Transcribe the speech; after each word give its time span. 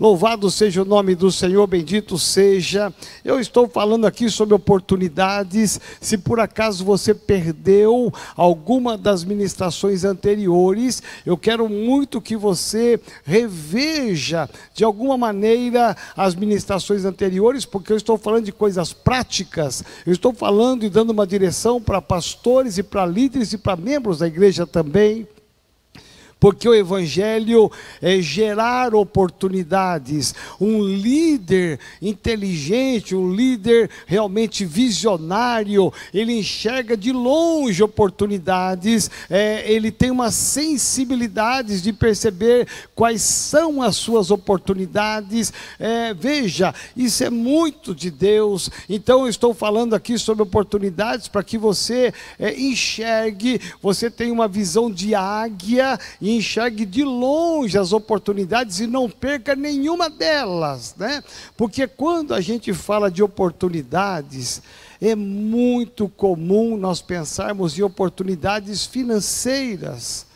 Louvado 0.00 0.48
seja 0.48 0.82
o 0.82 0.84
nome 0.84 1.16
do 1.16 1.32
Senhor, 1.32 1.66
bendito 1.66 2.16
seja. 2.16 2.94
Eu 3.24 3.40
estou 3.40 3.68
falando 3.68 4.06
aqui 4.06 4.30
sobre 4.30 4.54
oportunidades. 4.54 5.80
Se 6.00 6.16
por 6.16 6.38
acaso 6.38 6.84
você 6.84 7.12
perdeu 7.12 8.12
alguma 8.36 8.96
das 8.96 9.24
ministrações 9.24 10.04
anteriores, 10.04 11.02
eu 11.26 11.36
quero 11.36 11.68
muito 11.68 12.20
que 12.20 12.36
você 12.36 13.00
reveja 13.24 14.48
de 14.72 14.84
alguma 14.84 15.16
maneira 15.16 15.96
as 16.16 16.36
ministrações 16.36 17.04
anteriores, 17.04 17.64
porque 17.64 17.92
eu 17.92 17.96
estou 17.96 18.16
falando 18.16 18.44
de 18.44 18.52
coisas 18.52 18.92
práticas. 18.92 19.82
Eu 20.06 20.12
estou 20.12 20.32
falando 20.32 20.84
e 20.84 20.88
dando 20.88 21.10
uma 21.10 21.26
direção 21.26 21.82
para 21.82 22.00
pastores 22.00 22.78
e 22.78 22.84
para 22.84 23.04
líderes 23.04 23.52
e 23.52 23.58
para 23.58 23.74
membros 23.74 24.20
da 24.20 24.28
igreja 24.28 24.64
também 24.64 25.26
porque 26.40 26.68
o 26.68 26.74
Evangelho 26.74 27.70
é 28.00 28.20
gerar 28.20 28.94
oportunidades. 28.94 30.34
Um 30.60 30.82
líder 30.82 31.80
inteligente, 32.00 33.14
um 33.14 33.32
líder 33.32 33.90
realmente 34.06 34.64
visionário, 34.64 35.92
ele 36.14 36.38
enxerga 36.38 36.96
de 36.96 37.12
longe 37.12 37.82
oportunidades, 37.82 39.10
é, 39.28 39.70
ele 39.70 39.90
tem 39.90 40.10
uma 40.10 40.30
sensibilidade 40.30 41.80
de 41.80 41.92
perceber 41.92 42.68
quais 42.94 43.22
são 43.22 43.82
as 43.82 43.96
suas 43.96 44.30
oportunidades. 44.30 45.52
É, 45.78 46.14
veja, 46.14 46.74
isso 46.96 47.24
é 47.24 47.30
muito 47.30 47.94
de 47.94 48.10
Deus. 48.10 48.70
Então, 48.88 49.22
eu 49.22 49.28
estou 49.28 49.52
falando 49.52 49.94
aqui 49.94 50.18
sobre 50.18 50.42
oportunidades 50.42 51.26
para 51.28 51.42
que 51.42 51.58
você 51.58 52.12
é, 52.38 52.58
enxergue, 52.58 53.60
você 53.82 54.10
tenha 54.10 54.32
uma 54.32 54.46
visão 54.46 54.90
de 54.90 55.14
águia 55.14 55.98
e 56.20 56.27
enxergue 56.36 56.84
de 56.84 57.04
longe 57.04 57.78
as 57.78 57.92
oportunidades 57.92 58.80
e 58.80 58.86
não 58.86 59.08
perca 59.08 59.54
nenhuma 59.54 60.10
delas, 60.10 60.94
né? 60.96 61.22
Porque 61.56 61.86
quando 61.86 62.34
a 62.34 62.40
gente 62.40 62.72
fala 62.74 63.10
de 63.10 63.22
oportunidades, 63.22 64.62
é 65.00 65.14
muito 65.14 66.08
comum 66.08 66.76
nós 66.76 67.00
pensarmos 67.00 67.78
em 67.78 67.82
oportunidades 67.82 68.84
financeiras, 68.84 70.26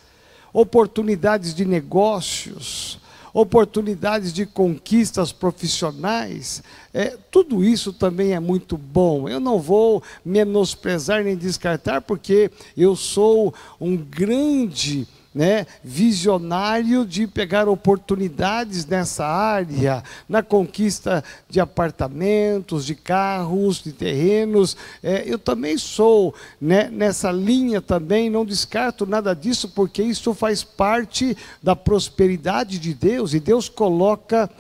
oportunidades 0.52 1.55
de 1.55 1.64
negócios, 1.64 3.00
oportunidades 3.34 4.33
de 4.33 4.45
conquistas 4.45 5.33
profissionais, 5.33 6.62
é, 6.92 7.17
tudo 7.30 7.64
isso 7.64 7.92
também 7.92 8.33
é 8.33 8.41
muito 8.41 8.77
bom. 8.77 9.28
Eu 9.28 9.41
não 9.41 9.58
vou 9.58 10.02
menosprezar 10.24 11.24
nem 11.24 11.36
descartar, 11.36 12.02
porque 12.02 12.50
eu 12.77 12.95
sou 12.95 13.55
um 13.80 13.97
grande 13.97 15.08
né, 15.34 15.66
visionário 15.83 17.06
de 17.06 17.27
pegar 17.27 17.69
oportunidades 17.69 18.86
nessa 18.86 19.27
área, 19.27 20.02
na 20.28 20.42
conquista 20.42 21.24
de 21.48 21.61
apartamentos, 21.61 22.84
de 22.84 22.94
carros, 22.94 23.83
de 23.83 23.92
terrenos. 23.92 24.77
É, 25.02 25.24
eu 25.27 25.39
também 25.39 25.78
sou 25.78 26.34
né, 26.61 26.89
nessa 26.91 27.33
linha 27.33 27.80
também, 27.80 28.28
não 28.28 28.44
descarto 28.44 29.06
nada 29.06 29.34
disso, 29.34 29.69
porque 29.69 30.02
isso 30.02 30.34
faz 30.34 30.62
parte 30.62 31.36
da 31.62 31.74
prosperidade 31.74 32.78
de 32.78 32.92
Deus, 32.92 33.34
e 33.34 33.41
Deus 33.41 33.69
coloca 33.69 34.50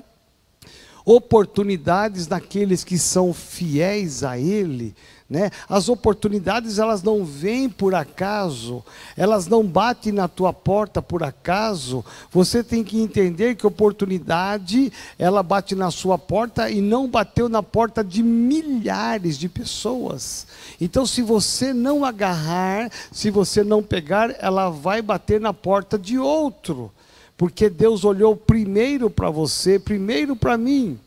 oportunidades 1.04 2.28
naqueles 2.28 2.84
que 2.84 2.98
são 2.98 3.32
fiéis 3.32 4.22
a 4.22 4.38
Ele. 4.38 4.94
Né? 5.32 5.50
As 5.66 5.88
oportunidades 5.88 6.78
elas 6.78 7.02
não 7.02 7.24
vêm 7.24 7.66
por 7.66 7.94
acaso, 7.94 8.84
elas 9.16 9.46
não 9.46 9.64
batem 9.64 10.12
na 10.12 10.28
tua 10.28 10.52
porta 10.52 11.00
por 11.00 11.22
acaso. 11.22 12.04
Você 12.30 12.62
tem 12.62 12.84
que 12.84 13.00
entender 13.00 13.54
que 13.54 13.66
oportunidade 13.66 14.92
ela 15.18 15.42
bate 15.42 15.74
na 15.74 15.90
sua 15.90 16.18
porta 16.18 16.68
e 16.68 16.82
não 16.82 17.08
bateu 17.08 17.48
na 17.48 17.62
porta 17.62 18.04
de 18.04 18.22
milhares 18.22 19.38
de 19.38 19.48
pessoas. 19.48 20.46
Então, 20.78 21.06
se 21.06 21.22
você 21.22 21.72
não 21.72 22.04
agarrar, 22.04 22.90
se 23.10 23.30
você 23.30 23.64
não 23.64 23.82
pegar, 23.82 24.36
ela 24.38 24.68
vai 24.68 25.00
bater 25.00 25.40
na 25.40 25.54
porta 25.54 25.98
de 25.98 26.18
outro, 26.18 26.92
porque 27.36 27.68
Deus 27.68 28.04
olhou 28.04 28.36
primeiro 28.36 29.10
para 29.10 29.30
você, 29.30 29.78
primeiro 29.78 30.36
para 30.36 30.56
mim. 30.56 30.98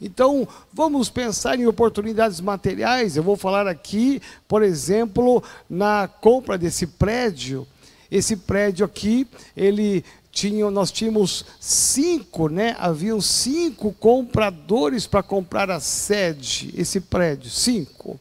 Então, 0.00 0.46
vamos 0.72 1.10
pensar 1.10 1.58
em 1.58 1.66
oportunidades 1.66 2.40
materiais. 2.40 3.16
Eu 3.16 3.22
vou 3.22 3.36
falar 3.36 3.66
aqui, 3.66 4.22
por 4.46 4.62
exemplo, 4.62 5.42
na 5.68 6.08
compra 6.20 6.56
desse 6.56 6.86
prédio. 6.86 7.66
Esse 8.10 8.36
prédio 8.36 8.86
aqui, 8.86 9.26
ele 9.56 10.04
tinha, 10.30 10.70
nós 10.70 10.92
tínhamos 10.92 11.44
cinco, 11.58 12.48
né? 12.48 12.76
Haviam 12.78 13.20
cinco 13.20 13.92
compradores 13.92 15.04
para 15.06 15.22
comprar 15.22 15.68
a 15.68 15.80
sede, 15.80 16.72
esse 16.76 17.00
prédio, 17.00 17.50
cinco. 17.50 18.20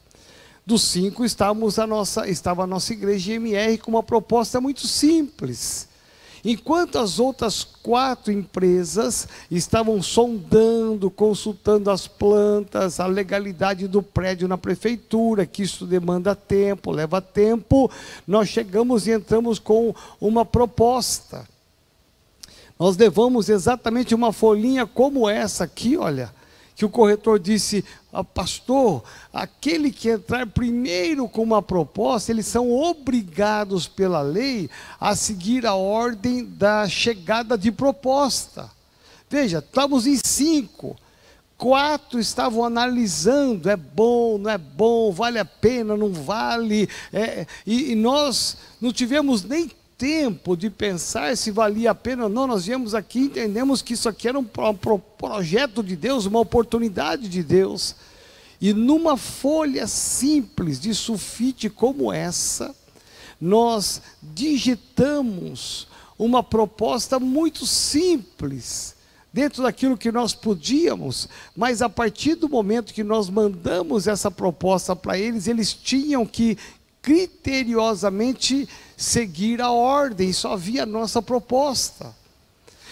Dos 0.65 0.81
cinco 0.81 1.23
estávamos 1.23 1.77
a 1.77 1.85
nossa, 1.85 2.27
estava 2.27 2.63
a 2.63 2.67
nossa 2.67 2.91
igreja 2.91 3.33
MR 3.33 3.77
com 3.77 3.91
uma 3.91 4.03
proposta 4.03 4.59
muito 4.59 4.87
simples. 4.87 5.87
Enquanto 6.43 6.99
as 6.99 7.19
outras 7.19 7.63
quatro 7.63 8.31
empresas 8.31 9.27
estavam 9.49 10.01
sondando, 10.01 11.09
consultando 11.09 11.89
as 11.89 12.07
plantas, 12.07 12.99
a 12.99 13.07
legalidade 13.07 13.87
do 13.87 14.01
prédio 14.01 14.47
na 14.47 14.57
prefeitura, 14.57 15.45
que 15.45 15.63
isso 15.63 15.85
demanda 15.85 16.35
tempo, 16.35 16.91
leva 16.91 17.21
tempo, 17.21 17.89
nós 18.27 18.49
chegamos 18.49 19.07
e 19.07 19.11
entramos 19.11 19.59
com 19.59 19.93
uma 20.21 20.45
proposta. 20.45 21.47
Nós 22.79 22.95
levamos 22.95 23.49
exatamente 23.49 24.13
uma 24.13 24.31
folhinha 24.31 24.85
como 24.85 25.27
essa 25.27 25.63
aqui, 25.63 25.97
olha 25.97 26.36
que 26.77 26.85
o 26.85 26.89
corretor 26.89 27.39
disse, 27.39 27.83
ah, 28.13 28.23
pastor, 28.23 29.03
aquele 29.33 29.91
que 29.91 30.09
entrar 30.09 30.45
primeiro 30.45 31.27
com 31.27 31.41
uma 31.41 31.59
proposta, 31.59 32.31
eles 32.31 32.45
são 32.45 32.71
obrigados 32.71 33.87
pela 33.87 34.21
lei 34.21 34.69
a 34.99 35.15
seguir 35.15 35.65
a 35.65 35.73
ordem 35.73 36.45
da 36.45 36.87
chegada 36.87 37.57
de 37.57 37.71
proposta. 37.71 38.69
Veja, 39.27 39.57
estamos 39.57 40.05
em 40.05 40.19
cinco. 40.23 40.95
Quatro 41.57 42.19
estavam 42.19 42.63
analisando, 42.63 43.71
é 43.71 43.75
bom, 43.75 44.37
não 44.37 44.51
é 44.51 44.59
bom, 44.59 45.11
vale 45.11 45.39
a 45.39 45.45
pena, 45.45 45.97
não 45.97 46.13
vale. 46.13 46.87
É, 47.11 47.47
e, 47.65 47.93
e 47.93 47.95
nós 47.95 48.55
não 48.79 48.93
tivemos 48.93 49.43
nem 49.43 49.71
tempo 49.97 50.55
de 50.55 50.69
pensar 50.69 51.35
se 51.35 51.49
valia 51.49 51.91
a 51.91 51.95
pena 51.95 52.23
ou 52.23 52.29
não, 52.29 52.45
nós 52.45 52.65
viemos 52.65 52.93
aqui 52.93 53.19
entendemos 53.19 53.81
que 53.81 53.93
isso 53.93 54.07
aqui 54.07 54.27
era 54.27 54.37
um, 54.37 54.43
pro, 54.43 54.99
projeto 54.99 55.81
de 55.81 55.95
Deus, 55.95 56.25
uma 56.25 56.39
oportunidade 56.39 57.27
de 57.27 57.41
Deus. 57.41 57.95
E 58.61 58.73
numa 58.73 59.17
folha 59.17 59.87
simples 59.87 60.79
de 60.79 60.93
sulfite 60.93 61.69
como 61.69 62.11
essa, 62.11 62.75
nós 63.39 64.01
digitamos 64.21 65.87
uma 66.17 66.41
proposta 66.41 67.19
muito 67.19 67.65
simples, 67.65 68.95
dentro 69.31 69.61
daquilo 69.61 69.97
que 69.97 70.11
nós 70.11 70.33
podíamos, 70.33 71.29
mas 71.55 71.83
a 71.83 71.89
partir 71.89 72.33
do 72.33 72.49
momento 72.49 72.93
que 72.93 73.03
nós 73.03 73.29
mandamos 73.29 74.07
essa 74.07 74.31
proposta 74.31 74.95
para 74.95 75.17
eles, 75.19 75.47
eles 75.47 75.73
tinham 75.73 76.25
que 76.25 76.57
criteriosamente 77.07 78.67
seguir 78.97 79.61
a 79.61 79.71
ordem, 79.71 80.33
só 80.33 80.51
havia 80.51 80.83
a 80.83 80.85
nossa 80.85 81.21
proposta. 81.21 82.13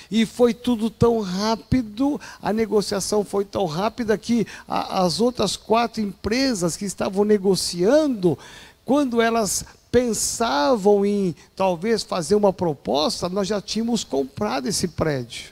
E 0.09 0.25
foi 0.25 0.53
tudo 0.53 0.89
tão 0.89 1.19
rápido, 1.19 2.21
a 2.41 2.53
negociação 2.53 3.25
foi 3.25 3.43
tão 3.43 3.65
rápida 3.65 4.17
que 4.17 4.47
a, 4.65 5.01
as 5.03 5.19
outras 5.19 5.57
quatro 5.57 6.01
empresas 6.01 6.77
que 6.77 6.85
estavam 6.85 7.25
negociando, 7.25 8.39
quando 8.85 9.21
elas 9.21 9.65
pensavam 9.91 11.05
em 11.05 11.35
talvez 11.53 12.01
fazer 12.01 12.35
uma 12.35 12.53
proposta, 12.53 13.27
nós 13.27 13.49
já 13.49 13.59
tínhamos 13.59 14.05
comprado 14.05 14.69
esse 14.69 14.87
prédio. 14.87 15.49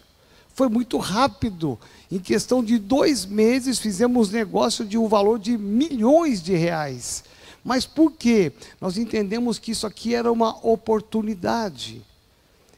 Foi 0.55 0.69
muito 0.69 0.97
rápido. 0.97 1.77
Em 2.09 2.19
questão 2.19 2.63
de 2.63 2.77
dois 2.77 3.25
meses, 3.25 3.77
fizemos 3.77 4.31
negócio 4.31 4.85
de 4.85 4.97
um 4.97 5.09
valor 5.09 5.37
de 5.37 5.57
milhões 5.57 6.41
de 6.41 6.55
reais. 6.55 7.25
Mas 7.63 7.85
por 7.85 8.11
quê? 8.11 8.51
Nós 8.81 8.97
entendemos 8.97 9.57
que 9.57 9.71
isso 9.71 9.87
aqui 9.87 10.13
era 10.13 10.31
uma 10.31 10.57
oportunidade. 10.65 12.01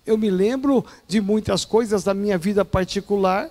Eu 0.06 0.18
me 0.18 0.30
lembro 0.30 0.86
de 1.08 1.20
muitas 1.20 1.66
coisas 1.66 2.04
da 2.04 2.14
minha 2.14 2.38
vida 2.38 2.64
particular 2.64 3.50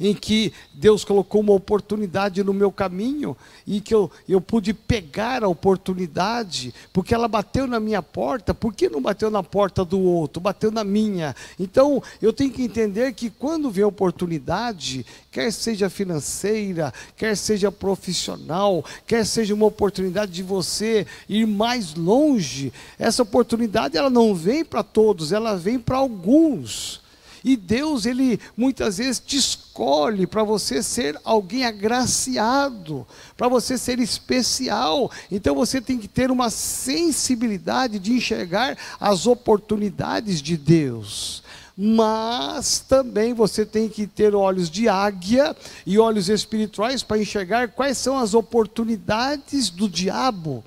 em 0.00 0.14
que 0.14 0.52
Deus 0.72 1.04
colocou 1.04 1.40
uma 1.40 1.52
oportunidade 1.52 2.44
no 2.44 2.54
meu 2.54 2.70
caminho 2.70 3.36
e 3.66 3.80
que 3.80 3.94
eu, 3.94 4.10
eu 4.28 4.40
pude 4.40 4.72
pegar 4.72 5.42
a 5.42 5.48
oportunidade, 5.48 6.72
porque 6.92 7.14
ela 7.14 7.26
bateu 7.26 7.66
na 7.66 7.80
minha 7.80 8.02
porta, 8.02 8.54
por 8.54 8.72
que 8.74 8.88
não 8.88 9.02
bateu 9.02 9.30
na 9.30 9.42
porta 9.42 9.84
do 9.84 10.00
outro? 10.00 10.40
Bateu 10.40 10.70
na 10.70 10.84
minha. 10.84 11.34
Então, 11.58 12.02
eu 12.22 12.32
tenho 12.32 12.50
que 12.50 12.62
entender 12.62 13.12
que 13.12 13.28
quando 13.28 13.70
vem 13.70 13.84
oportunidade, 13.84 15.04
quer 15.30 15.52
seja 15.52 15.90
financeira, 15.90 16.92
quer 17.16 17.36
seja 17.36 17.72
profissional, 17.72 18.84
quer 19.06 19.26
seja 19.26 19.54
uma 19.54 19.66
oportunidade 19.66 20.32
de 20.32 20.42
você 20.42 21.06
ir 21.28 21.46
mais 21.46 21.94
longe, 21.94 22.72
essa 22.98 23.22
oportunidade 23.22 23.96
ela 23.96 24.10
não 24.10 24.34
vem 24.34 24.64
para 24.64 24.82
todos, 24.82 25.32
ela 25.32 25.56
vem 25.56 25.78
para 25.78 25.96
alguns. 25.96 27.00
E 27.44 27.56
Deus, 27.56 28.06
ele 28.06 28.40
muitas 28.56 28.98
vezes 28.98 29.22
te 29.24 29.36
escolhe 29.36 30.26
para 30.26 30.42
você 30.42 30.82
ser 30.82 31.18
alguém 31.24 31.64
agraciado, 31.64 33.06
para 33.36 33.48
você 33.48 33.78
ser 33.78 33.98
especial. 33.98 35.10
Então 35.30 35.54
você 35.54 35.80
tem 35.80 35.98
que 35.98 36.08
ter 36.08 36.30
uma 36.30 36.50
sensibilidade 36.50 37.98
de 37.98 38.12
enxergar 38.12 38.76
as 39.00 39.26
oportunidades 39.26 40.40
de 40.42 40.56
Deus 40.56 41.42
mas 41.80 42.80
também 42.80 43.32
você 43.32 43.64
tem 43.64 43.88
que 43.88 44.04
ter 44.04 44.34
olhos 44.34 44.68
de 44.68 44.88
águia 44.88 45.56
e 45.86 45.96
olhos 45.96 46.28
espirituais 46.28 47.04
para 47.04 47.18
enxergar 47.18 47.68
quais 47.68 47.96
são 47.96 48.18
as 48.18 48.34
oportunidades 48.34 49.70
do 49.70 49.88
diabo. 49.88 50.64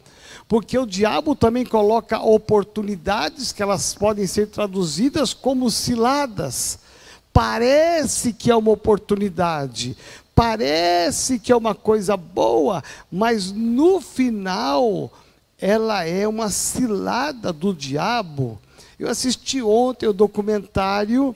Porque 0.51 0.77
o 0.77 0.85
diabo 0.85 1.33
também 1.33 1.65
coloca 1.65 2.19
oportunidades 2.19 3.53
que 3.53 3.63
elas 3.63 3.93
podem 3.93 4.27
ser 4.27 4.47
traduzidas 4.47 5.33
como 5.33 5.71
ciladas. 5.71 6.79
Parece 7.31 8.33
que 8.33 8.51
é 8.51 8.55
uma 8.55 8.71
oportunidade, 8.71 9.95
parece 10.35 11.39
que 11.39 11.53
é 11.53 11.55
uma 11.55 11.73
coisa 11.73 12.17
boa, 12.17 12.83
mas 13.09 13.53
no 13.53 14.01
final 14.01 15.09
ela 15.57 16.03
é 16.03 16.27
uma 16.27 16.49
cilada 16.49 17.53
do 17.53 17.73
diabo 17.73 18.59
eu 19.01 19.09
assisti 19.09 19.63
ontem 19.63 20.05
o 20.05 20.13
documentário 20.13 21.35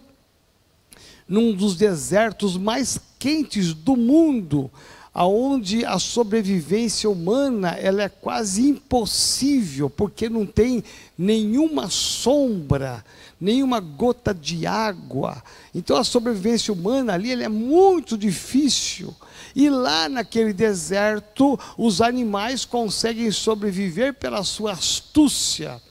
num 1.28 1.52
dos 1.52 1.76
desertos 1.76 2.58
mais 2.58 3.00
quentes 3.18 3.74
do 3.74 3.98
mundo, 3.98 4.70
aonde 5.16 5.86
a 5.86 5.98
sobrevivência 5.98 7.10
humana 7.10 7.70
ela 7.70 8.04
é 8.04 8.10
quase 8.10 8.68
impossível, 8.68 9.90
porque 9.90 10.28
não 10.28 10.46
tem 10.46 10.84
nenhuma 11.18 11.90
sombra, 11.90 13.02
nenhuma 13.40 13.80
gota 13.80 14.34
de 14.34 14.68
água. 14.68 15.42
Então 15.74 15.96
a 15.96 16.04
sobrevivência 16.04 16.74
humana 16.74 17.14
ali 17.14 17.32
é 17.32 17.48
muito 17.48 18.18
difícil. 18.18 19.16
E 19.56 19.70
lá 19.70 20.10
naquele 20.10 20.52
deserto, 20.52 21.58
os 21.78 22.02
animais 22.02 22.66
conseguem 22.66 23.32
sobreviver 23.32 24.16
pela 24.16 24.44
sua 24.44 24.74
astúcia. 24.74 25.82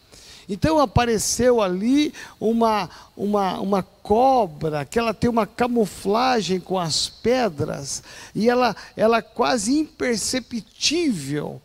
Então 0.48 0.78
apareceu 0.78 1.60
ali 1.62 2.12
uma, 2.38 2.88
uma, 3.16 3.60
uma 3.60 3.82
cobra, 3.82 4.84
que 4.84 4.98
ela 4.98 5.14
tem 5.14 5.30
uma 5.30 5.46
camuflagem 5.46 6.60
com 6.60 6.78
as 6.78 7.08
pedras, 7.08 8.02
e 8.34 8.48
ela, 8.48 8.76
ela 8.96 9.22
quase 9.22 9.78
imperceptível, 9.78 11.60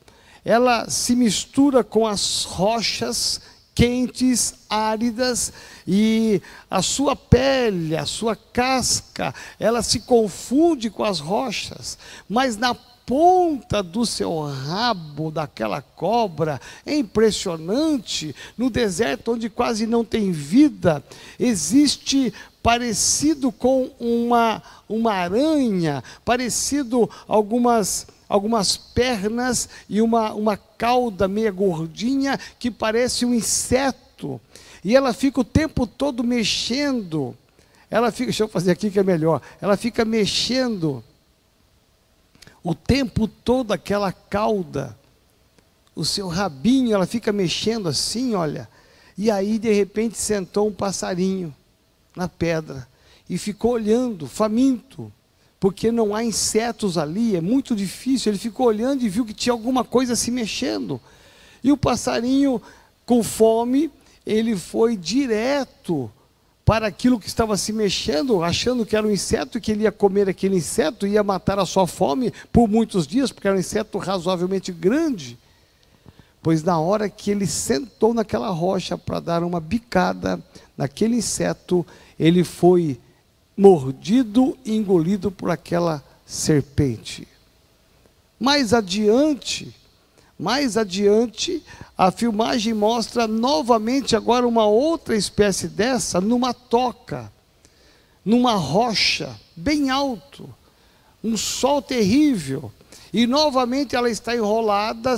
ela 0.46 0.90
se 0.90 1.16
mistura 1.16 1.84
com 1.84 2.08
as 2.08 2.44
rochas 2.44 3.42
quentes, 3.80 4.56
áridas, 4.70 5.54
e 5.88 6.42
a 6.70 6.82
sua 6.82 7.16
pele, 7.16 7.96
a 7.96 8.06
sua 8.06 8.36
casca, 8.36 9.34
ela 9.58 9.82
se 9.82 10.02
confunde 10.02 10.90
com 10.90 11.04
as 11.04 11.20
rochas, 11.20 11.98
mas 12.28 12.58
na 12.58 12.76
ponta 13.10 13.82
do 13.82 14.06
seu 14.06 14.40
rabo 14.42 15.32
daquela 15.32 15.82
cobra 15.82 16.62
é 16.86 16.96
impressionante. 16.96 18.36
No 18.56 18.70
deserto, 18.70 19.32
onde 19.32 19.50
quase 19.50 19.88
não 19.88 20.06
tem 20.06 20.32
vida, 20.32 21.04
existe 21.40 22.32
parecido 22.62 23.52
com 23.52 23.90
uma, 24.00 24.62
uma 24.88 25.14
aranha, 25.14 26.04
parecido 26.24 27.10
algumas 27.28 28.06
algumas 28.30 28.78
pernas 28.78 29.68
e 29.90 30.04
uma, 30.04 30.36
uma 30.36 30.56
cauda 30.56 31.28
meia 31.28 31.52
gordinha 31.52 32.40
que 32.60 32.70
parece 32.70 33.26
um 33.26 33.34
inseto. 33.34 34.40
E 34.86 34.96
ela 34.96 35.14
fica 35.14 35.42
o 35.42 35.44
tempo 35.44 35.88
todo 35.88 36.24
mexendo. 36.24 37.36
Ela 37.90 38.12
fica, 38.12 38.26
deixa 38.26 38.44
eu 38.44 38.48
fazer 38.48 38.70
aqui 38.70 38.92
que 38.92 39.00
é 39.00 39.04
melhor. 39.04 39.42
Ela 39.60 39.76
fica 39.76 40.06
mexendo 40.06 41.04
o 42.64 42.76
tempo 42.76 43.28
todo 43.28 43.72
aquela 43.72 44.12
cauda, 44.12 44.98
o 45.96 46.06
seu 46.06 46.28
rabinho, 46.28 46.94
ela 46.94 47.06
fica 47.06 47.32
mexendo 47.32 47.88
assim, 47.88 48.36
olha. 48.36 48.70
E 49.18 49.30
aí, 49.30 49.60
de 49.60 49.72
repente, 49.74 50.18
sentou 50.18 50.68
um 50.68 50.74
passarinho 50.74 51.54
na 52.16 52.28
pedra 52.28 52.88
e 53.30 53.38
ficou 53.38 53.72
olhando, 53.72 54.28
faminto, 54.28 55.12
porque 55.60 55.92
não 55.92 56.16
há 56.16 56.24
insetos 56.24 56.98
ali, 56.98 57.36
é 57.36 57.42
muito 57.42 57.76
difícil. 57.76 58.32
Ele 58.32 58.40
ficou 58.40 58.68
olhando 58.68 59.04
e 59.04 59.10
viu 59.10 59.26
que 59.26 59.34
tinha 59.34 59.54
alguma 59.54 59.84
coisa 59.84 60.16
se 60.16 60.32
mexendo. 60.32 61.02
E 61.64 61.72
o 61.72 61.78
passarinho, 61.78 62.62
com 63.06 63.22
fome, 63.22 63.92
ele 64.26 64.56
foi 64.56 64.96
direto 64.96 66.10
para 66.70 66.86
aquilo 66.86 67.20
que 67.20 67.28
estava 67.28 67.58
se 67.58 67.74
mexendo, 67.74 68.44
achando 68.44 68.86
que 68.86 68.96
era 68.96 69.08
um 69.08 69.10
inseto 69.10 69.58
e 69.58 69.62
que 69.62 69.72
ele 69.72 69.86
ia 69.86 69.92
comer 69.92 70.30
aquele 70.30 70.58
inseto, 70.58 71.08
ia 71.08 71.24
matar 71.24 71.58
a 71.58 71.66
sua 71.66 71.88
fome 71.88 72.32
por 72.54 72.68
muitos 72.68 73.08
dias, 73.08 73.32
porque 73.32 73.48
era 73.48 73.58
um 73.58 73.60
inseto 73.60 73.98
razoavelmente 73.98 74.72
grande. 74.72 75.36
Pois 76.44 76.62
na 76.62 76.80
hora 76.80 77.10
que 77.10 77.32
ele 77.32 77.48
sentou 77.48 78.14
naquela 78.14 78.50
rocha 78.50 78.96
para 78.96 79.20
dar 79.20 79.44
uma 79.44 79.60
bicada 79.60 80.40
naquele 80.78 81.16
inseto, 81.16 81.84
ele 82.20 82.44
foi 82.44 83.00
mordido 83.58 84.56
e 84.64 84.76
engolido 84.76 85.32
por 85.32 85.50
aquela 85.50 86.04
serpente. 86.24 87.28
Mais 88.40 88.76
adiante, 88.76 89.76
mais 90.40 90.78
adiante, 90.78 91.62
a 91.98 92.12
filmagem 92.12 92.74
mostra 92.74 93.28
novamente 93.28 94.16
agora 94.16 94.48
uma 94.48 94.66
outra 94.66 95.18
espécie 95.18 95.68
dessa 95.68 96.22
numa 96.22 96.54
toca, 96.54 97.30
numa 98.24 98.54
rocha, 98.54 99.36
bem 99.54 99.90
alto, 99.90 100.50
um 101.22 101.36
sol 101.36 101.82
terrível. 101.82 102.72
E 103.12 103.26
novamente 103.26 103.96
ela 103.96 104.10
está 104.10 104.36
enrolada, 104.36 105.18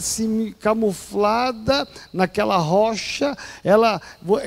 camuflada 0.59 1.85
naquela 2.11 2.55
rocha. 2.57 3.37
Ela, 3.65 4.01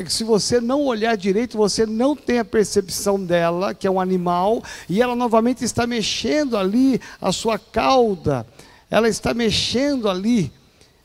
se 0.09 0.25
você 0.25 0.61
não 0.61 0.83
olhar 0.87 1.15
direito, 1.15 1.59
você 1.59 1.85
não 1.85 2.17
tem 2.17 2.39
a 2.39 2.45
percepção 2.45 3.23
dela, 3.23 3.75
que 3.75 3.87
é 3.87 3.91
um 3.91 4.01
animal, 4.01 4.63
e 4.89 5.01
ela 5.01 5.15
novamente 5.15 5.63
está 5.63 5.87
mexendo 5.87 6.57
ali 6.57 6.99
a 7.21 7.31
sua 7.33 7.59
cauda. 7.59 8.47
Ela 8.91 9.11
está 9.11 9.35
mexendo 9.35 10.09
ali 10.09 10.51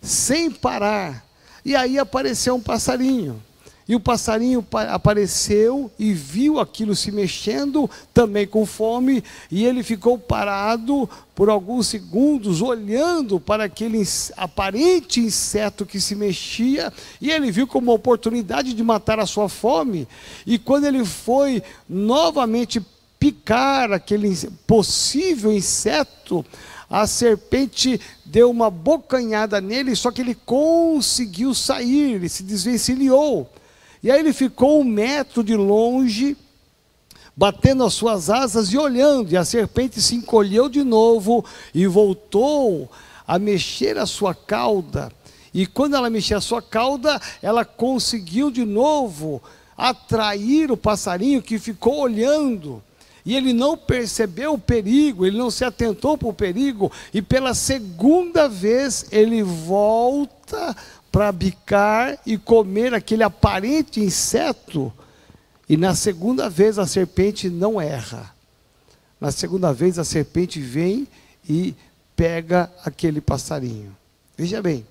sem 0.01 0.49
parar. 0.49 1.25
E 1.63 1.75
aí 1.75 1.99
apareceu 1.99 2.55
um 2.55 2.61
passarinho. 2.61 3.41
E 3.89 3.95
o 3.95 3.99
passarinho 3.99 4.63
apareceu 4.71 5.89
e 5.97 6.13
viu 6.13 6.59
aquilo 6.59 6.95
se 6.95 7.11
mexendo, 7.11 7.89
também 8.13 8.45
com 8.45 8.63
fome, 8.63 9.23
e 9.49 9.65
ele 9.65 9.81
ficou 9.81 10.15
parado 10.15 11.09
por 11.33 11.49
alguns 11.49 11.87
segundos, 11.87 12.61
olhando 12.61 13.39
para 13.39 13.63
aquele 13.63 14.03
aparente 14.37 15.19
inseto 15.19 15.87
que 15.87 15.99
se 15.99 16.13
mexia, 16.13 16.93
e 17.19 17.31
ele 17.31 17.51
viu 17.51 17.65
como 17.65 17.87
uma 17.87 17.95
oportunidade 17.95 18.75
de 18.75 18.83
matar 18.83 19.19
a 19.19 19.25
sua 19.25 19.49
fome. 19.49 20.07
E 20.45 20.59
quando 20.59 20.85
ele 20.85 21.03
foi 21.03 21.63
novamente 21.89 22.79
picar 23.19 23.91
aquele 23.91 24.29
possível 24.67 25.51
inseto, 25.51 26.45
a 26.89 27.05
serpente 27.05 28.01
deu 28.25 28.49
uma 28.49 28.69
bocanhada 28.71 29.61
nele, 29.61 29.95
só 29.95 30.11
que 30.11 30.21
ele 30.21 30.33
conseguiu 30.33 31.53
sair, 31.53 32.13
ele 32.15 32.27
se 32.27 32.41
desvencilhou. 32.41 33.47
E 34.01 34.09
aí 34.09 34.19
ele 34.19 34.33
ficou 34.33 34.81
um 34.81 34.83
metro 34.83 35.43
de 35.43 35.55
longe, 35.55 36.35
batendo 37.37 37.83
as 37.83 37.93
suas 37.93 38.29
asas 38.29 38.69
e 38.69 38.77
olhando, 38.77 39.31
e 39.31 39.37
a 39.37 39.45
serpente 39.45 40.01
se 40.01 40.15
encolheu 40.15 40.67
de 40.67 40.83
novo 40.83 41.45
e 41.73 41.85
voltou 41.85 42.89
a 43.27 43.37
mexer 43.37 43.97
a 43.97 44.07
sua 44.07 44.33
cauda. 44.33 45.11
E 45.53 45.67
quando 45.67 45.95
ela 45.95 46.09
mexeu 46.09 46.37
a 46.37 46.41
sua 46.41 46.61
cauda, 46.61 47.21
ela 47.41 47.63
conseguiu 47.63 48.49
de 48.49 48.65
novo 48.65 49.41
atrair 49.77 50.71
o 50.71 50.77
passarinho 50.77 51.41
que 51.41 51.59
ficou 51.59 51.99
olhando 51.99 52.81
e 53.25 53.35
ele 53.35 53.53
não 53.53 53.77
percebeu 53.77 54.53
o 54.53 54.59
perigo, 54.59 55.25
ele 55.25 55.37
não 55.37 55.51
se 55.51 55.63
atentou 55.63 56.17
para 56.17 56.27
o 56.27 56.33
perigo, 56.33 56.91
e 57.13 57.21
pela 57.21 57.53
segunda 57.53 58.47
vez 58.47 59.05
ele 59.11 59.43
volta 59.43 60.75
para 61.11 61.31
bicar 61.31 62.19
e 62.25 62.37
comer 62.37 62.93
aquele 62.93 63.23
aparente 63.23 63.99
inseto, 63.99 64.93
e 65.67 65.77
na 65.77 65.93
segunda 65.95 66.49
vez 66.49 66.79
a 66.79 66.87
serpente 66.87 67.49
não 67.49 67.79
erra. 67.79 68.33
Na 69.19 69.31
segunda 69.31 69.73
vez 69.73 69.99
a 69.99 70.03
serpente 70.03 70.59
vem 70.59 71.07
e 71.47 71.75
pega 72.15 72.71
aquele 72.83 73.21
passarinho. 73.21 73.95
Veja 74.37 74.61
bem, 74.61 74.85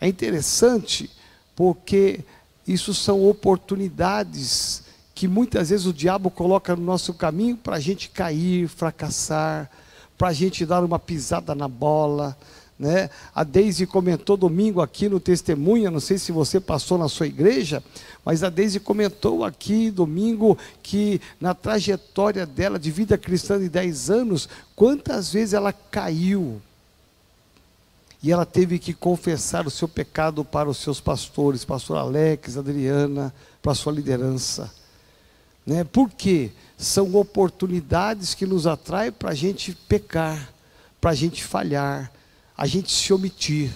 é 0.00 0.06
interessante 0.06 1.10
porque 1.56 2.20
isso 2.66 2.94
são 2.94 3.28
oportunidades 3.28 4.84
que 5.18 5.26
muitas 5.26 5.70
vezes 5.70 5.84
o 5.84 5.92
diabo 5.92 6.30
coloca 6.30 6.76
no 6.76 6.82
nosso 6.84 7.12
caminho 7.12 7.56
para 7.56 7.74
a 7.74 7.80
gente 7.80 8.08
cair, 8.08 8.68
fracassar, 8.68 9.68
para 10.16 10.28
a 10.28 10.32
gente 10.32 10.64
dar 10.64 10.84
uma 10.84 10.96
pisada 10.96 11.56
na 11.56 11.66
bola, 11.66 12.38
Né? 12.78 13.10
A 13.34 13.42
Deise 13.42 13.84
comentou 13.84 14.36
domingo 14.36 14.80
aqui 14.80 15.08
no 15.08 15.18
Testemunha, 15.18 15.90
não 15.90 15.98
sei 15.98 16.18
se 16.18 16.30
você 16.30 16.60
passou 16.60 16.96
na 16.96 17.08
sua 17.08 17.26
igreja, 17.26 17.82
mas 18.24 18.44
a 18.44 18.48
Deise 18.48 18.78
comentou 18.78 19.44
aqui 19.44 19.90
domingo 19.90 20.56
que 20.84 21.20
na 21.40 21.52
trajetória 21.52 22.46
dela 22.46 22.78
de 22.78 22.92
vida 22.92 23.18
cristã 23.18 23.58
de 23.58 23.68
10 23.68 24.10
anos, 24.10 24.48
quantas 24.76 25.32
vezes 25.32 25.52
ela 25.52 25.72
caiu. 25.72 26.62
E 28.22 28.30
ela 28.30 28.46
teve 28.46 28.78
que 28.78 28.94
confessar 28.94 29.66
o 29.66 29.70
seu 29.70 29.88
pecado 29.88 30.44
para 30.44 30.70
os 30.70 30.76
seus 30.76 31.00
pastores, 31.00 31.64
pastor 31.64 31.96
Alex, 31.96 32.56
Adriana, 32.56 33.34
para 33.60 33.72
a 33.72 33.74
sua 33.74 33.92
liderança. 33.92 34.77
Né? 35.68 35.84
Por 35.84 36.10
quê? 36.10 36.50
São 36.78 37.14
oportunidades 37.14 38.34
que 38.34 38.46
nos 38.46 38.66
atraem 38.66 39.12
para 39.12 39.32
a 39.32 39.34
gente 39.34 39.74
pecar, 39.86 40.50
para 40.98 41.10
a 41.10 41.14
gente 41.14 41.44
falhar, 41.44 42.10
a 42.56 42.66
gente 42.66 42.90
se 42.90 43.12
omitir. 43.12 43.70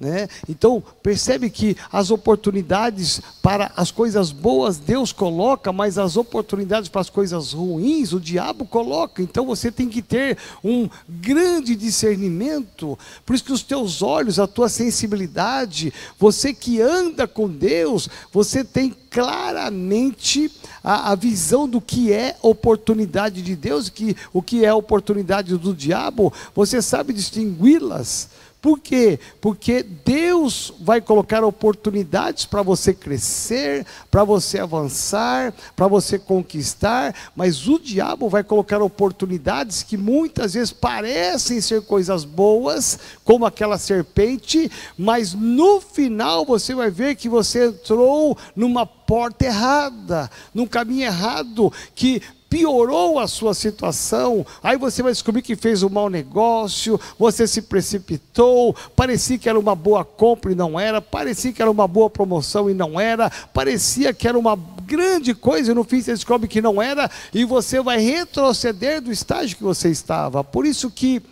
Né? 0.00 0.28
Então, 0.48 0.80
percebe 1.02 1.50
que 1.50 1.76
as 1.90 2.12
oportunidades 2.12 3.20
para 3.42 3.72
as 3.76 3.90
coisas 3.90 4.30
boas 4.30 4.78
Deus 4.78 5.10
coloca, 5.10 5.72
mas 5.72 5.98
as 5.98 6.16
oportunidades 6.16 6.88
para 6.88 7.00
as 7.00 7.10
coisas 7.10 7.52
ruins 7.52 8.12
o 8.12 8.20
diabo 8.20 8.64
coloca. 8.64 9.20
Então 9.20 9.44
você 9.44 9.72
tem 9.72 9.88
que 9.88 10.00
ter 10.00 10.38
um 10.62 10.88
grande 11.08 11.74
discernimento. 11.74 12.96
Por 13.26 13.34
isso 13.34 13.44
que 13.44 13.52
os 13.52 13.64
teus 13.64 14.00
olhos, 14.00 14.38
a 14.38 14.46
tua 14.46 14.68
sensibilidade, 14.68 15.92
você 16.16 16.54
que 16.54 16.80
anda 16.80 17.26
com 17.26 17.48
Deus, 17.48 18.08
você 18.32 18.62
tem 18.62 18.94
claramente 19.10 20.48
a, 20.84 21.10
a 21.10 21.14
visão 21.16 21.68
do 21.68 21.80
que 21.80 22.12
é 22.12 22.36
oportunidade 22.40 23.42
de 23.42 23.56
Deus, 23.56 23.88
que 23.88 24.16
o 24.32 24.40
que 24.42 24.64
é 24.64 24.72
oportunidade 24.72 25.56
do 25.56 25.74
diabo, 25.74 26.32
você 26.54 26.80
sabe 26.80 27.12
distingui-las. 27.12 28.28
Por 28.60 28.80
quê? 28.80 29.20
Porque 29.40 29.84
Deus 29.84 30.72
vai 30.80 31.00
colocar 31.00 31.44
oportunidades 31.44 32.44
para 32.44 32.60
você 32.60 32.92
crescer, 32.92 33.86
para 34.10 34.24
você 34.24 34.58
avançar, 34.58 35.54
para 35.76 35.86
você 35.86 36.18
conquistar, 36.18 37.14
mas 37.36 37.68
o 37.68 37.78
diabo 37.78 38.28
vai 38.28 38.42
colocar 38.42 38.82
oportunidades 38.82 39.84
que 39.84 39.96
muitas 39.96 40.54
vezes 40.54 40.72
parecem 40.72 41.60
ser 41.60 41.82
coisas 41.82 42.24
boas, 42.24 42.98
como 43.24 43.46
aquela 43.46 43.78
serpente, 43.78 44.68
mas 44.98 45.34
no 45.34 45.80
final 45.80 46.44
você 46.44 46.74
vai 46.74 46.90
ver 46.90 47.14
que 47.14 47.28
você 47.28 47.68
entrou 47.68 48.36
numa 48.56 48.84
porta 48.84 49.46
errada, 49.46 50.28
num 50.52 50.66
caminho 50.66 51.06
errado, 51.06 51.72
que 51.94 52.20
piorou 52.48 53.18
a 53.18 53.28
sua 53.28 53.52
situação, 53.52 54.44
aí 54.62 54.76
você 54.76 55.02
vai 55.02 55.12
descobrir 55.12 55.42
que 55.42 55.54
fez 55.54 55.82
um 55.82 55.88
mau 55.88 56.08
negócio, 56.08 56.98
você 57.18 57.46
se 57.46 57.62
precipitou, 57.62 58.74
parecia 58.96 59.38
que 59.38 59.48
era 59.48 59.58
uma 59.58 59.74
boa 59.74 60.04
compra 60.04 60.52
e 60.52 60.54
não 60.54 60.80
era, 60.80 61.00
parecia 61.00 61.52
que 61.52 61.60
era 61.60 61.70
uma 61.70 61.86
boa 61.86 62.08
promoção 62.08 62.70
e 62.70 62.74
não 62.74 62.98
era, 62.98 63.30
parecia 63.52 64.14
que 64.14 64.26
era 64.26 64.38
uma 64.38 64.56
grande 64.86 65.34
coisa 65.34 65.70
e 65.70 65.74
no 65.74 65.84
fim 65.84 66.00
você 66.00 66.12
descobre 66.12 66.48
que 66.48 66.62
não 66.62 66.80
era, 66.80 67.10
e 67.34 67.44
você 67.44 67.82
vai 67.82 67.98
retroceder 67.98 69.02
do 69.02 69.12
estágio 69.12 69.56
que 69.56 69.62
você 69.62 69.90
estava. 69.90 70.42
Por 70.42 70.64
isso 70.64 70.90
que 70.90 71.22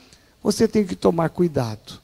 você 0.42 0.68
tem 0.68 0.84
que 0.84 0.94
tomar 0.94 1.30
cuidado 1.30 2.00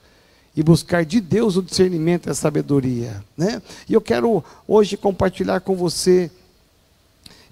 e 0.57 0.63
buscar 0.63 1.05
de 1.05 1.21
Deus 1.21 1.57
o 1.57 1.63
discernimento 1.63 2.27
e 2.27 2.31
a 2.31 2.35
sabedoria, 2.35 3.23
né? 3.37 3.61
E 3.89 3.95
eu 3.95 4.01
quero 4.01 4.43
hoje 4.67 4.97
compartilhar 4.97 5.61
com 5.61 5.77
você 5.77 6.31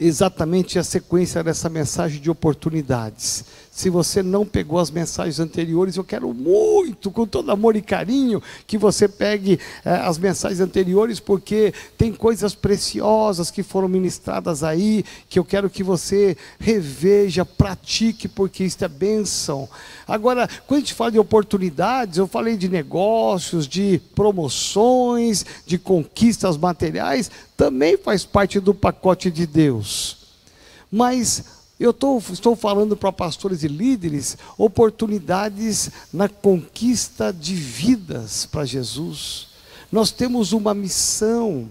exatamente 0.00 0.78
a 0.78 0.82
sequência 0.82 1.44
dessa 1.44 1.68
mensagem 1.68 2.20
de 2.20 2.30
oportunidades. 2.30 3.44
Se 3.80 3.88
você 3.88 4.22
não 4.22 4.44
pegou 4.44 4.78
as 4.78 4.90
mensagens 4.90 5.40
anteriores, 5.40 5.96
eu 5.96 6.04
quero 6.04 6.34
muito, 6.34 7.10
com 7.10 7.26
todo 7.26 7.50
amor 7.50 7.76
e 7.76 7.80
carinho, 7.80 8.42
que 8.66 8.76
você 8.76 9.08
pegue 9.08 9.58
eh, 9.82 9.90
as 10.04 10.18
mensagens 10.18 10.60
anteriores, 10.60 11.18
porque 11.18 11.72
tem 11.96 12.12
coisas 12.12 12.54
preciosas 12.54 13.50
que 13.50 13.62
foram 13.62 13.88
ministradas 13.88 14.62
aí, 14.62 15.02
que 15.30 15.38
eu 15.38 15.44
quero 15.46 15.70
que 15.70 15.82
você 15.82 16.36
reveja, 16.58 17.42
pratique, 17.42 18.28
porque 18.28 18.64
isso 18.64 18.84
é 18.84 18.88
bênção. 18.88 19.66
Agora, 20.06 20.46
quando 20.66 20.76
a 20.76 20.80
gente 20.80 20.92
fala 20.92 21.12
de 21.12 21.18
oportunidades, 21.18 22.18
eu 22.18 22.26
falei 22.26 22.58
de 22.58 22.68
negócios, 22.68 23.66
de 23.66 23.98
promoções, 24.14 25.46
de 25.64 25.78
conquistas 25.78 26.58
materiais, 26.58 27.30
também 27.56 27.96
faz 27.96 28.26
parte 28.26 28.60
do 28.60 28.74
pacote 28.74 29.30
de 29.30 29.46
Deus. 29.46 30.18
Mas 30.92 31.59
eu 31.80 31.94
tô, 31.94 32.18
estou 32.18 32.54
falando 32.54 32.94
para 32.94 33.10
pastores 33.10 33.62
e 33.62 33.68
líderes 33.68 34.36
oportunidades 34.58 35.90
na 36.12 36.28
conquista 36.28 37.32
de 37.32 37.54
vidas 37.54 38.44
para 38.44 38.66
Jesus. 38.66 39.48
Nós 39.90 40.10
temos 40.10 40.52
uma 40.52 40.74
missão. 40.74 41.70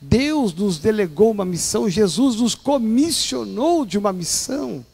Deus 0.00 0.54
nos 0.54 0.78
delegou 0.78 1.30
uma 1.30 1.44
missão, 1.44 1.88
Jesus 1.88 2.36
nos 2.36 2.54
comissionou 2.54 3.84
de 3.84 3.98
uma 3.98 4.12
missão. 4.12 4.84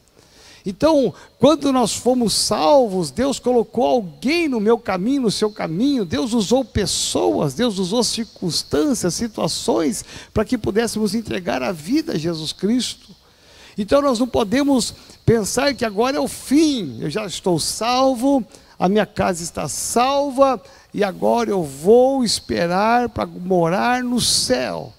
Então, 0.65 1.13
quando 1.39 1.71
nós 1.71 1.93
fomos 1.95 2.33
salvos, 2.33 3.09
Deus 3.09 3.39
colocou 3.39 3.85
alguém 3.85 4.47
no 4.49 4.59
meu 4.59 4.77
caminho, 4.77 5.23
no 5.23 5.31
seu 5.31 5.49
caminho, 5.49 6.05
Deus 6.05 6.33
usou 6.33 6.65
pessoas, 6.65 7.53
Deus 7.53 7.79
usou 7.79 8.03
circunstâncias, 8.03 9.13
situações, 9.13 10.03
para 10.33 10.45
que 10.45 10.57
pudéssemos 10.57 11.15
entregar 11.15 11.63
a 11.63 11.71
vida 11.71 12.13
a 12.13 12.17
Jesus 12.17 12.51
Cristo. 12.51 13.18
Então, 13.77 14.01
nós 14.01 14.19
não 14.19 14.27
podemos 14.27 14.93
pensar 15.25 15.73
que 15.73 15.85
agora 15.85 16.17
é 16.17 16.19
o 16.19 16.27
fim, 16.27 16.97
eu 17.01 17.09
já 17.09 17.25
estou 17.25 17.59
salvo, 17.59 18.43
a 18.77 18.89
minha 18.89 19.05
casa 19.05 19.43
está 19.43 19.67
salva, 19.67 20.61
e 20.93 21.03
agora 21.03 21.49
eu 21.49 21.63
vou 21.63 22.23
esperar 22.23 23.09
para 23.09 23.25
morar 23.25 24.03
no 24.03 24.19
céu. 24.19 24.93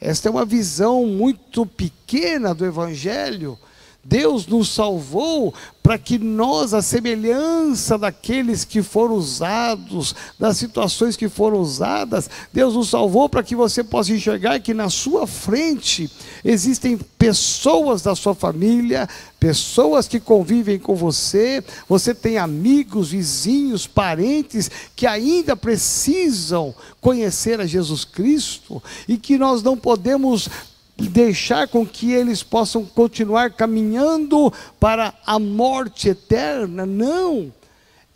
Esta 0.00 0.28
é 0.28 0.30
uma 0.30 0.44
visão 0.44 1.06
muito 1.06 1.66
pequena 1.66 2.54
do 2.54 2.64
Evangelho 2.64 3.58
Deus 4.04 4.46
nos 4.46 4.68
salvou 4.68 5.54
para 5.82 5.98
que 5.98 6.18
nós, 6.18 6.72
a 6.72 6.80
semelhança 6.80 7.98
daqueles 7.98 8.64
que 8.64 8.82
foram 8.82 9.14
usados, 9.14 10.14
das 10.38 10.56
situações 10.56 11.14
que 11.14 11.28
foram 11.28 11.58
usadas, 11.58 12.30
Deus 12.52 12.74
nos 12.74 12.88
salvou 12.88 13.28
para 13.28 13.42
que 13.42 13.54
você 13.54 13.84
possa 13.84 14.12
enxergar 14.12 14.60
que 14.60 14.72
na 14.72 14.88
sua 14.88 15.26
frente 15.26 16.10
existem 16.42 16.96
pessoas 17.18 18.00
da 18.00 18.14
sua 18.14 18.34
família, 18.34 19.06
pessoas 19.38 20.08
que 20.08 20.18
convivem 20.18 20.78
com 20.78 20.94
você, 20.94 21.62
você 21.86 22.14
tem 22.14 22.38
amigos, 22.38 23.10
vizinhos, 23.10 23.86
parentes 23.86 24.70
que 24.96 25.06
ainda 25.06 25.54
precisam 25.54 26.74
conhecer 26.98 27.60
a 27.60 27.66
Jesus 27.66 28.06
Cristo 28.06 28.82
e 29.06 29.18
que 29.18 29.36
nós 29.36 29.62
não 29.62 29.76
podemos 29.76 30.48
deixar 30.96 31.68
com 31.68 31.86
que 31.86 32.12
eles 32.12 32.42
possam 32.42 32.84
continuar 32.84 33.50
caminhando 33.52 34.52
para 34.78 35.12
a 35.26 35.38
morte 35.38 36.08
eterna. 36.08 36.86
Não. 36.86 37.52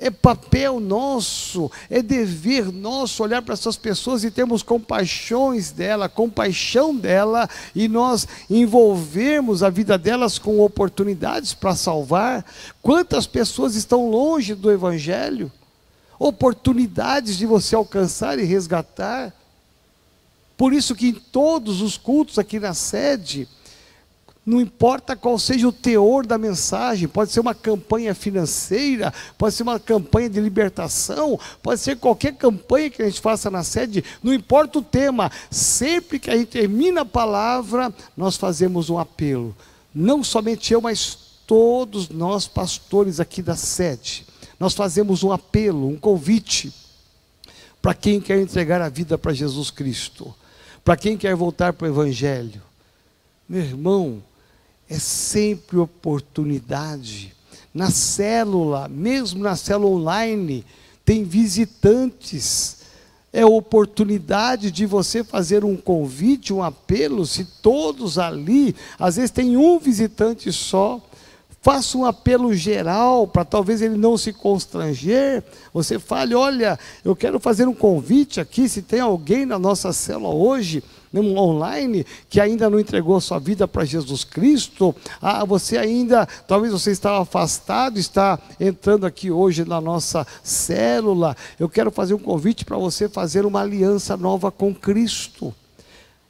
É 0.01 0.11
papel 0.11 0.79
nosso, 0.79 1.69
é 1.91 2.01
dever 2.01 2.71
nosso 2.71 3.21
olhar 3.21 3.43
para 3.43 3.55
essas 3.55 3.77
pessoas 3.77 4.23
e 4.23 4.31
termos 4.31 4.63
compaixões 4.63 5.73
dela, 5.73 6.09
compaixão 6.09 6.95
dela 6.95 7.51
e 7.75 7.89
nós 7.89 8.29
envolvermos 8.49 9.61
a 9.65 9.69
vida 9.69 9.99
delas 9.99 10.39
com 10.39 10.61
oportunidades 10.61 11.53
para 11.53 11.75
salvar. 11.75 12.45
Quantas 12.81 13.27
pessoas 13.27 13.75
estão 13.75 14.09
longe 14.09 14.55
do 14.55 14.71
Evangelho? 14.71 15.51
Oportunidades 16.17 17.37
de 17.37 17.45
você 17.45 17.75
alcançar 17.75 18.39
e 18.39 18.45
resgatar. 18.45 19.35
Por 20.59 20.73
isso 20.73 20.97
que 20.97 21.07
em 21.07 21.15
todos 21.15 21.81
os 21.81 21.97
cultos 21.97 22.37
aqui 22.37 22.59
na 22.59 22.75
sede, 22.75 23.47
não 24.45 24.61
importa 24.61 25.15
qual 25.15 25.39
seja 25.39 25.69
o 25.69 25.73
teor 25.73 26.27
da 26.27 26.37
mensagem, 26.37 27.07
pode 27.07 27.31
ser 27.31 27.39
uma 27.39 27.55
campanha 27.55 28.13
financeira, 28.13 29.15
pode 29.39 29.55
ser 29.55 29.63
uma 29.63 29.79
campanha 29.79 30.29
de 30.29 30.41
libertação, 30.41 31.39
pode 31.63 31.81
ser 31.81 31.97
qualquer 31.97 32.35
campanha 32.35 32.91
que 32.91 33.01
a 33.01 33.05
gente 33.05 33.21
faça 33.21 33.49
na 33.49 33.63
sede, 33.63 34.03
não 34.21 34.35
importa 34.35 34.81
o 34.81 34.83
tema, 34.83 35.31
sempre 35.49 36.19
que 36.19 36.29
a 36.29 36.37
gente 36.37 36.49
termina 36.49 37.03
a 37.03 37.07
palavra, 37.07 37.95
nós 38.17 38.37
fazemos 38.37 38.91
um 38.91 38.99
apelo. 38.99 39.55
Não 39.95 40.25
somente 40.25 40.73
eu, 40.73 40.81
mas 40.81 41.17
todos 41.47 42.09
nós 42.09 42.49
pastores 42.49 43.21
aqui 43.21 43.43
da 43.43 43.55
sede. 43.55 44.27
Nós 44.59 44.75
fazemos 44.75 45.23
um 45.23 45.31
apelo, 45.31 45.87
um 45.87 45.97
convite 45.97 46.73
para 47.81 47.95
quem 47.95 48.21
quer 48.21 48.41
entregar 48.41 48.83
a 48.83 48.89
vida 48.89 49.17
para 49.17 49.33
Jesus 49.33 49.71
Cristo. 49.71 50.35
Para 50.85 50.97
quem 50.97 51.17
quer 51.17 51.35
voltar 51.35 51.73
para 51.73 51.87
o 51.87 51.91
Evangelho, 51.91 52.63
meu 53.49 53.63
irmão, 53.63 54.23
é 54.89 54.99
sempre 54.99 55.79
oportunidade. 55.79 57.35
Na 57.73 57.91
célula, 57.91 58.89
mesmo 58.89 59.43
na 59.43 59.57
célula 59.57 59.97
online, 59.97 60.65
tem 61.05 61.25
visitantes. 61.25 62.79
É 63.33 63.45
oportunidade 63.45 64.71
de 64.71 64.87
você 64.87 65.23
fazer 65.23 65.65
um 65.65 65.77
convite, 65.77 66.53
um 66.53 66.63
apelo, 66.63 67.27
se 67.27 67.45
todos 67.45 68.19
ali, 68.19 68.75
às 68.99 69.17
vezes 69.17 69.31
tem 69.31 69.57
um 69.57 69.79
visitante 69.79 70.51
só, 70.51 71.01
Faça 71.61 71.99
um 71.99 72.05
apelo 72.05 72.55
geral 72.55 73.27
para 73.27 73.45
talvez 73.45 73.83
ele 73.83 73.97
não 73.97 74.17
se 74.17 74.33
constranger. 74.33 75.43
Você 75.73 75.99
fale: 75.99 76.35
olha, 76.35 76.79
eu 77.05 77.17
quero 77.17 77.41
fazer 77.41 77.67
um 77.67 77.75
convite 77.75 78.41
aqui. 78.41 78.69
Se 78.69 78.81
tem 78.81 79.01
alguém 79.01 79.45
na 79.45 79.59
nossa 79.59 79.93
célula 79.93 80.33
hoje, 80.33 80.83
online, 81.17 82.07
que 82.29 82.41
ainda 82.41 82.69
não 82.69 82.79
entregou 82.79 83.21
sua 83.21 83.39
vida 83.39 83.67
para 83.67 83.85
Jesus 83.85 84.25
Cristo, 84.25 84.95
ah, 85.21 85.45
você 85.45 85.79
ainda, 85.79 86.27
talvez 86.47 86.73
você 86.73 86.91
estava 86.91 87.23
afastado, 87.23 87.99
está 87.99 88.39
entrando 88.61 89.07
aqui 89.07 89.31
hoje 89.31 89.65
na 89.65 89.81
nossa 89.81 90.27
célula. 90.43 91.37
Eu 91.59 91.69
quero 91.69 91.91
fazer 91.91 92.15
um 92.15 92.19
convite 92.19 92.65
para 92.65 92.77
você 92.77 93.09
fazer 93.09 93.45
uma 93.47 93.63
aliança 93.63 94.17
nova 94.17 94.51
com 94.51 94.75
Cristo. 94.75 95.55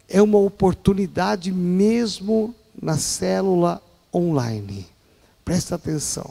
É 0.08 0.23
uma 0.23 0.38
oportunidade 0.38 1.52
mesmo 1.52 2.54
na 2.80 2.97
célula 2.97 3.82
online. 4.14 4.87
Presta 5.49 5.76
atenção. 5.76 6.31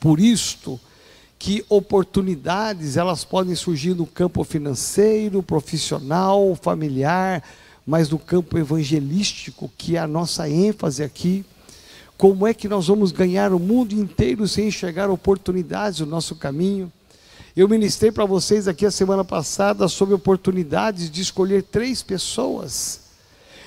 Por 0.00 0.18
isto 0.18 0.80
que 1.38 1.64
oportunidades 1.68 2.96
elas 2.96 3.22
podem 3.22 3.54
surgir 3.54 3.94
no 3.94 4.04
campo 4.04 4.42
financeiro, 4.42 5.40
profissional, 5.40 6.58
familiar, 6.60 7.44
mas 7.86 8.08
no 8.10 8.18
campo 8.18 8.58
evangelístico, 8.58 9.70
que 9.78 9.94
é 9.94 10.00
a 10.00 10.06
nossa 10.08 10.50
ênfase 10.50 11.04
aqui. 11.04 11.44
Como 12.18 12.44
é 12.44 12.52
que 12.52 12.66
nós 12.68 12.88
vamos 12.88 13.12
ganhar 13.12 13.52
o 13.52 13.60
mundo 13.60 13.92
inteiro 13.92 14.48
sem 14.48 14.66
enxergar 14.66 15.08
oportunidades 15.08 16.00
no 16.00 16.06
nosso 16.06 16.34
caminho? 16.34 16.90
Eu 17.56 17.68
ministrei 17.68 18.10
para 18.10 18.24
vocês 18.24 18.66
aqui 18.66 18.84
a 18.84 18.90
semana 18.90 19.24
passada 19.24 19.86
sobre 19.86 20.12
oportunidades 20.12 21.08
de 21.08 21.22
escolher 21.22 21.62
três 21.62 22.02
pessoas 22.02 23.05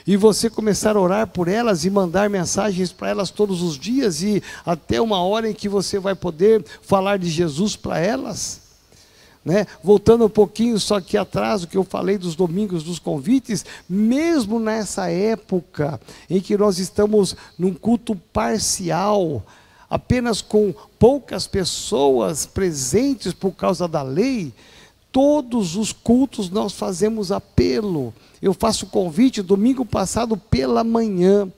e 0.09 0.17
você 0.17 0.49
começar 0.49 0.97
a 0.97 0.99
orar 0.99 1.27
por 1.27 1.47
elas 1.47 1.85
e 1.85 1.89
mandar 1.91 2.31
mensagens 2.31 2.91
para 2.91 3.09
elas 3.09 3.29
todos 3.29 3.61
os 3.61 3.77
dias 3.77 4.23
e 4.23 4.41
até 4.65 4.99
uma 4.99 5.21
hora 5.21 5.47
em 5.47 5.53
que 5.53 5.69
você 5.69 5.99
vai 5.99 6.15
poder 6.15 6.65
falar 6.81 7.19
de 7.19 7.29
Jesus 7.29 7.75
para 7.75 7.99
elas. 7.99 8.59
Né? 9.45 9.67
Voltando 9.83 10.25
um 10.25 10.29
pouquinho 10.29 10.79
só 10.79 10.95
aqui 10.95 11.15
atrás, 11.15 11.61
o 11.61 11.67
que 11.67 11.77
eu 11.77 11.83
falei 11.83 12.17
dos 12.17 12.33
domingos 12.33 12.81
dos 12.81 12.97
convites, 12.97 13.63
mesmo 13.87 14.59
nessa 14.59 15.11
época 15.11 16.01
em 16.27 16.41
que 16.41 16.57
nós 16.57 16.79
estamos 16.79 17.35
num 17.55 17.75
culto 17.75 18.15
parcial, 18.33 19.45
apenas 19.87 20.41
com 20.41 20.73
poucas 20.97 21.45
pessoas 21.45 22.47
presentes 22.47 23.31
por 23.31 23.51
causa 23.51 23.87
da 23.87 24.01
lei, 24.01 24.51
todos 25.11 25.75
os 25.75 25.91
cultos 25.91 26.49
nós 26.49 26.73
fazemos 26.73 27.31
apelo 27.31 28.13
eu 28.41 28.53
faço 28.53 28.87
convite 28.87 29.41
domingo 29.41 29.85
passado 29.85 30.37
pela 30.37 30.83
manhã, 30.83 31.51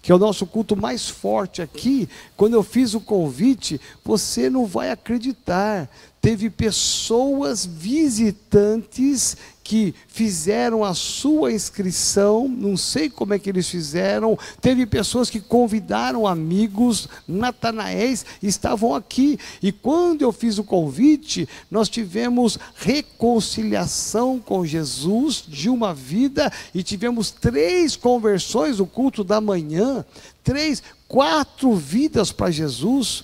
que 0.00 0.12
é 0.12 0.14
o 0.14 0.18
nosso 0.18 0.46
culto 0.46 0.76
mais 0.76 1.08
forte 1.08 1.60
aqui. 1.60 2.08
Quando 2.36 2.54
eu 2.54 2.62
fiz 2.62 2.94
o 2.94 3.00
convite, 3.00 3.80
você 4.04 4.48
não 4.48 4.64
vai 4.64 4.90
acreditar. 4.90 5.90
Teve 6.20 6.50
pessoas 6.50 7.64
visitantes 7.64 9.36
que 9.68 9.94
fizeram 10.08 10.82
a 10.82 10.94
sua 10.94 11.52
inscrição, 11.52 12.48
não 12.48 12.74
sei 12.74 13.10
como 13.10 13.34
é 13.34 13.38
que 13.38 13.50
eles 13.50 13.68
fizeram, 13.68 14.38
teve 14.62 14.86
pessoas 14.86 15.28
que 15.28 15.40
convidaram 15.40 16.26
amigos, 16.26 17.06
Natanaéis 17.28 18.24
estavam 18.42 18.94
aqui, 18.94 19.38
e 19.62 19.70
quando 19.70 20.22
eu 20.22 20.32
fiz 20.32 20.56
o 20.56 20.64
convite, 20.64 21.46
nós 21.70 21.90
tivemos 21.90 22.58
reconciliação 22.76 24.38
com 24.38 24.64
Jesus 24.64 25.44
de 25.46 25.68
uma 25.68 25.92
vida, 25.92 26.50
e 26.74 26.82
tivemos 26.82 27.30
três 27.30 27.94
conversões 27.94 28.78
no 28.78 28.86
culto 28.86 29.22
da 29.22 29.38
manhã, 29.38 30.02
três, 30.42 30.82
quatro 31.06 31.74
vidas 31.74 32.32
para 32.32 32.50
Jesus 32.50 33.22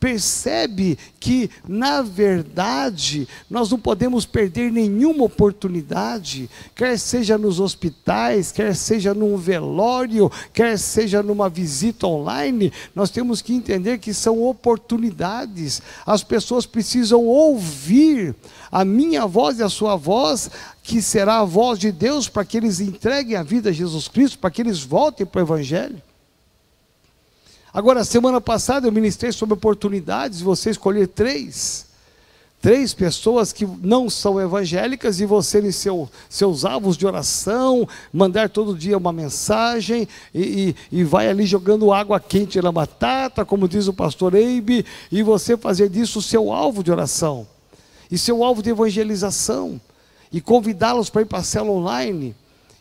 percebe 0.00 0.98
que, 1.20 1.50
na 1.68 2.00
verdade, 2.00 3.28
nós 3.50 3.70
não 3.70 3.78
podemos 3.78 4.24
perder 4.24 4.72
nenhuma 4.72 5.24
oportunidade, 5.24 6.48
quer 6.74 6.98
seja 6.98 7.36
nos 7.36 7.60
hospitais, 7.60 8.50
quer 8.50 8.74
seja 8.74 9.12
num 9.12 9.36
velório, 9.36 10.32
quer 10.54 10.78
seja 10.78 11.22
numa 11.22 11.50
visita 11.50 12.06
online, 12.06 12.72
nós 12.94 13.10
temos 13.10 13.42
que 13.42 13.52
entender 13.52 13.98
que 13.98 14.14
são 14.14 14.42
oportunidades. 14.42 15.82
As 16.06 16.24
pessoas 16.24 16.64
precisam 16.64 17.26
ouvir 17.26 18.34
a 18.72 18.84
minha 18.84 19.26
voz 19.26 19.58
e 19.58 19.62
a 19.62 19.68
sua 19.68 19.96
voz, 19.96 20.50
que 20.82 21.02
será 21.02 21.40
a 21.40 21.44
voz 21.44 21.78
de 21.78 21.92
Deus, 21.92 22.28
para 22.28 22.44
que 22.44 22.56
eles 22.56 22.80
entreguem 22.80 23.36
a 23.36 23.42
vida 23.42 23.68
a 23.68 23.72
Jesus 23.72 24.08
Cristo, 24.08 24.38
para 24.38 24.50
que 24.50 24.62
eles 24.62 24.80
voltem 24.80 25.26
para 25.26 25.40
o 25.40 25.44
Evangelho. 25.44 26.09
Agora, 27.72 28.04
semana 28.04 28.40
passada 28.40 28.88
eu 28.88 28.92
ministrei 28.92 29.30
sobre 29.30 29.54
oportunidades 29.54 30.38
de 30.38 30.44
você 30.44 30.70
escolher 30.70 31.06
três. 31.06 31.88
Três 32.60 32.92
pessoas 32.92 33.54
que 33.54 33.64
não 33.64 34.10
são 34.10 34.38
evangélicas 34.38 35.18
e 35.18 35.24
você 35.24 35.60
em 35.60 35.72
seu, 35.72 36.10
seus 36.28 36.64
alvos 36.64 36.94
de 36.94 37.06
oração, 37.06 37.88
mandar 38.12 38.50
todo 38.50 38.76
dia 38.76 38.98
uma 38.98 39.12
mensagem 39.12 40.06
e, 40.34 40.74
e, 40.92 41.00
e 41.00 41.04
vai 41.04 41.28
ali 41.28 41.46
jogando 41.46 41.90
água 41.90 42.20
quente 42.20 42.60
na 42.60 42.70
batata, 42.70 43.46
como 43.46 43.66
diz 43.66 43.88
o 43.88 43.94
pastor 43.94 44.34
Eibe, 44.34 44.84
e 45.10 45.22
você 45.22 45.56
fazer 45.56 45.88
disso 45.88 46.18
o 46.18 46.22
seu 46.22 46.52
alvo 46.52 46.84
de 46.84 46.92
oração 46.92 47.46
e 48.10 48.18
seu 48.18 48.44
alvo 48.44 48.62
de 48.62 48.70
evangelização 48.70 49.80
e 50.30 50.38
convidá-los 50.38 51.08
para 51.08 51.22
ir 51.22 51.26
para 51.26 51.38
a 51.38 51.44
célula 51.44 51.78
online 51.78 52.34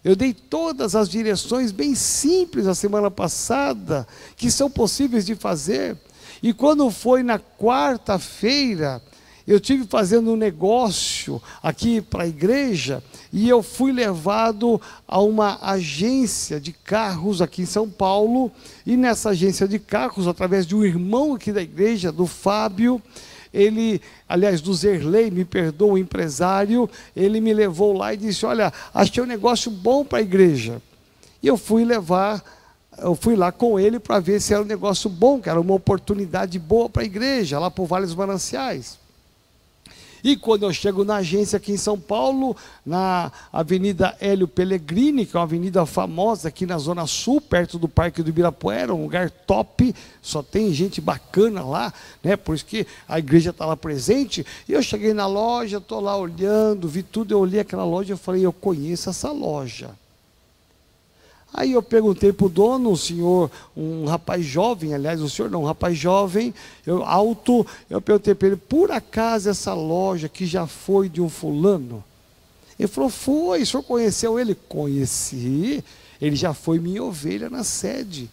eu 0.04 0.16
dei 0.16 0.34
todas 0.34 0.96
as 0.96 1.10
direções 1.10 1.72
bem 1.72 1.94
simples 1.96 2.68
a 2.68 2.76
semana 2.76 3.12
passada, 3.12 4.08
que 4.38 4.50
são 4.50 4.70
possíveis 4.70 5.26
de 5.26 5.36
fazer. 5.36 5.98
E 6.42 6.54
quando 6.54 6.90
foi 6.90 7.22
na 7.22 7.38
quarta-feira, 7.38 9.02
eu 9.46 9.60
tive 9.60 9.86
fazendo 9.86 10.32
um 10.32 10.36
negócio 10.36 11.42
aqui 11.62 12.02
para 12.02 12.24
a 12.24 12.28
igreja 12.28 13.04
e 13.34 13.50
eu 13.50 13.64
fui 13.64 13.92
levado 13.92 14.80
a 15.08 15.20
uma 15.20 15.58
agência 15.62 16.60
de 16.60 16.72
carros 16.72 17.42
aqui 17.42 17.64
em 17.64 17.66
São 17.66 17.90
Paulo. 17.90 18.52
E 18.86 18.96
nessa 18.96 19.32
agência 19.32 19.68
de 19.68 19.80
carros, 19.80 20.28
através 20.28 20.68
de 20.68 20.76
um 20.76 20.84
irmão 20.86 21.34
aqui 21.34 21.52
da 21.52 21.64
igreja, 21.64 22.12
do 22.12 22.26
Fábio, 22.26 23.02
ele, 23.54 24.02
aliás, 24.28 24.62
do 24.62 24.74
Zerlei, 24.74 25.32
me 25.32 25.44
perdoa, 25.44 25.94
o 25.94 25.98
empresário, 25.98 26.90
ele 27.16 27.42
me 27.42 27.54
levou 27.54 27.94
lá 27.94 28.14
e 28.14 28.18
disse: 28.18 28.46
Olha, 28.46 28.72
achei 28.94 29.24
um 29.24 29.28
negócio 29.28 29.72
bom 29.72 30.06
para 30.06 30.20
a 30.20 30.22
igreja. 30.22 30.82
E 31.42 31.48
eu 31.48 31.58
fui 31.58 31.84
levar, 31.84 32.44
eu 32.98 33.16
fui 33.16 33.36
lá 33.36 33.52
com 33.52 33.80
ele 33.80 34.00
para 34.00 34.20
ver 34.20 34.40
se 34.40 34.54
era 34.54 34.62
um 34.62 34.66
negócio 34.66 35.10
bom, 35.10 35.40
que 35.40 35.50
era 35.50 35.60
uma 35.60 35.74
oportunidade 35.74 36.60
boa 36.60 36.90
para 36.90 37.02
a 37.02 37.06
igreja, 37.06 37.60
lá 37.60 37.72
por 37.72 37.86
Vale 37.86 38.06
dos 38.06 38.16
Mananciais. 38.16 39.00
E 40.24 40.36
quando 40.36 40.64
eu 40.64 40.74
chego 40.74 41.04
na 41.04 41.18
agência 41.18 41.58
aqui 41.58 41.72
em 41.72 41.78
São 41.78 42.00
Paulo, 42.00 42.56
na 42.86 43.32
Avenida 43.52 44.16
Hélio 44.20 44.48
Pellegrini, 44.48 45.26
que 45.26 45.36
é 45.36 45.40
uma 45.40 45.46
avenida 45.46 45.86
famosa 45.86 46.50
aqui 46.50 46.66
na 46.66 46.78
Zona 46.78 47.06
Sul, 47.08 47.40
perto 47.40 47.80
do 47.80 47.88
Parque 47.88 48.22
do 48.22 48.30
Ibirapuera, 48.30 48.94
um 48.94 49.04
lugar 49.04 49.30
top, 49.30 49.94
só 50.22 50.44
tem 50.44 50.74
gente 50.74 51.00
bacana 51.00 51.64
lá, 51.64 51.94
né? 52.24 52.36
por 52.36 52.56
isso 52.56 52.66
que 52.66 52.86
a 53.08 53.20
igreja 53.20 53.52
está 53.52 53.66
lá 53.66 53.78
presente. 53.78 54.46
E 54.68 54.74
eu 54.74 54.82
cheguei 54.84 55.14
na 55.14 55.28
loja, 55.28 55.78
estou 55.78 56.00
lá 56.00 56.16
olhando, 56.18 56.88
vi 56.88 57.04
tudo, 57.04 57.34
eu 57.34 57.40
olhei 57.40 57.60
aquela 57.60 57.86
loja 57.86 58.14
e 58.14 58.18
falei, 58.18 58.46
eu 58.46 58.54
conheço 58.54 59.10
essa 59.10 59.32
loja. 59.32 59.92
Aí 61.54 61.74
eu 61.74 61.82
perguntei 61.82 62.32
para 62.32 62.46
o 62.46 62.50
dono, 62.50 62.92
um 62.92 62.96
senhor, 62.96 63.50
um 63.76 64.06
rapaz 64.06 64.46
jovem, 64.46 64.94
aliás, 64.94 65.22
o 65.22 65.30
senhor 65.30 65.50
não, 65.50 65.64
um 65.64 65.66
rapaz 65.66 65.98
jovem, 65.98 66.54
eu, 66.86 67.04
alto, 67.04 67.66
eu 67.90 68.00
perguntei 68.00 68.36
para 68.36 68.50
ele, 68.50 68.56
por 68.56 68.92
acaso 68.92 69.50
essa 69.50 69.74
loja 69.74 70.30
que 70.30 70.46
já 70.46 70.68
foi 70.68 71.10
de 71.10 71.22
um 71.22 71.28
fulano? 71.28 72.04
Ele 72.78 72.88
falou, 72.88 73.10
foi, 73.10 73.64
o 73.64 73.66
senhor 73.66 73.84
conheceu 73.84 74.40
ele? 74.40 74.56
Conheci, 74.56 75.84
ele 76.22 76.36
já 76.36 76.54
foi 76.54 76.80
minha 76.80 77.04
ovelha 77.04 77.50
na 77.50 77.64
sede. 77.64 78.30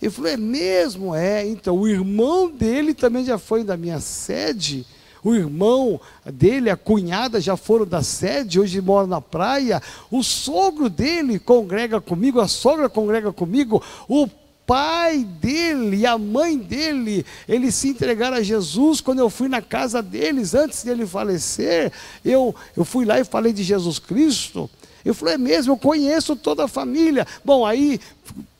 Ele 0.00 0.10
falou, 0.10 0.30
é 0.30 0.36
mesmo? 0.36 1.14
É, 1.14 1.46
então, 1.46 1.76
o 1.76 1.88
irmão 1.88 2.50
dele 2.50 2.94
também 2.94 3.24
já 3.24 3.38
foi 3.38 3.64
da 3.64 3.76
minha 3.76 4.00
sede 4.00 4.86
o 5.24 5.34
irmão 5.34 6.00
dele, 6.24 6.68
a 6.70 6.76
cunhada 6.76 7.40
já 7.40 7.56
foram 7.56 7.86
da 7.86 8.02
sede, 8.02 8.58
hoje 8.58 8.80
moram 8.80 9.06
na 9.06 9.20
praia, 9.20 9.80
o 10.10 10.22
sogro 10.22 10.90
dele 10.90 11.38
congrega 11.38 12.00
comigo, 12.00 12.40
a 12.40 12.48
sogra 12.48 12.88
congrega 12.88 13.32
comigo, 13.32 13.82
o 14.08 14.28
pai 14.66 15.24
dele 15.24 15.98
e 15.98 16.06
a 16.06 16.16
mãe 16.16 16.56
dele, 16.56 17.26
eles 17.48 17.74
se 17.74 17.88
entregaram 17.88 18.36
a 18.36 18.42
Jesus 18.42 19.00
quando 19.00 19.18
eu 19.18 19.30
fui 19.30 19.48
na 19.48 19.60
casa 19.60 20.02
deles, 20.02 20.54
antes 20.54 20.82
dele 20.82 21.06
falecer, 21.06 21.92
eu, 22.24 22.54
eu 22.76 22.84
fui 22.84 23.04
lá 23.04 23.20
e 23.20 23.24
falei 23.24 23.52
de 23.52 23.62
Jesus 23.62 23.98
Cristo. 23.98 24.68
Eu 25.04 25.14
falei, 25.14 25.34
é 25.34 25.38
mesmo, 25.38 25.72
eu 25.72 25.76
conheço 25.76 26.36
toda 26.36 26.64
a 26.64 26.68
família. 26.68 27.26
Bom, 27.44 27.66
aí 27.66 28.00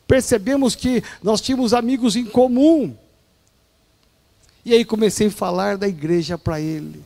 percebemos 0.08 0.74
que 0.74 1.02
nós 1.22 1.40
tínhamos 1.40 1.72
amigos 1.72 2.16
em 2.16 2.24
comum. 2.24 2.94
E 4.64 4.72
aí 4.72 4.84
comecei 4.84 5.26
a 5.26 5.30
falar 5.30 5.76
da 5.76 5.88
igreja 5.88 6.38
para 6.38 6.60
ele. 6.60 7.02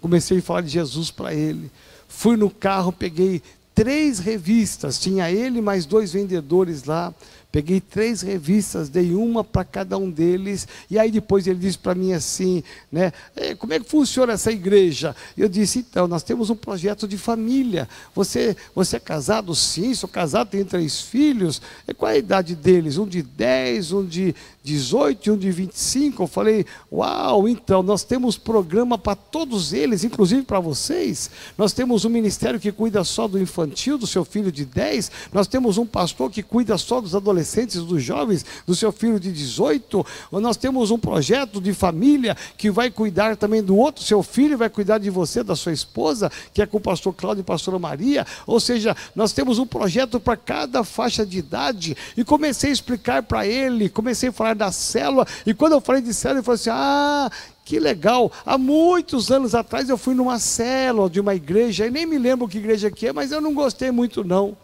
Comecei 0.00 0.38
a 0.38 0.42
falar 0.42 0.62
de 0.62 0.68
Jesus 0.68 1.10
para 1.10 1.34
ele. 1.34 1.70
Fui 2.08 2.36
no 2.36 2.50
carro, 2.50 2.92
peguei 2.92 3.42
três 3.74 4.18
revistas, 4.18 4.98
tinha 4.98 5.30
ele 5.30 5.60
mais 5.60 5.84
dois 5.84 6.12
vendedores 6.12 6.84
lá. 6.84 7.12
Peguei 7.54 7.80
três 7.80 8.20
revistas, 8.20 8.88
dei 8.88 9.14
uma 9.14 9.44
para 9.44 9.64
cada 9.64 9.96
um 9.96 10.10
deles, 10.10 10.66
e 10.90 10.98
aí 10.98 11.08
depois 11.08 11.46
ele 11.46 11.60
disse 11.60 11.78
para 11.78 11.94
mim 11.94 12.12
assim, 12.12 12.64
né, 12.90 13.12
como 13.60 13.72
é 13.72 13.78
que 13.78 13.88
funciona 13.88 14.32
essa 14.32 14.50
igreja? 14.50 15.14
Eu 15.38 15.48
disse, 15.48 15.78
então, 15.78 16.08
nós 16.08 16.24
temos 16.24 16.50
um 16.50 16.56
projeto 16.56 17.06
de 17.06 17.16
família. 17.16 17.88
Você, 18.12 18.56
você 18.74 18.96
é 18.96 18.98
casado? 18.98 19.54
Sim, 19.54 19.94
sou 19.94 20.08
casado, 20.08 20.48
tenho 20.48 20.64
três 20.64 21.00
filhos. 21.00 21.62
E 21.86 21.94
qual 21.94 22.10
é 22.10 22.14
a 22.16 22.18
idade 22.18 22.56
deles? 22.56 22.98
Um 22.98 23.06
de 23.06 23.22
10, 23.22 23.92
um 23.92 24.04
de 24.04 24.34
18 24.64 25.28
e 25.28 25.30
um 25.30 25.36
de 25.36 25.50
25. 25.50 26.22
Eu 26.22 26.26
falei, 26.26 26.64
uau, 26.90 27.46
então, 27.46 27.82
nós 27.82 28.02
temos 28.02 28.38
programa 28.38 28.96
para 28.96 29.14
todos 29.14 29.74
eles, 29.74 30.04
inclusive 30.04 30.42
para 30.42 30.58
vocês. 30.58 31.30
Nós 31.58 31.74
temos 31.74 32.06
um 32.06 32.08
ministério 32.08 32.58
que 32.58 32.72
cuida 32.72 33.04
só 33.04 33.28
do 33.28 33.38
infantil, 33.38 33.98
do 33.98 34.06
seu 34.06 34.24
filho 34.24 34.50
de 34.50 34.64
10. 34.64 35.10
Nós 35.34 35.46
temos 35.46 35.76
um 35.76 35.84
pastor 35.84 36.30
que 36.30 36.42
cuida 36.42 36.78
só 36.78 36.98
dos 36.98 37.14
adolescentes 37.14 37.82
dos 37.82 38.02
jovens, 38.02 38.46
do 38.66 38.74
seu 38.74 38.90
filho 38.90 39.20
de 39.20 39.30
18, 39.30 40.06
ou 40.32 40.40
nós 40.40 40.56
temos 40.56 40.90
um 40.90 40.98
projeto 40.98 41.60
de 41.60 41.74
família 41.74 42.34
que 42.56 42.70
vai 42.70 42.90
cuidar 42.90 43.36
também 43.36 43.62
do 43.62 43.76
outro, 43.76 44.02
seu 44.02 44.22
filho 44.22 44.56
vai 44.56 44.70
cuidar 44.70 44.96
de 44.96 45.10
você, 45.10 45.42
da 45.42 45.54
sua 45.54 45.72
esposa, 45.72 46.32
que 46.54 46.62
é 46.62 46.66
com 46.66 46.78
o 46.78 46.80
pastor 46.80 47.12
Cláudio 47.12 47.42
e 47.42 47.44
pastora 47.44 47.78
Maria, 47.78 48.26
ou 48.46 48.58
seja, 48.58 48.96
nós 49.14 49.32
temos 49.32 49.58
um 49.58 49.66
projeto 49.66 50.18
para 50.18 50.36
cada 50.36 50.82
faixa 50.84 51.26
de 51.26 51.38
idade, 51.38 51.96
e 52.16 52.24
comecei 52.24 52.70
a 52.70 52.72
explicar 52.72 53.22
para 53.22 53.46
ele, 53.46 53.90
comecei 53.90 54.30
a 54.30 54.32
falar 54.32 54.53
da 54.54 54.72
célula, 54.72 55.26
e 55.44 55.52
quando 55.52 55.72
eu 55.72 55.80
falei 55.80 56.02
de 56.02 56.12
célula, 56.14 56.38
ele 56.38 56.44
falou 56.44 56.56
assim, 56.56 56.70
ah, 56.72 57.30
que 57.64 57.78
legal, 57.78 58.30
há 58.44 58.58
muitos 58.58 59.30
anos 59.30 59.54
atrás 59.54 59.88
eu 59.88 59.96
fui 59.96 60.14
numa 60.14 60.38
célula 60.38 61.08
de 61.08 61.20
uma 61.20 61.34
igreja, 61.34 61.86
e 61.86 61.90
nem 61.90 62.06
me 62.06 62.18
lembro 62.18 62.48
que 62.48 62.58
igreja 62.58 62.90
que 62.90 63.06
é, 63.08 63.12
mas 63.12 63.32
eu 63.32 63.40
não 63.40 63.54
gostei 63.54 63.90
muito 63.90 64.22
não. 64.22 64.56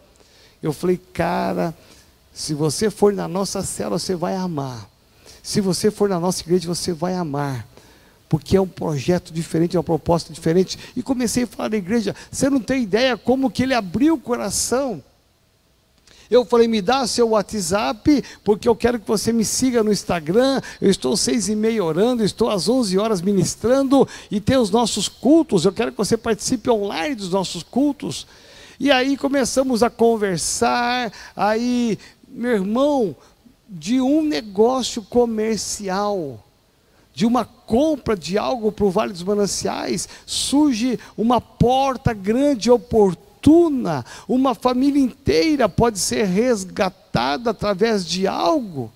Eu 0.61 0.71
falei, 0.71 0.99
cara, 1.11 1.73
se 2.33 2.53
você 2.53 2.89
for 2.89 3.11
na 3.11 3.27
nossa 3.27 3.61
célula, 3.63 3.99
você 3.99 4.15
vai 4.15 4.35
amar. 4.35 4.87
Se 5.43 5.59
você 5.59 5.89
for 5.89 6.07
na 6.07 6.19
nossa 6.19 6.41
igreja, 6.43 6.67
você 6.67 6.93
vai 6.93 7.15
amar. 7.15 7.67
Porque 8.29 8.55
é 8.55 8.61
um 8.61 8.67
projeto 8.67 9.33
diferente, 9.33 9.75
é 9.75 9.79
uma 9.79 9.83
proposta 9.83 10.31
diferente. 10.31 10.77
E 10.95 11.03
comecei 11.03 11.43
a 11.43 11.47
falar 11.47 11.69
da 11.69 11.77
igreja. 11.77 12.15
Você 12.31 12.49
não 12.49 12.59
tem 12.59 12.83
ideia 12.83 13.17
como 13.17 13.49
que 13.49 13.63
ele 13.63 13.73
abriu 13.73 14.13
o 14.13 14.19
coração. 14.19 15.03
Eu 16.31 16.45
falei, 16.45 16.65
me 16.65 16.81
dá 16.81 17.05
seu 17.05 17.31
WhatsApp, 17.31 18.23
porque 18.41 18.65
eu 18.65 18.73
quero 18.73 18.97
que 18.97 19.05
você 19.05 19.33
me 19.33 19.43
siga 19.43 19.83
no 19.83 19.91
Instagram. 19.91 20.61
Eu 20.79 20.89
estou 20.89 21.17
seis 21.17 21.49
e 21.49 21.55
meia 21.57 21.83
orando, 21.83 22.23
estou 22.23 22.49
às 22.49 22.69
onze 22.69 22.97
horas 22.97 23.21
ministrando 23.21 24.07
e 24.31 24.39
tem 24.39 24.55
os 24.55 24.69
nossos 24.69 25.09
cultos. 25.09 25.65
Eu 25.65 25.73
quero 25.73 25.91
que 25.91 25.97
você 25.97 26.15
participe 26.15 26.69
online 26.69 27.15
dos 27.15 27.31
nossos 27.31 27.63
cultos. 27.63 28.25
E 28.79 28.89
aí 28.89 29.17
começamos 29.17 29.83
a 29.83 29.89
conversar, 29.89 31.11
aí 31.35 31.99
meu 32.29 32.53
irmão, 32.53 33.13
de 33.69 33.99
um 33.99 34.21
negócio 34.21 35.01
comercial, 35.03 36.41
de 37.13 37.25
uma 37.25 37.43
compra 37.43 38.15
de 38.15 38.37
algo 38.37 38.71
para 38.71 38.85
o 38.85 38.89
Vale 38.89 39.11
dos 39.11 39.23
Mananciais, 39.23 40.07
surge 40.25 40.97
uma 41.17 41.41
porta 41.41 42.13
grande 42.13 42.69
e 42.69 42.71
oportuna, 43.41 44.05
uma 44.27 44.53
família 44.53 45.01
inteira 45.01 45.67
pode 45.67 45.97
ser 45.97 46.25
resgatada 46.25 47.49
através 47.49 48.05
de 48.05 48.27
algo. 48.27 48.91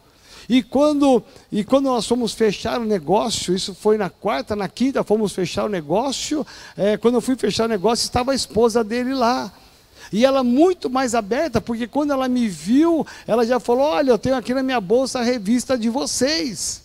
E 0.47 0.61
quando, 0.61 1.23
e 1.51 1.63
quando 1.63 1.85
nós 1.85 2.05
fomos 2.05 2.33
fechar 2.33 2.79
o 2.79 2.85
negócio, 2.85 3.55
isso 3.55 3.73
foi 3.73 3.97
na 3.97 4.11
quarta, 4.11 4.55
na 4.55 4.69
quinta, 4.69 5.03
fomos 5.03 5.33
fechar 5.33 5.65
o 5.65 5.69
negócio. 5.69 6.45
É, 6.77 6.97
quando 6.97 7.15
eu 7.15 7.21
fui 7.21 7.35
fechar 7.35 7.65
o 7.65 7.67
negócio, 7.67 8.03
estava 8.03 8.31
a 8.31 8.35
esposa 8.35 8.83
dele 8.83 9.15
lá. 9.15 9.51
E 10.13 10.23
ela 10.23 10.43
muito 10.43 10.87
mais 10.87 11.15
aberta, 11.15 11.59
porque 11.59 11.87
quando 11.87 12.13
ela 12.13 12.29
me 12.29 12.47
viu, 12.47 13.05
ela 13.25 13.43
já 13.43 13.59
falou: 13.59 13.85
Olha, 13.85 14.11
eu 14.11 14.19
tenho 14.19 14.35
aqui 14.35 14.53
na 14.53 14.61
minha 14.61 14.79
bolsa 14.79 15.19
a 15.19 15.23
revista 15.23 15.75
de 15.75 15.89
vocês. 15.89 16.84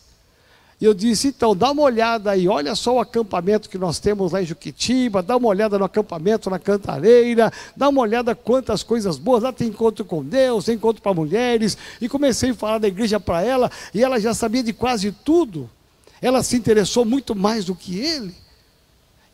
E 0.81 0.85
eu 0.85 0.95
disse: 0.95 1.29
Então, 1.29 1.55
dá 1.55 1.71
uma 1.71 1.83
olhada 1.83 2.31
aí, 2.31 2.49
olha 2.49 2.75
só 2.75 2.95
o 2.95 3.01
acampamento 3.01 3.69
que 3.69 3.77
nós 3.77 3.99
temos 3.99 4.33
lá 4.33 4.43
em 4.43 4.47
Juquitiba, 4.47 5.23
dá 5.23 5.37
uma 5.37 5.49
olhada 5.49 5.79
no 5.79 5.85
acampamento 5.85 6.49
na 6.49 6.59
Cantareira, 6.59 7.53
dá 7.77 7.89
uma 7.89 8.01
olhada 8.01 8.35
quantas 8.35 8.83
coisas 8.83 9.19
boas. 9.19 9.43
Lá 9.43 9.53
tem 9.53 9.69
encontro 9.69 10.05
com 10.05 10.25
Deus, 10.25 10.65
tem 10.65 10.77
encontro 10.77 11.03
para 11.03 11.13
mulheres. 11.13 11.77
E 12.01 12.09
comecei 12.09 12.51
a 12.51 12.55
falar 12.55 12.79
da 12.79 12.89
igreja 12.89 13.21
para 13.21 13.43
ela, 13.43 13.71
e 13.93 14.03
ela 14.03 14.19
já 14.19 14.33
sabia 14.33 14.63
de 14.63 14.73
quase 14.73 15.13
tudo. 15.13 15.69
Ela 16.23 16.43
se 16.43 16.57
interessou 16.57 17.05
muito 17.05 17.35
mais 17.35 17.67
do 17.67 17.75
que 17.75 17.99
ele. 17.99 18.35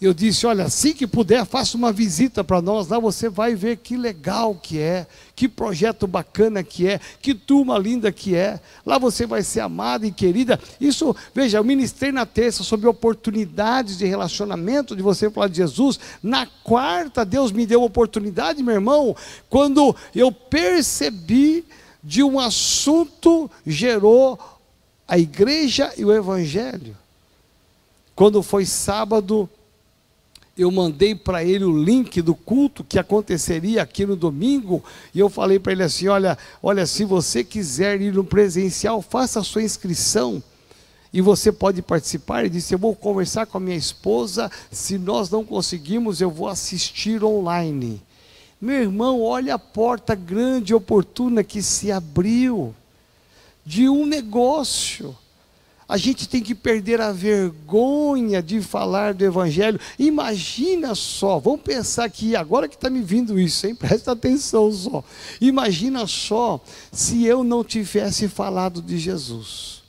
Eu 0.01 0.13
disse: 0.13 0.47
olha, 0.47 0.65
assim 0.65 0.93
que 0.93 1.07
puder, 1.07 1.47
faça 1.47 1.77
uma 1.77 1.91
visita 1.91 2.45
para 2.45 2.61
nós, 2.61 2.89
lá 2.89 2.99
você 2.99 3.31
vai 3.31 3.55
ver 3.55 3.79
que 3.79 3.97
legal 3.97 4.55
que 4.55 4.79
é, 4.79 5.07
que 5.35 5.49
projeto 5.49 6.07
bacana 6.07 6.63
que 6.63 6.87
é, 6.87 7.01
que 7.21 7.35
turma 7.35 7.79
linda 7.79 8.13
que 8.13 8.35
é. 8.35 8.61
Lá 8.85 8.99
você 8.99 9.27
vai 9.27 9.43
ser 9.43 9.61
amada 9.61 10.07
e 10.07 10.13
querida. 10.13 10.61
Isso, 10.79 11.17
veja, 11.35 11.57
eu 11.57 11.65
ministrei 11.65 12.13
na 12.13 12.27
terça 12.27 12.63
sobre 12.63 12.87
oportunidades 12.87 13.97
de 13.97 14.05
relacionamento, 14.05 14.95
de 14.95 15.03
você 15.03 15.31
falar 15.31 15.49
de 15.49 15.57
Jesus. 15.57 15.99
Na 16.23 16.47
quarta, 16.47 17.25
Deus 17.25 17.51
me 17.51 17.65
deu 17.65 17.83
oportunidade, 17.83 18.63
meu 18.63 18.75
irmão, 18.75 19.17
quando 19.49 19.97
eu 20.15 20.31
percebi 20.31 21.65
de 22.05 22.23
um 22.23 22.39
assunto 22.39 23.51
gerou 23.67 24.39
a 25.09 25.19
igreja 25.19 25.93
e 25.97 26.05
o 26.05 26.13
evangelho. 26.13 26.97
Quando 28.15 28.43
foi 28.43 28.65
sábado, 28.65 29.49
eu 30.57 30.71
mandei 30.71 31.15
para 31.15 31.45
ele 31.45 31.65
o 31.65 31.85
link 31.85 32.23
do 32.23 32.35
culto 32.35 32.83
que 32.83 32.99
aconteceria 32.99 33.83
aqui 33.83 34.07
no 34.07 34.17
domingo, 34.17 34.83
e 35.15 35.19
eu 35.19 35.29
falei 35.29 35.59
para 35.59 35.73
ele 35.73 35.83
assim: 35.83 36.09
olha, 36.09 36.39
olha, 36.63 36.87
se 36.87 37.05
você 37.05 37.45
quiser 37.45 38.01
ir 38.01 38.15
no 38.15 38.25
presencial, 38.25 39.03
faça 39.03 39.41
a 39.41 39.45
sua 39.45 39.63
inscrição. 39.63 40.43
E 41.13 41.21
você 41.21 41.51
pode 41.51 41.81
participar. 41.81 42.41
Ele 42.41 42.51
disse: 42.51 42.75
Eu 42.75 42.79
vou 42.79 42.95
conversar 42.95 43.47
com 43.47 43.57
a 43.57 43.61
minha 43.61 43.77
esposa. 43.77 44.51
Se 44.71 44.99
nós 44.99 45.31
não 45.31 45.45
conseguimos, 45.45 46.21
eu 46.21 46.31
vou 46.31 46.49
assistir 46.49 47.23
online. 47.25 48.03
Meu 48.61 48.83
irmão, 48.83 49.23
olha 49.23 49.55
a 49.55 49.59
porta 49.59 50.15
grande 50.15 50.73
e 50.73 50.75
oportuna 50.75 51.45
que 51.45 51.63
se 51.63 51.93
abriu 51.93 52.75
de 53.65 53.89
um 53.89 54.05
negócio 54.05 55.17
a 55.89 55.97
gente 55.97 56.29
tem 56.29 56.43
que 56.43 56.55
perder 56.55 57.01
a 57.01 57.13
vergonha 57.13 58.43
de 58.43 58.61
falar 58.61 59.15
do 59.15 59.25
Evangelho. 59.25 59.79
Imagina 59.99 60.95
só, 60.95 61.39
vamos 61.39 61.61
pensar 61.61 62.05
aqui, 62.05 62.35
agora 62.35 62.67
que 62.67 62.75
está 62.75 62.91
me 62.91 63.03
vindo 63.03 63.39
isso, 63.39 63.67
hein? 63.67 63.75
Presta 63.77 64.13
atenção 64.13 64.71
só. 64.73 65.05
Imagina 65.41 66.07
só 66.07 66.61
se 66.91 67.25
eu 67.25 67.45
não 67.45 67.63
tivesse 67.63 68.29
falado 68.29 68.83
de 68.83 68.99
Jesus. 68.99 69.83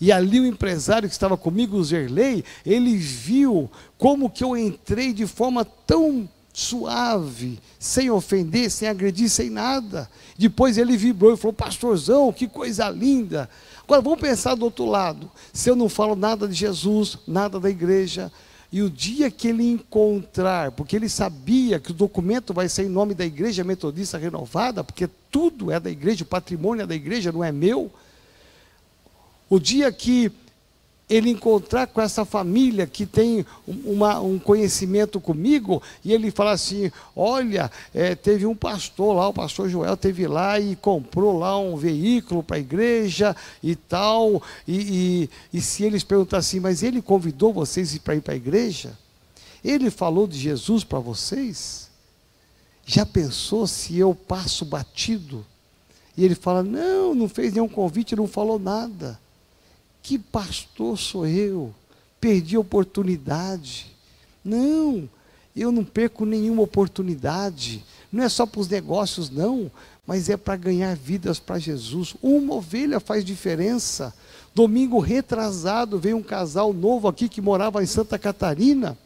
E 0.00 0.10
ali 0.10 0.40
o 0.40 0.46
empresário 0.46 1.08
que 1.08 1.14
estava 1.14 1.36
comigo, 1.36 1.76
o 1.76 1.84
Zerlei, 1.84 2.42
ele 2.64 2.96
viu 2.96 3.70
como 3.98 4.30
que 4.30 4.42
eu 4.42 4.56
entrei 4.56 5.12
de 5.12 5.26
forma 5.26 5.64
tão 5.64 6.28
suave, 6.52 7.58
sem 7.78 8.10
ofender, 8.10 8.70
sem 8.70 8.88
agredir, 8.88 9.28
sem 9.28 9.48
nada. 9.48 10.08
Depois 10.36 10.76
ele 10.76 10.96
vibrou 10.96 11.32
e 11.32 11.36
falou: 11.36 11.52
Pastorzão, 11.52 12.32
que 12.32 12.46
coisa 12.46 12.88
linda. 12.90 13.48
Agora 13.82 14.02
vamos 14.02 14.20
pensar 14.20 14.54
do 14.54 14.64
outro 14.64 14.84
lado. 14.84 15.30
Se 15.52 15.70
eu 15.70 15.76
não 15.76 15.88
falo 15.88 16.14
nada 16.14 16.46
de 16.46 16.54
Jesus, 16.54 17.18
nada 17.26 17.58
da 17.58 17.70
igreja, 17.70 18.30
e 18.70 18.80
o 18.80 18.88
dia 18.88 19.30
que 19.30 19.48
ele 19.48 19.70
encontrar, 19.70 20.72
porque 20.72 20.96
ele 20.96 21.08
sabia 21.08 21.78
que 21.78 21.90
o 21.90 21.94
documento 21.94 22.54
vai 22.54 22.68
ser 22.68 22.84
em 22.84 22.88
nome 22.88 23.14
da 23.14 23.24
igreja 23.24 23.62
metodista 23.62 24.16
renovada, 24.16 24.82
porque 24.82 25.08
tudo 25.30 25.70
é 25.70 25.78
da 25.78 25.90
igreja, 25.90 26.22
o 26.22 26.26
patrimônio 26.26 26.82
é 26.82 26.86
da 26.86 26.94
igreja, 26.94 27.32
não 27.32 27.44
é 27.44 27.52
meu. 27.52 27.90
O 29.50 29.58
dia 29.58 29.92
que 29.92 30.32
ele 31.08 31.30
encontrar 31.30 31.86
com 31.86 32.00
essa 32.00 32.24
família 32.24 32.86
que 32.86 33.04
tem 33.04 33.44
uma, 33.66 34.20
um 34.20 34.38
conhecimento 34.38 35.20
comigo, 35.20 35.82
e 36.04 36.12
ele 36.12 36.30
falar 36.30 36.52
assim: 36.52 36.90
olha, 37.14 37.70
é, 37.94 38.14
teve 38.14 38.46
um 38.46 38.54
pastor 38.54 39.14
lá, 39.14 39.28
o 39.28 39.34
pastor 39.34 39.68
Joel 39.68 39.96
teve 39.96 40.26
lá 40.26 40.58
e 40.58 40.76
comprou 40.76 41.38
lá 41.38 41.58
um 41.58 41.76
veículo 41.76 42.42
para 42.42 42.56
a 42.56 42.60
igreja 42.60 43.36
e 43.62 43.76
tal. 43.76 44.42
E, 44.66 45.28
e, 45.52 45.58
e 45.58 45.60
se 45.60 45.84
eles 45.84 46.02
perguntar 46.02 46.38
assim, 46.38 46.60
mas 46.60 46.82
ele 46.82 47.02
convidou 47.02 47.52
vocês 47.52 47.96
para 47.98 48.14
ir 48.14 48.20
para 48.20 48.34
a 48.34 48.36
igreja? 48.36 48.96
Ele 49.64 49.90
falou 49.90 50.26
de 50.26 50.38
Jesus 50.38 50.82
para 50.82 50.98
vocês? 50.98 51.90
Já 52.84 53.06
pensou 53.06 53.66
se 53.66 53.96
eu 53.96 54.14
passo 54.14 54.64
batido? 54.64 55.44
E 56.16 56.24
ele 56.24 56.34
fala: 56.34 56.62
não, 56.62 57.14
não 57.14 57.28
fez 57.28 57.52
nenhum 57.52 57.68
convite, 57.68 58.16
não 58.16 58.26
falou 58.26 58.58
nada. 58.58 59.20
Que 60.02 60.18
pastor 60.18 60.98
sou 60.98 61.26
eu? 61.26 61.72
Perdi 62.20 62.58
oportunidade. 62.58 63.86
Não, 64.44 65.08
eu 65.54 65.70
não 65.70 65.84
perco 65.84 66.24
nenhuma 66.24 66.62
oportunidade. 66.62 67.84
Não 68.10 68.24
é 68.24 68.28
só 68.28 68.44
para 68.44 68.60
os 68.60 68.68
negócios, 68.68 69.30
não, 69.30 69.70
mas 70.06 70.28
é 70.28 70.36
para 70.36 70.56
ganhar 70.56 70.96
vidas 70.96 71.38
para 71.38 71.58
Jesus. 71.58 72.14
Uma 72.20 72.54
ovelha 72.54 72.98
faz 72.98 73.24
diferença. 73.24 74.12
Domingo 74.54 74.98
retrasado 74.98 75.98
veio 75.98 76.16
um 76.16 76.22
casal 76.22 76.72
novo 76.72 77.08
aqui 77.08 77.28
que 77.28 77.40
morava 77.40 77.82
em 77.82 77.86
Santa 77.86 78.18
Catarina. 78.18 78.98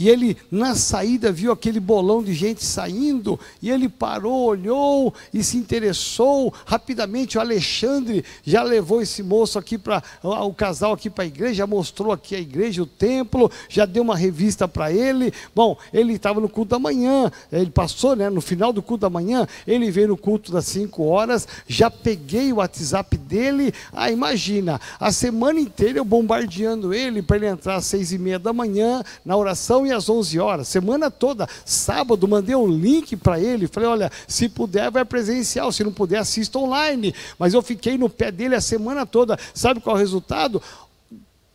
E 0.00 0.08
ele, 0.08 0.34
na 0.50 0.74
saída, 0.74 1.30
viu 1.30 1.52
aquele 1.52 1.78
bolão 1.78 2.22
de 2.22 2.32
gente 2.32 2.64
saindo, 2.64 3.38
e 3.60 3.70
ele 3.70 3.86
parou, 3.86 4.46
olhou 4.46 5.12
e 5.30 5.44
se 5.44 5.58
interessou. 5.58 6.54
Rapidamente, 6.64 7.36
o 7.36 7.40
Alexandre 7.42 8.24
já 8.42 8.62
levou 8.62 9.02
esse 9.02 9.22
moço 9.22 9.58
aqui 9.58 9.76
para, 9.76 10.02
o 10.22 10.54
casal 10.54 10.94
aqui 10.94 11.10
para 11.10 11.24
a 11.24 11.26
igreja, 11.26 11.66
mostrou 11.66 12.12
aqui 12.12 12.34
a 12.34 12.40
igreja, 12.40 12.82
o 12.82 12.86
templo, 12.86 13.52
já 13.68 13.84
deu 13.84 14.02
uma 14.02 14.16
revista 14.16 14.66
para 14.66 14.90
ele. 14.90 15.34
Bom, 15.54 15.76
ele 15.92 16.14
estava 16.14 16.40
no 16.40 16.48
culto 16.48 16.70
da 16.70 16.78
manhã, 16.78 17.30
ele 17.52 17.70
passou, 17.70 18.16
né, 18.16 18.30
no 18.30 18.40
final 18.40 18.72
do 18.72 18.80
culto 18.80 19.02
da 19.02 19.10
manhã, 19.10 19.46
ele 19.66 19.90
veio 19.90 20.08
no 20.08 20.16
culto 20.16 20.50
das 20.50 20.64
5 20.64 21.04
horas, 21.04 21.46
já 21.68 21.90
peguei 21.90 22.50
o 22.50 22.56
WhatsApp 22.56 23.18
dele. 23.18 23.70
Ah, 23.92 24.10
imagina, 24.10 24.80
a 24.98 25.12
semana 25.12 25.60
inteira 25.60 25.98
eu 25.98 26.06
bombardeando 26.06 26.94
ele 26.94 27.20
para 27.20 27.36
ele 27.36 27.48
entrar 27.48 27.74
às 27.74 27.84
seis 27.84 28.12
e 28.12 28.18
meia 28.18 28.38
da 28.38 28.54
manhã 28.54 29.02
na 29.22 29.36
oração 29.36 29.86
e 29.86 29.89
às 29.92 30.08
11 30.08 30.38
horas, 30.38 30.68
semana 30.68 31.10
toda, 31.10 31.48
sábado, 31.64 32.26
mandei 32.28 32.54
um 32.54 32.66
link 32.66 33.16
para 33.16 33.40
ele, 33.40 33.66
falei, 33.66 33.88
olha, 33.88 34.12
se 34.26 34.48
puder 34.48 34.90
vai 34.90 35.04
presencial, 35.04 35.70
se 35.72 35.84
não 35.84 35.92
puder 35.92 36.18
assista 36.18 36.58
online, 36.58 37.14
mas 37.38 37.54
eu 37.54 37.62
fiquei 37.62 37.96
no 37.98 38.08
pé 38.08 38.30
dele 38.30 38.54
a 38.54 38.60
semana 38.60 39.04
toda, 39.06 39.38
sabe 39.54 39.80
qual 39.80 39.96
é 39.96 39.98
o 39.98 40.00
resultado? 40.00 40.62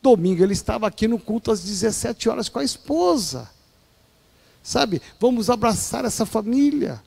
Domingo 0.01 0.43
ele 0.43 0.53
estava 0.53 0.87
aqui 0.87 1.07
no 1.07 1.17
culto 1.17 1.51
às 1.51 1.61
17 1.61 2.29
horas 2.29 2.49
com 2.49 2.59
a 2.59 2.63
esposa, 2.63 3.49
sabe, 4.61 5.01
vamos 5.19 5.49
abraçar 5.49 6.05
essa 6.05 6.25
família, 6.25 7.01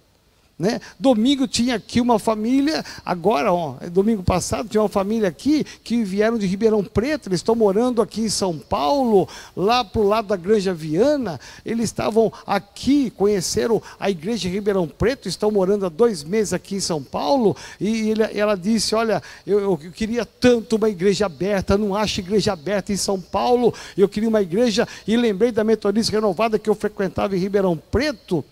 né? 0.59 0.81
Domingo 0.99 1.47
tinha 1.47 1.77
aqui 1.77 2.01
uma 2.01 2.19
família, 2.19 2.85
agora, 3.07 3.53
ó, 3.53 3.77
é 3.81 3.89
domingo 3.89 4.25
passado, 4.25 4.69
tinha 4.69 4.83
uma 4.83 4.89
família 4.89 5.29
aqui 5.29 5.65
que 5.85 6.03
vieram 6.03 6.37
de 6.37 6.47
Ribeirão 6.47 6.83
Preto, 6.83 7.29
eles 7.29 7.39
estão 7.39 7.55
morando 7.55 8.03
aqui 8.03 8.23
em 8.23 8.29
São 8.29 8.59
Paulo, 8.59 9.29
lá 9.57 9.85
para 9.85 10.01
o 10.01 10.09
lado 10.09 10.29
da 10.29 10.37
Granja 10.37 10.75
Viana. 10.75 11.39
Eles 11.65 11.85
estavam 11.85 12.33
aqui, 12.45 13.11
conheceram 13.11 13.81
a 14.01 14.11
igreja 14.11 14.41
de 14.41 14.49
Ribeirão 14.49 14.89
Preto, 14.89 15.29
estão 15.29 15.51
morando 15.51 15.87
há 15.87 15.89
dois 15.89 16.25
meses 16.25 16.53
aqui 16.53 16.77
em 16.77 16.81
São 16.81 17.03
Paulo. 17.03 17.57
E 17.81 18.11
ele, 18.11 18.23
ela 18.35 18.57
disse: 18.57 18.95
Olha, 18.95 19.23
eu, 19.47 19.61
eu, 19.61 19.77
queria 19.93 20.25
tanto 20.25 20.77
uma 20.77 20.89
igreja 20.89 21.27
aberta, 21.27 21.79
não 21.79 21.95
acho 21.95 22.21
igreja 22.21 22.53
aberta 22.53 22.93
em 22.93 22.97
São 22.97 23.21
Paulo. 23.21 23.73
Eu 23.97 24.09
queria 24.09 24.29
uma 24.29 24.43
igreja, 24.43 24.89
e 25.07 25.17
lembrei 25.17 25.53
da 25.53 25.63
Metodista 25.63 26.13
Renovada 26.13 26.59
que 26.59 26.69
eu 26.69 26.75
frequentava 26.75 27.37
em 27.37 27.41
Ribeirão 27.41 27.81
Preto 27.91 28.45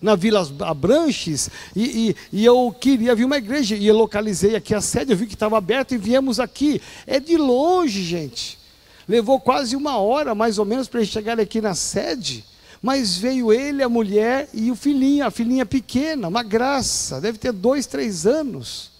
na 0.00 0.14
Vila 0.16 0.46
Abranches, 0.60 1.50
e, 1.76 2.16
e, 2.32 2.40
e, 2.40 2.44
eu 2.44 2.74
queria 2.78 3.14
vir 3.14 3.24
uma 3.24 3.36
igreja, 3.36 3.76
e 3.76 3.86
eu 3.86 3.96
localizei 3.96 4.56
aqui 4.56 4.74
a 4.74 4.80
sede, 4.80 5.12
eu 5.12 5.16
vi 5.16 5.26
que 5.26 5.34
estava 5.34 5.58
aberto 5.58 5.94
e 5.94 5.98
viemos 5.98 6.40
aqui. 6.40 6.80
É 7.06 7.20
de 7.20 7.36
longe, 7.36 8.02
gente. 8.02 8.58
Levou 9.06 9.38
quase 9.38 9.76
uma 9.76 9.98
hora, 9.98 10.34
mais 10.34 10.58
ou 10.58 10.64
menos, 10.64 10.88
para 10.88 11.04
chegar 11.04 11.38
aqui 11.38 11.60
na 11.60 11.74
sede. 11.74 12.44
Mas 12.82 13.18
veio 13.18 13.52
ele, 13.52 13.82
a 13.82 13.88
mulher 13.88 14.48
e 14.54 14.70
o 14.70 14.76
filhinho, 14.76 15.26
a 15.26 15.30
filhinha 15.30 15.66
pequena, 15.66 16.28
uma 16.28 16.42
graça, 16.42 17.20
deve 17.20 17.36
ter 17.36 17.52
dois, 17.52 17.86
três 17.86 18.26
anos. 18.26 18.90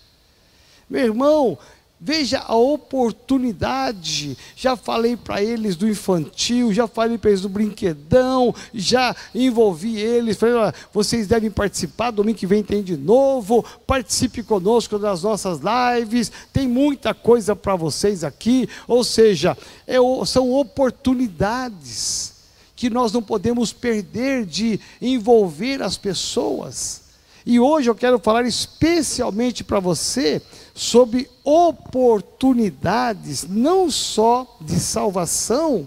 Meu 0.88 1.04
irmão, 1.04 1.56
Veja 2.02 2.38
a 2.46 2.56
oportunidade. 2.56 4.34
Já 4.56 4.74
falei 4.74 5.18
para 5.18 5.42
eles 5.42 5.76
do 5.76 5.86
infantil, 5.86 6.72
já 6.72 6.88
falei 6.88 7.18
para 7.18 7.28
eles 7.28 7.42
do 7.42 7.48
brinquedão, 7.50 8.54
já 8.72 9.14
envolvi 9.34 9.98
eles. 9.98 10.38
Falei, 10.38 10.54
olha, 10.54 10.74
vocês 10.94 11.26
devem 11.26 11.50
participar. 11.50 12.10
Domingo 12.10 12.38
que 12.38 12.46
vem 12.46 12.62
tem 12.62 12.82
de 12.82 12.96
novo. 12.96 13.62
Participe 13.86 14.42
conosco 14.42 14.98
das 14.98 15.22
nossas 15.22 15.60
lives. 15.60 16.32
Tem 16.50 16.66
muita 16.66 17.12
coisa 17.12 17.54
para 17.54 17.76
vocês 17.76 18.24
aqui. 18.24 18.66
Ou 18.88 19.04
seja, 19.04 19.54
é, 19.86 19.96
são 20.24 20.50
oportunidades 20.52 22.32
que 22.74 22.88
nós 22.88 23.12
não 23.12 23.22
podemos 23.22 23.74
perder 23.74 24.46
de 24.46 24.80
envolver 25.02 25.82
as 25.82 25.98
pessoas. 25.98 27.02
E 27.44 27.60
hoje 27.60 27.90
eu 27.90 27.94
quero 27.94 28.18
falar 28.18 28.46
especialmente 28.46 29.64
para 29.64 29.80
você 29.80 30.40
sobre 30.80 31.30
oportunidades, 31.44 33.46
não 33.46 33.90
só 33.90 34.56
de 34.62 34.80
salvação, 34.80 35.86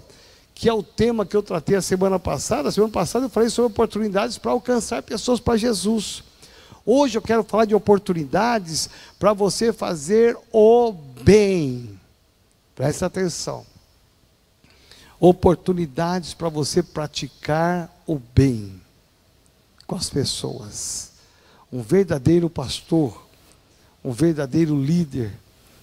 que 0.54 0.68
é 0.68 0.72
o 0.72 0.84
tema 0.84 1.26
que 1.26 1.36
eu 1.36 1.42
tratei 1.42 1.74
a 1.74 1.82
semana 1.82 2.16
passada. 2.16 2.68
A 2.68 2.72
semana 2.72 2.92
passada 2.92 3.24
eu 3.24 3.28
falei 3.28 3.50
sobre 3.50 3.72
oportunidades 3.72 4.38
para 4.38 4.52
alcançar 4.52 5.02
pessoas 5.02 5.40
para 5.40 5.56
Jesus. 5.56 6.22
Hoje 6.86 7.18
eu 7.18 7.22
quero 7.22 7.42
falar 7.42 7.64
de 7.64 7.74
oportunidades 7.74 8.88
para 9.18 9.32
você 9.32 9.72
fazer 9.72 10.38
o 10.52 10.92
bem. 10.92 11.98
Presta 12.76 13.06
atenção. 13.06 13.66
Oportunidades 15.18 16.34
para 16.34 16.48
você 16.48 16.84
praticar 16.84 17.92
o 18.06 18.20
bem 18.32 18.80
com 19.88 19.96
as 19.96 20.08
pessoas 20.08 21.14
um 21.74 21.82
verdadeiro 21.82 22.48
pastor, 22.48 23.23
um 24.04 24.12
verdadeiro 24.12 24.78
líder 24.78 25.32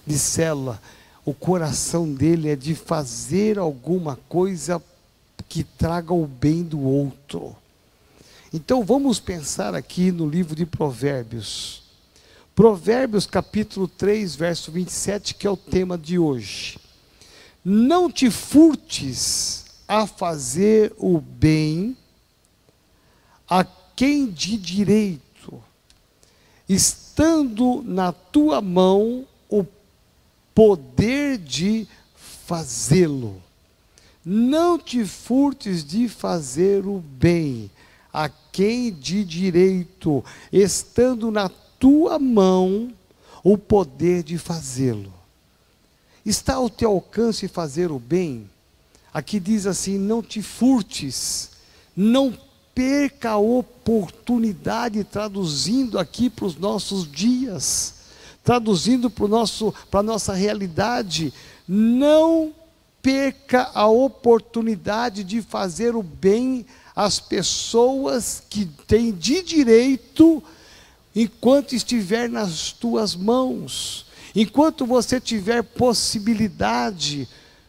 de 0.06 0.16
célula, 0.16 0.80
o 1.24 1.34
coração 1.34 2.12
dele 2.12 2.48
é 2.48 2.56
de 2.56 2.74
fazer 2.74 3.58
alguma 3.58 4.16
coisa 4.28 4.82
que 5.48 5.64
traga 5.64 6.14
o 6.14 6.26
bem 6.26 6.62
do 6.62 6.80
outro. 6.80 7.56
Então 8.52 8.84
vamos 8.84 9.18
pensar 9.18 9.74
aqui 9.74 10.12
no 10.12 10.28
livro 10.28 10.54
de 10.54 10.64
Provérbios. 10.64 11.82
Provérbios 12.54 13.26
capítulo 13.26 13.88
3, 13.88 14.36
verso 14.36 14.70
27, 14.70 15.34
que 15.34 15.46
é 15.46 15.50
o 15.50 15.56
tema 15.56 15.98
de 15.98 16.18
hoje. 16.18 16.78
Não 17.64 18.10
te 18.10 18.30
furtes 18.30 19.64
a 19.88 20.06
fazer 20.06 20.92
o 20.98 21.20
bem 21.20 21.96
a 23.48 23.64
quem 23.96 24.30
de 24.30 24.56
direito 24.56 25.62
estando 27.12 27.82
na 27.84 28.10
tua 28.10 28.62
mão 28.62 29.26
o 29.50 29.66
poder 30.54 31.36
de 31.36 31.86
fazê-lo. 32.16 33.42
Não 34.24 34.78
te 34.78 35.04
furtes 35.04 35.84
de 35.84 36.08
fazer 36.08 36.86
o 36.86 37.00
bem 37.00 37.70
a 38.10 38.30
quem 38.30 38.90
de 38.90 39.24
direito, 39.24 40.24
estando 40.50 41.30
na 41.30 41.50
tua 41.78 42.18
mão 42.18 42.90
o 43.44 43.58
poder 43.58 44.22
de 44.22 44.38
fazê-lo. 44.38 45.12
Está 46.24 46.54
ao 46.54 46.70
teu 46.70 46.90
alcance 46.92 47.46
fazer 47.46 47.90
o 47.90 47.98
bem? 47.98 48.48
Aqui 49.12 49.38
diz 49.38 49.66
assim: 49.66 49.98
não 49.98 50.22
te 50.22 50.40
furtes, 50.40 51.50
não 51.94 52.32
perca 52.74 53.30
a 53.30 53.36
oportunidade, 53.36 55.04
traduzindo 55.04 55.98
aqui 55.98 56.30
para 56.30 56.46
os 56.46 56.56
nossos 56.56 57.10
dias, 57.10 57.94
traduzindo 58.42 59.10
para 59.10 60.00
a 60.00 60.02
nossa 60.02 60.32
realidade, 60.32 61.32
não 61.66 62.52
perca 63.00 63.70
a 63.74 63.86
oportunidade 63.86 65.24
de 65.24 65.42
fazer 65.42 65.94
o 65.94 66.02
bem 66.02 66.64
às 66.94 67.18
pessoas 67.18 68.42
que 68.48 68.66
têm 68.86 69.12
de 69.12 69.42
direito 69.42 70.42
enquanto 71.14 71.74
estiver 71.74 72.28
nas 72.28 72.72
tuas 72.72 73.14
mãos. 73.14 74.06
Enquanto 74.34 74.86
você 74.86 75.20
tiver 75.20 75.62
possibilidade, 75.62 77.28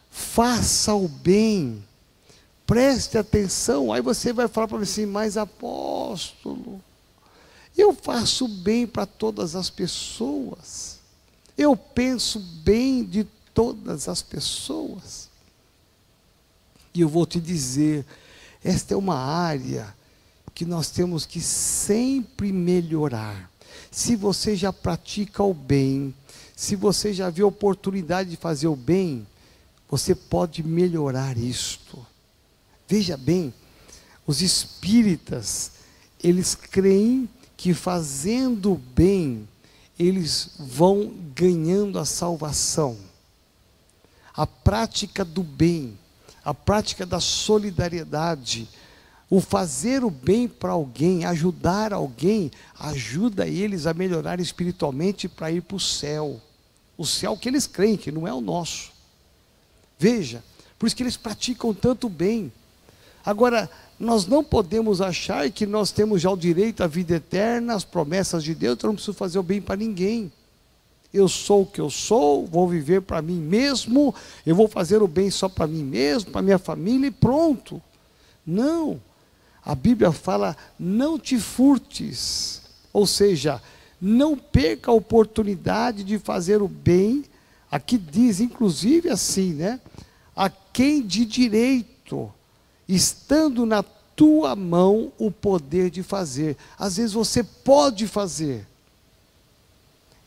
faça 0.09 0.93
o 0.93 1.07
bem 1.07 1.83
Preste 2.65 3.17
atenção, 3.17 3.91
aí 3.91 4.01
você 4.01 4.31
vai 4.31 4.47
falar 4.47 4.67
para 4.67 4.77
mim 4.77 4.83
assim, 4.83 5.05
mas 5.05 5.35
apóstolo, 5.35 6.81
eu 7.77 7.93
faço 7.93 8.47
bem 8.47 8.87
para 8.87 9.05
todas 9.05 9.55
as 9.55 9.69
pessoas, 9.69 10.99
eu 11.57 11.75
penso 11.75 12.39
bem 12.39 13.03
de 13.03 13.25
todas 13.53 14.07
as 14.07 14.21
pessoas. 14.21 15.29
E 16.93 17.01
eu 17.01 17.09
vou 17.09 17.25
te 17.25 17.39
dizer, 17.39 18.05
esta 18.63 18.93
é 18.93 18.97
uma 18.97 19.17
área 19.17 19.93
que 20.53 20.65
nós 20.65 20.89
temos 20.89 21.25
que 21.25 21.41
sempre 21.41 22.51
melhorar. 22.51 23.49
Se 23.91 24.15
você 24.15 24.55
já 24.55 24.71
pratica 24.71 25.43
o 25.43 25.53
bem, 25.53 26.13
se 26.55 26.75
você 26.75 27.13
já 27.13 27.29
viu 27.29 27.45
a 27.45 27.49
oportunidade 27.49 28.29
de 28.29 28.37
fazer 28.37 28.67
o 28.67 28.75
bem, 28.75 29.25
você 29.89 30.15
pode 30.15 30.63
melhorar 30.63 31.37
isto. 31.37 32.05
Veja 32.87 33.17
bem, 33.17 33.53
os 34.25 34.41
espíritas, 34.41 35.71
eles 36.21 36.55
creem 36.55 37.29
que 37.55 37.73
fazendo 37.73 38.75
bem, 38.95 39.47
eles 39.97 40.51
vão 40.59 41.13
ganhando 41.35 41.99
a 41.99 42.05
salvação. 42.05 42.97
A 44.33 44.47
prática 44.47 45.23
do 45.23 45.43
bem, 45.43 45.97
a 46.43 46.53
prática 46.53 47.05
da 47.05 47.19
solidariedade, 47.19 48.67
o 49.29 49.39
fazer 49.39 50.03
o 50.03 50.09
bem 50.09 50.47
para 50.47 50.71
alguém, 50.71 51.25
ajudar 51.25 51.93
alguém, 51.93 52.51
ajuda 52.79 53.47
eles 53.47 53.85
a 53.87 53.93
melhorar 53.93 54.39
espiritualmente 54.39 55.27
para 55.27 55.51
ir 55.51 55.61
para 55.61 55.77
o 55.77 55.79
céu. 55.79 56.41
O 56.97 57.05
céu 57.05 57.37
que 57.37 57.49
eles 57.49 57.65
creem, 57.65 57.97
que 57.97 58.11
não 58.11 58.27
é 58.27 58.33
o 58.33 58.41
nosso. 58.41 58.91
Veja, 59.97 60.43
por 60.77 60.87
isso 60.87 60.95
que 60.95 61.03
eles 61.03 61.17
praticam 61.17 61.73
tanto 61.73 62.09
bem. 62.09 62.51
Agora, 63.25 63.69
nós 63.99 64.25
não 64.25 64.43
podemos 64.43 65.01
achar 65.01 65.49
que 65.49 65.65
nós 65.65 65.91
temos 65.91 66.21
já 66.21 66.29
o 66.29 66.37
direito 66.37 66.83
à 66.83 66.87
vida 66.87 67.15
eterna, 67.15 67.73
as 67.73 67.83
promessas 67.83 68.43
de 68.43 68.53
Deus, 68.53 68.75
então 68.75 68.89
eu 68.89 68.91
não 68.91 68.95
preciso 68.95 69.17
fazer 69.17 69.39
o 69.39 69.43
bem 69.43 69.61
para 69.61 69.75
ninguém. 69.75 70.31
Eu 71.13 71.29
sou 71.29 71.61
o 71.61 71.65
que 71.65 71.79
eu 71.79 71.89
sou, 71.89 72.45
vou 72.45 72.67
viver 72.67 73.01
para 73.03 73.21
mim 73.21 73.39
mesmo, 73.39 74.13
eu 74.45 74.55
vou 74.55 74.67
fazer 74.67 75.01
o 75.01 75.07
bem 75.07 75.29
só 75.29 75.47
para 75.47 75.67
mim 75.67 75.83
mesmo, 75.83 76.31
para 76.31 76.41
minha 76.41 76.57
família 76.57 77.07
e 77.07 77.11
pronto. 77.11 77.81
Não. 78.45 78.99
A 79.63 79.75
Bíblia 79.75 80.11
fala: 80.11 80.57
não 80.77 81.17
te 81.17 81.39
furtes. 81.39 82.61
Ou 82.91 83.07
seja, 83.07 83.61
não 84.01 84.35
perca 84.37 84.91
a 84.91 84.93
oportunidade 84.93 86.03
de 86.03 86.19
fazer 86.19 86.61
o 86.61 86.67
bem. 86.67 87.23
Aqui 87.71 87.97
diz, 87.97 88.39
inclusive, 88.39 89.09
assim, 89.09 89.53
né? 89.53 89.79
A 90.35 90.49
quem 90.49 91.01
de 91.01 91.25
direito, 91.25 92.31
estando 92.87 93.65
na 93.65 93.83
tua 94.15 94.55
mão 94.55 95.11
o 95.17 95.31
poder 95.31 95.89
de 95.89 96.03
fazer. 96.03 96.57
Às 96.77 96.97
vezes 96.97 97.13
você 97.13 97.43
pode 97.43 98.07
fazer, 98.07 98.65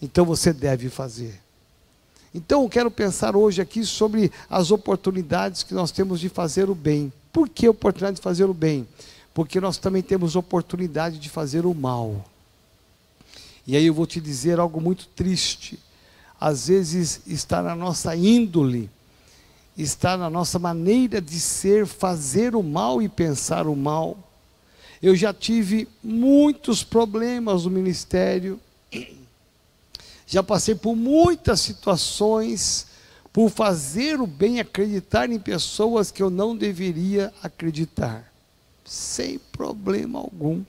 então 0.01 0.25
você 0.25 0.53
deve 0.53 0.89
fazer. 0.89 1.41
Então 2.35 2.63
eu 2.63 2.69
quero 2.69 2.91
pensar 2.91 3.35
hoje 3.35 3.63
aqui 3.63 3.85
sobre 3.85 4.31
as 4.51 4.71
oportunidades 4.71 5.63
que 5.63 5.73
nós 5.73 5.91
temos 5.91 6.21
de 6.21 6.29
fazer 6.29 6.69
o 6.69 6.75
bem. 6.75 7.11
Por 7.33 7.49
que 7.49 7.69
oportunidade 7.69 8.17
de 8.17 8.23
fazer 8.23 8.45
o 8.45 8.55
bem? 8.55 8.87
Porque 9.33 9.61
nós 9.61 9.79
também 9.79 10.03
temos 10.03 10.37
oportunidade 10.37 11.19
de 11.19 11.31
fazer 11.31 11.65
o 11.65 11.75
mal. 11.75 12.25
E 13.67 13.77
aí 13.77 13.87
eu 13.87 13.95
vou 13.95 14.07
te 14.07 14.21
dizer 14.21 14.61
algo 14.61 14.81
muito 14.81 15.07
triste. 15.09 15.79
Às 16.39 16.69
vezes 16.69 17.23
está 17.27 17.63
na 17.63 17.75
nossa 17.75 18.15
índole, 18.15 18.91
está 19.77 20.17
na 20.17 20.31
nossa 20.31 20.59
maneira 20.59 21.21
de 21.21 21.39
ser, 21.39 21.87
fazer 21.87 22.55
o 22.55 22.63
mal 22.63 23.03
e 23.03 23.09
pensar 23.09 23.67
o 23.67 23.77
mal. 23.77 24.17
Eu 25.03 25.15
já 25.15 25.33
tive 25.35 25.87
muitos 26.03 26.83
problemas 26.83 27.65
no 27.65 27.71
ministério, 27.71 28.59
já 30.27 30.43
passei 30.43 30.75
por 30.75 30.97
muitas 30.97 31.61
situações, 31.61 32.87
por 33.33 33.51
fazer 33.51 34.21
o 34.21 34.27
bem, 34.27 34.59
acreditar 34.59 35.31
em 35.31 35.39
pessoas 35.39 36.11
que 36.11 36.23
eu 36.23 36.31
não 36.31 36.57
deveria 36.57 37.33
acreditar, 37.43 38.33
sem 38.85 39.39
problema 39.39 40.19
algum. 40.19 40.65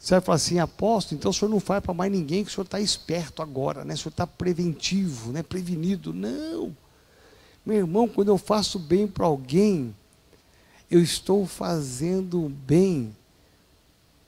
Você 0.00 0.14
vai 0.14 0.20
falar 0.20 0.36
assim, 0.36 0.58
apóstolo, 0.58 1.18
então 1.18 1.30
o 1.30 1.34
senhor 1.34 1.50
não 1.50 1.60
faz 1.60 1.82
para 1.82 1.92
mais 1.92 2.10
ninguém, 2.10 2.44
que 2.44 2.50
o 2.50 2.54
senhor 2.54 2.64
está 2.64 2.80
esperto 2.80 3.42
agora, 3.42 3.84
né? 3.84 3.94
o 3.94 3.96
senhor 3.98 4.10
está 4.10 4.26
preventivo, 4.26 5.32
né? 5.32 5.42
prevenido. 5.42 6.14
Não. 6.14 6.74
Meu 7.68 7.76
irmão, 7.76 8.08
quando 8.08 8.28
eu 8.28 8.38
faço 8.38 8.78
bem 8.78 9.06
para 9.06 9.26
alguém, 9.26 9.94
eu 10.90 11.02
estou 11.02 11.44
fazendo 11.44 12.48
bem 12.66 13.14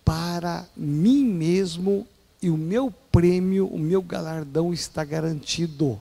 para 0.05 0.67
mim 0.77 1.25
mesmo 1.25 2.07
e 2.43 2.51
o 2.51 2.57
meu 2.59 2.93
prêmio, 3.11 3.67
o 3.67 3.79
meu 3.79 4.03
galardão 4.03 4.75
está 4.75 5.05
garantido. 5.05 5.99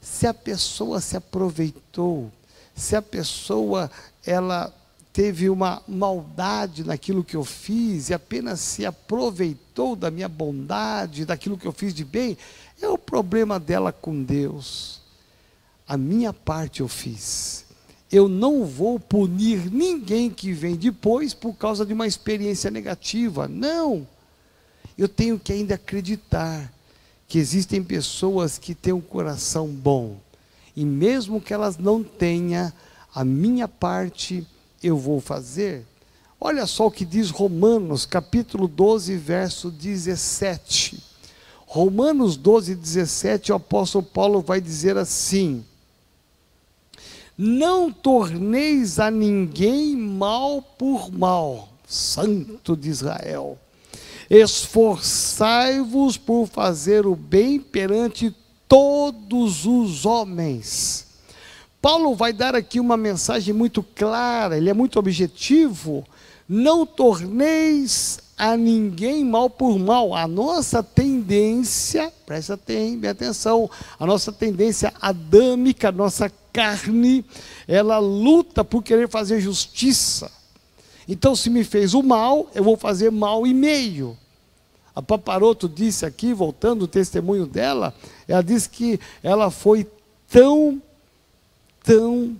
Se 0.00 0.26
a 0.26 0.32
pessoa 0.32 1.02
se 1.02 1.18
aproveitou, 1.18 2.32
se 2.74 2.96
a 2.96 3.02
pessoa 3.02 3.90
ela 4.24 4.74
teve 5.12 5.50
uma 5.50 5.82
maldade 5.86 6.82
naquilo 6.82 7.22
que 7.22 7.36
eu 7.36 7.44
fiz 7.44 8.08
e 8.08 8.14
apenas 8.14 8.58
se 8.60 8.86
aproveitou 8.86 9.94
da 9.94 10.10
minha 10.10 10.30
bondade, 10.30 11.26
daquilo 11.26 11.58
que 11.58 11.66
eu 11.66 11.72
fiz 11.72 11.92
de 11.92 12.06
bem, 12.06 12.38
é 12.80 12.88
o 12.88 12.96
problema 12.96 13.60
dela 13.60 13.92
com 13.92 14.22
Deus. 14.22 15.03
A 15.86 15.96
minha 15.96 16.32
parte 16.32 16.80
eu 16.80 16.88
fiz. 16.88 17.64
Eu 18.10 18.28
não 18.28 18.64
vou 18.64 18.98
punir 18.98 19.70
ninguém 19.70 20.30
que 20.30 20.52
vem 20.52 20.76
depois 20.76 21.34
por 21.34 21.54
causa 21.54 21.84
de 21.84 21.92
uma 21.92 22.06
experiência 22.06 22.70
negativa. 22.70 23.48
Não. 23.48 24.06
Eu 24.96 25.08
tenho 25.08 25.38
que 25.38 25.52
ainda 25.52 25.74
acreditar 25.74 26.72
que 27.26 27.38
existem 27.38 27.82
pessoas 27.82 28.56
que 28.58 28.74
têm 28.74 28.92
um 28.92 29.00
coração 29.00 29.68
bom. 29.68 30.16
E 30.76 30.84
mesmo 30.84 31.40
que 31.40 31.52
elas 31.52 31.76
não 31.76 32.02
tenham, 32.02 32.72
a 33.14 33.24
minha 33.24 33.68
parte 33.68 34.46
eu 34.82 34.96
vou 34.96 35.20
fazer? 35.20 35.84
Olha 36.40 36.66
só 36.66 36.86
o 36.86 36.90
que 36.90 37.04
diz 37.04 37.30
Romanos, 37.30 38.04
capítulo 38.04 38.68
12, 38.68 39.16
verso 39.16 39.70
17. 39.70 41.02
Romanos 41.66 42.36
12, 42.36 42.74
17, 42.74 43.50
o 43.50 43.56
apóstolo 43.56 44.04
Paulo 44.04 44.40
vai 44.40 44.60
dizer 44.60 44.96
assim: 44.96 45.64
Não 47.36 47.90
torneis 47.90 48.98
a 48.98 49.10
ninguém 49.10 49.96
mal 49.96 50.62
por 50.62 51.12
mal, 51.12 51.68
Santo 51.86 52.76
de 52.76 52.88
Israel. 52.88 53.58
Esforçai-vos 54.30 56.16
por 56.16 56.46
fazer 56.46 57.06
o 57.06 57.16
bem 57.16 57.60
perante 57.60 58.34
todos 58.68 59.66
os 59.66 60.06
homens 60.06 61.04
Paulo 61.84 62.14
vai 62.14 62.32
dar 62.32 62.54
aqui 62.54 62.80
uma 62.80 62.96
mensagem 62.96 63.52
muito 63.52 63.82
clara, 63.82 64.56
ele 64.56 64.70
é 64.70 64.72
muito 64.72 64.98
objetivo. 64.98 66.02
Não 66.48 66.86
torneis 66.86 68.20
a 68.38 68.56
ninguém 68.56 69.22
mal 69.22 69.50
por 69.50 69.78
mal. 69.78 70.14
A 70.14 70.26
nossa 70.26 70.82
tendência, 70.82 72.10
presta 72.24 72.58
bem 72.66 73.06
atenção, 73.06 73.68
a 74.00 74.06
nossa 74.06 74.32
tendência 74.32 74.94
adâmica, 74.98 75.90
a 75.90 75.92
nossa 75.92 76.32
carne, 76.54 77.24
ela 77.66 77.98
luta 77.98 78.64
por 78.64 78.82
querer 78.82 79.08
fazer 79.08 79.40
justiça. 79.40 80.30
Então, 81.08 81.34
se 81.34 81.50
me 81.50 81.64
fez 81.64 81.92
o 81.92 82.02
mal, 82.02 82.48
eu 82.54 82.62
vou 82.62 82.76
fazer 82.76 83.10
mal 83.10 83.44
e 83.44 83.52
meio. 83.52 84.16
A 84.94 85.02
Paparoto 85.02 85.68
disse 85.68 86.06
aqui, 86.06 86.32
voltando 86.32 86.82
o 86.82 86.88
testemunho 86.88 87.44
dela, 87.44 87.92
ela 88.28 88.42
disse 88.42 88.68
que 88.68 89.00
ela 89.22 89.50
foi 89.50 89.86
tão 90.30 90.80
tão 91.82 92.34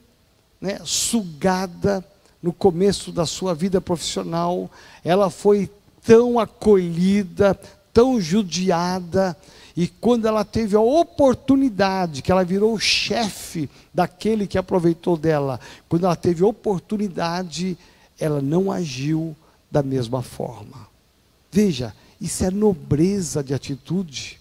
né, 0.59 0.79
sugada 0.85 2.03
no 2.43 2.51
começo 2.51 3.13
da 3.13 3.27
sua 3.27 3.55
vida 3.55 3.79
profissional, 3.79 4.71
ela 5.05 5.29
foi 5.29 5.71
tão 6.03 6.39
acolhida, 6.39 7.59
tão 7.93 8.19
judiada, 8.19 9.37
e 9.77 9.89
quando 9.89 10.27
ela 10.27 10.45
teve 10.45 10.77
a 10.77 10.81
oportunidade, 10.81 12.23
que 12.23 12.31
ela 12.31 12.45
virou 12.45 12.79
chefe 12.79 13.69
daquele 13.93 14.47
que 14.47 14.57
aproveitou 14.57 15.17
dela, 15.17 15.59
quando 15.89 16.05
ela 16.05 16.15
teve 16.15 16.45
oportunidade, 16.45 17.77
ela 18.19 18.41
não 18.41 18.71
agiu 18.71 19.35
da 19.71 19.83
mesma 19.83 20.23
forma. 20.23 20.87
Veja, 21.51 21.95
isso 22.21 22.45
é 22.45 22.51
nobreza 22.51 23.43
de 23.43 23.53
atitude, 23.53 24.41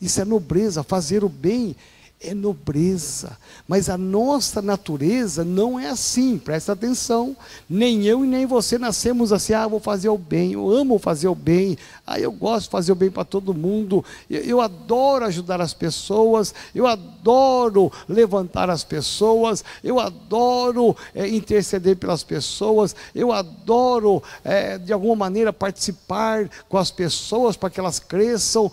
isso 0.00 0.20
é 0.20 0.24
nobreza, 0.24 0.82
fazer 0.82 1.22
o 1.22 1.28
bem 1.28 1.76
é 2.22 2.34
nobreza. 2.34 3.36
Mas 3.66 3.88
a 3.88 3.98
nossa 3.98 4.62
natureza 4.62 5.44
não 5.44 5.78
é 5.78 5.88
assim, 5.88 6.38
presta 6.38 6.72
atenção. 6.72 7.36
Nem 7.68 8.04
eu 8.04 8.24
e 8.24 8.28
nem 8.28 8.46
você 8.46 8.78
nascemos 8.78 9.32
assim, 9.32 9.52
ah, 9.52 9.66
vou 9.66 9.80
fazer 9.80 10.08
o 10.08 10.18
bem, 10.18 10.52
eu 10.52 10.70
amo 10.70 10.98
fazer 10.98 11.28
o 11.28 11.34
bem, 11.34 11.76
ah, 12.06 12.18
eu 12.18 12.32
gosto 12.32 12.64
de 12.64 12.70
fazer 12.70 12.92
o 12.92 12.96
bem 12.96 13.10
para 13.10 13.24
todo 13.24 13.54
mundo, 13.54 14.04
eu, 14.28 14.40
eu, 14.42 14.60
adoro 14.60 15.24
ajudar 15.24 15.60
as 15.60 15.74
pessoas, 15.74 16.54
eu 16.74 16.86
adoro 16.86 17.90
levantar 18.08 18.70
as 18.70 18.84
pessoas, 18.84 19.64
eu 19.82 19.98
adoro 19.98 20.96
é, 21.14 21.28
interceder 21.28 21.96
pelas 21.96 22.22
pessoas, 22.22 22.94
eu 23.14 23.32
adoro, 23.32 24.22
é, 24.44 24.78
de 24.78 24.92
alguma 24.92 25.16
maneira, 25.16 25.52
participar 25.52 26.48
com 26.68 26.78
as 26.78 26.90
pessoas 26.90 27.56
para 27.56 27.70
que 27.70 27.80
elas 27.80 27.98
cresçam. 27.98 28.70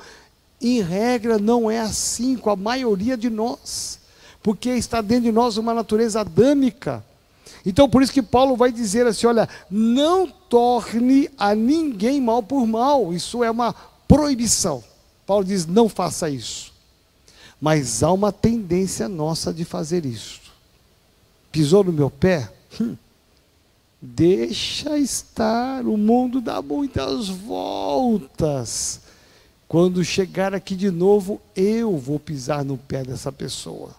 Em 0.62 0.82
regra, 0.82 1.38
não 1.38 1.70
é 1.72 1.80
assim 1.80 2.36
com 2.36 2.50
a 2.50 2.56
maioria 2.56 3.16
de 3.16 3.30
nós, 3.30 4.00
porque 4.44 4.70
está 4.72 5.02
dentro 5.02 5.26
de 5.26 5.32
nós 5.32 5.58
uma 5.58 5.74
natureza 5.74 6.22
adâmica. 6.22 7.04
Então, 7.66 7.90
por 7.90 8.02
isso 8.02 8.12
que 8.12 8.22
Paulo 8.22 8.56
vai 8.56 8.72
dizer 8.72 9.06
assim: 9.08 9.28
olha, 9.28 9.48
não 9.70 10.28
torne 10.28 11.30
a 11.38 11.54
ninguém 11.56 12.22
mal 12.22 12.42
por 12.44 12.66
mal, 12.66 13.14
isso 13.14 13.44
é 13.44 13.52
uma 13.52 13.74
proibição. 14.08 14.84
Paulo 15.26 15.46
diz: 15.46 15.66
não 15.66 15.88
faça 15.88 16.30
isso. 16.30 16.74
Mas 17.62 18.04
há 18.04 18.12
uma 18.12 18.32
tendência 18.32 19.10
nossa 19.10 19.54
de 19.54 19.66
fazer 19.66 20.06
isso. 20.06 20.40
Pisou 21.52 21.84
no 21.84 21.92
meu 21.92 22.10
pé? 22.10 22.52
Hum. 22.80 22.96
Deixa 24.02 24.98
estar, 24.98 25.86
o 25.86 25.98
mundo 25.98 26.40
dá 26.40 26.62
muitas 26.62 27.28
voltas. 27.28 29.02
Quando 29.70 30.04
chegar 30.04 30.56
aqui 30.56 30.76
de 30.76 30.90
novo, 30.90 31.40
eu 31.56 31.96
vou 31.96 32.20
pisar 32.20 32.66
no 32.66 32.76
pé 32.76 33.04
dessa 33.04 33.32
pessoa. 33.32 33.96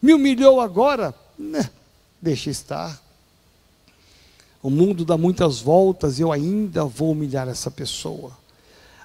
Me 0.00 0.14
humilhou 0.14 0.60
agora? 0.60 1.12
Né, 1.36 1.68
deixa 2.22 2.50
estar. 2.50 3.02
O 4.62 4.70
mundo 4.70 5.04
dá 5.04 5.18
muitas 5.18 5.58
voltas 5.58 6.20
e 6.20 6.22
eu 6.22 6.30
ainda 6.30 6.84
vou 6.84 7.10
humilhar 7.10 7.48
essa 7.48 7.68
pessoa. 7.68 8.30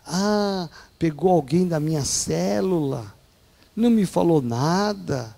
Ah, 0.06 0.70
pegou 1.00 1.32
alguém 1.32 1.68
da 1.68 1.80
minha 1.80 2.06
célula, 2.06 3.12
não 3.76 3.90
me 3.90 4.06
falou 4.06 4.40
nada, 4.40 5.36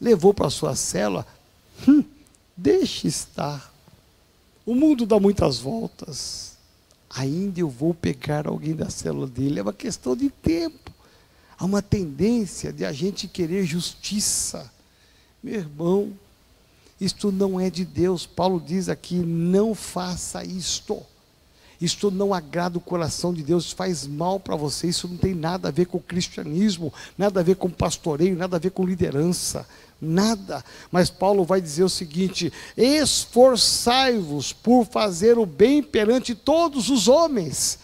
levou 0.00 0.32
para 0.32 0.46
a 0.46 0.50
sua 0.50 0.74
célula. 0.74 1.26
Hum, 1.86 2.02
deixe 2.56 3.06
estar. 3.06 3.70
O 4.64 4.74
mundo 4.74 5.04
dá 5.04 5.20
muitas 5.20 5.58
voltas. 5.58 6.55
Ainda 7.10 7.60
eu 7.60 7.68
vou 7.68 7.94
pegar 7.94 8.46
alguém 8.46 8.74
da 8.74 8.90
célula 8.90 9.26
dele. 9.26 9.60
É 9.60 9.62
uma 9.62 9.72
questão 9.72 10.16
de 10.16 10.30
tempo. 10.30 10.92
Há 11.58 11.64
uma 11.64 11.80
tendência 11.80 12.72
de 12.72 12.84
a 12.84 12.92
gente 12.92 13.26
querer 13.28 13.64
justiça. 13.64 14.70
Meu 15.42 15.54
irmão, 15.54 16.12
isto 17.00 17.30
não 17.30 17.58
é 17.58 17.70
de 17.70 17.84
Deus. 17.84 18.26
Paulo 18.26 18.62
diz 18.64 18.88
aqui: 18.88 19.16
não 19.16 19.74
faça 19.74 20.44
isto. 20.44 21.02
Isto 21.80 22.10
não 22.10 22.32
agrada 22.32 22.78
o 22.78 22.80
coração 22.80 23.34
de 23.34 23.42
Deus, 23.42 23.70
faz 23.70 24.06
mal 24.06 24.40
para 24.40 24.56
você. 24.56 24.88
Isso 24.88 25.06
não 25.06 25.16
tem 25.16 25.34
nada 25.34 25.68
a 25.68 25.70
ver 25.70 25.86
com 25.86 25.98
o 25.98 26.02
cristianismo, 26.02 26.92
nada 27.18 27.40
a 27.40 27.42
ver 27.42 27.56
com 27.56 27.68
pastoreio, 27.68 28.36
nada 28.36 28.56
a 28.56 28.60
ver 28.60 28.70
com 28.70 28.84
liderança, 28.84 29.66
nada. 30.00 30.64
Mas 30.90 31.10
Paulo 31.10 31.44
vai 31.44 31.60
dizer 31.60 31.84
o 31.84 31.88
seguinte: 31.88 32.52
esforçai-vos 32.76 34.52
por 34.52 34.84
fazer 34.86 35.38
o 35.38 35.46
bem 35.46 35.82
perante 35.82 36.34
todos 36.34 36.90
os 36.90 37.08
homens. 37.08 37.78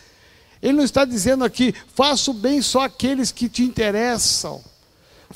Ele 0.62 0.74
não 0.74 0.84
está 0.84 1.04
dizendo 1.04 1.44
aqui, 1.44 1.74
faça 1.94 2.30
o 2.30 2.34
bem 2.34 2.62
só 2.62 2.82
aqueles 2.82 3.32
que 3.32 3.48
te 3.48 3.62
interessam. 3.62 4.62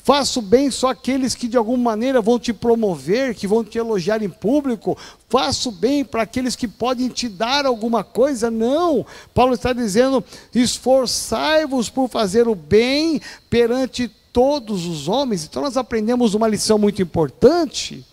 Faça 0.03 0.39
o 0.39 0.41
bem 0.41 0.71
só 0.71 0.89
aqueles 0.89 1.35
que 1.35 1.49
de 1.49 1.57
alguma 1.57 1.91
maneira 1.91 2.21
vão 2.21 2.39
te 2.39 2.53
promover, 2.53 3.35
que 3.35 3.45
vão 3.45 3.63
te 3.63 3.77
elogiar 3.77 4.21
em 4.21 4.29
público. 4.29 4.97
Faça 5.27 5.67
o 5.67 5.71
bem 5.71 6.05
para 6.05 6.21
aqueles 6.21 6.55
que 6.55 6.67
podem 6.67 7.09
te 7.09 7.27
dar 7.27 7.65
alguma 7.65 8.05
coisa. 8.05 8.49
Não. 8.49 9.05
Paulo 9.33 9.53
está 9.53 9.73
dizendo: 9.73 10.23
esforçai-vos 10.55 11.89
por 11.89 12.07
fazer 12.07 12.47
o 12.47 12.55
bem 12.55 13.19
perante 13.49 14.09
todos 14.37 14.85
os 14.85 15.07
homens. 15.07 15.45
Então 15.45 15.63
nós 15.63 15.77
aprendemos 15.77 16.35
uma 16.35 16.47
lição 16.47 16.77
muito 16.77 17.01
importante. 17.01 18.05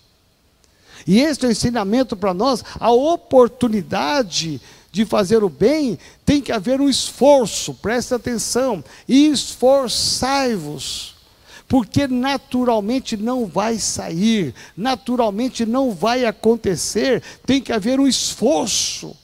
E 1.06 1.20
este 1.20 1.44
é 1.44 1.48
o 1.48 1.52
ensinamento 1.52 2.16
para 2.16 2.32
nós, 2.32 2.64
a 2.80 2.90
oportunidade 2.90 4.58
de 4.90 5.04
fazer 5.04 5.44
o 5.44 5.50
bem, 5.50 5.98
tem 6.24 6.40
que 6.40 6.50
haver 6.50 6.80
um 6.80 6.88
esforço, 6.88 7.74
presta 7.74 8.16
atenção, 8.16 8.82
esforçai-vos 9.06 11.12
porque 11.68 12.06
naturalmente 12.06 13.18
não 13.18 13.44
vai 13.44 13.78
sair, 13.78 14.54
naturalmente 14.74 15.66
não 15.66 15.92
vai 15.92 16.24
acontecer, 16.24 17.22
tem 17.44 17.60
que 17.60 17.72
haver 17.72 18.00
um 18.00 18.06
esforço. 18.06 19.14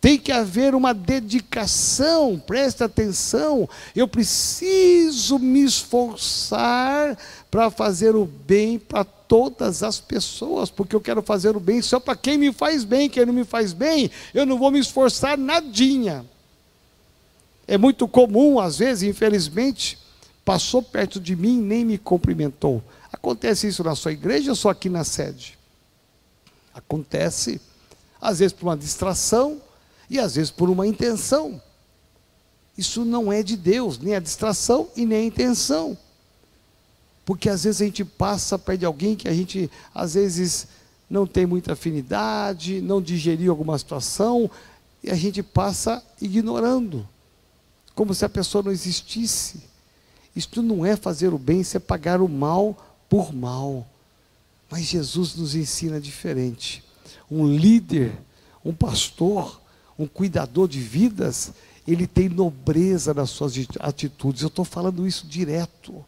Tem 0.00 0.16
que 0.16 0.30
haver 0.30 0.74
uma 0.76 0.94
dedicação, 0.94 2.38
presta 2.38 2.84
atenção. 2.84 3.68
Eu 3.96 4.06
preciso 4.06 5.40
me 5.40 5.64
esforçar 5.64 7.18
para 7.50 7.68
fazer 7.68 8.14
o 8.14 8.24
bem 8.24 8.78
para 8.78 9.02
todas 9.02 9.82
as 9.82 9.98
pessoas, 9.98 10.70
porque 10.70 10.94
eu 10.94 11.00
quero 11.00 11.20
fazer 11.20 11.56
o 11.56 11.60
bem 11.60 11.82
só 11.82 11.98
para 11.98 12.14
quem 12.14 12.38
me 12.38 12.52
faz 12.52 12.84
bem, 12.84 13.10
quem 13.10 13.26
não 13.26 13.32
me 13.32 13.44
faz 13.44 13.72
bem, 13.72 14.10
eu 14.32 14.46
não 14.46 14.56
vou 14.56 14.70
me 14.70 14.78
esforçar 14.78 15.36
nadinha. 15.36 16.24
É 17.66 17.76
muito 17.76 18.06
comum, 18.06 18.60
às 18.60 18.78
vezes, 18.78 19.02
infelizmente, 19.02 19.98
passou 20.44 20.80
perto 20.80 21.20
de 21.20 21.34
mim 21.34 21.60
nem 21.60 21.84
me 21.84 21.98
cumprimentou. 21.98 22.82
Acontece 23.12 23.66
isso 23.66 23.82
na 23.82 23.96
sua 23.96 24.12
igreja 24.12 24.52
ou 24.52 24.56
só 24.56 24.70
aqui 24.70 24.88
na 24.88 25.02
sede? 25.02 25.58
Acontece, 26.72 27.60
às 28.20 28.38
vezes 28.38 28.52
por 28.52 28.66
uma 28.66 28.76
distração 28.76 29.60
e 30.08 30.18
às 30.18 30.34
vezes 30.36 30.50
por 30.50 30.70
uma 30.70 30.86
intenção. 30.86 31.60
Isso 32.76 33.04
não 33.04 33.32
é 33.32 33.42
de 33.42 33.56
Deus, 33.56 33.98
nem 33.98 34.14
a 34.14 34.20
distração 34.20 34.88
e 34.96 35.04
nem 35.04 35.18
a 35.18 35.24
intenção. 35.24 35.98
Porque 37.24 37.48
às 37.48 37.64
vezes 37.64 37.82
a 37.82 37.84
gente 37.84 38.04
passa 38.04 38.58
perto 38.58 38.80
de 38.80 38.86
alguém 38.86 39.16
que 39.16 39.28
a 39.28 39.34
gente, 39.34 39.70
às 39.92 40.14
vezes, 40.14 40.68
não 41.10 41.26
tem 41.26 41.44
muita 41.44 41.72
afinidade, 41.72 42.80
não 42.80 43.02
digeriu 43.02 43.50
alguma 43.50 43.76
situação, 43.78 44.50
e 45.02 45.10
a 45.10 45.14
gente 45.14 45.42
passa 45.42 46.02
ignorando, 46.20 47.06
como 47.94 48.14
se 48.14 48.24
a 48.24 48.28
pessoa 48.28 48.62
não 48.62 48.72
existisse. 48.72 49.60
Isto 50.34 50.62
não 50.62 50.86
é 50.86 50.94
fazer 50.94 51.34
o 51.34 51.38
bem, 51.38 51.60
isso 51.60 51.76
é 51.76 51.80
pagar 51.80 52.20
o 52.20 52.28
mal 52.28 52.76
por 53.08 53.34
mal. 53.34 53.86
Mas 54.70 54.84
Jesus 54.84 55.34
nos 55.34 55.54
ensina 55.54 56.00
diferente. 56.00 56.84
Um 57.30 57.46
líder, 57.46 58.16
um 58.64 58.72
pastor, 58.72 59.60
um 59.98 60.06
cuidador 60.06 60.68
de 60.68 60.80
vidas, 60.80 61.52
ele 61.86 62.06
tem 62.06 62.28
nobreza 62.28 63.12
nas 63.12 63.30
suas 63.30 63.54
atitudes. 63.80 64.42
Eu 64.42 64.48
estou 64.48 64.64
falando 64.64 65.06
isso 65.06 65.26
direto. 65.26 66.04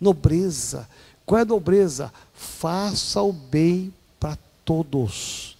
Nobreza. 0.00 0.88
Qual 1.26 1.38
é 1.38 1.42
a 1.42 1.46
nobreza? 1.46 2.12
Faça 2.32 3.20
o 3.20 3.32
bem 3.32 3.92
para 4.18 4.38
todos. 4.64 5.56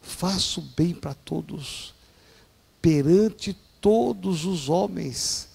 Faça 0.00 0.60
o 0.60 0.62
bem 0.62 0.94
para 0.94 1.14
todos. 1.14 1.94
Perante 2.80 3.56
todos 3.80 4.44
os 4.44 4.68
homens. 4.68 5.47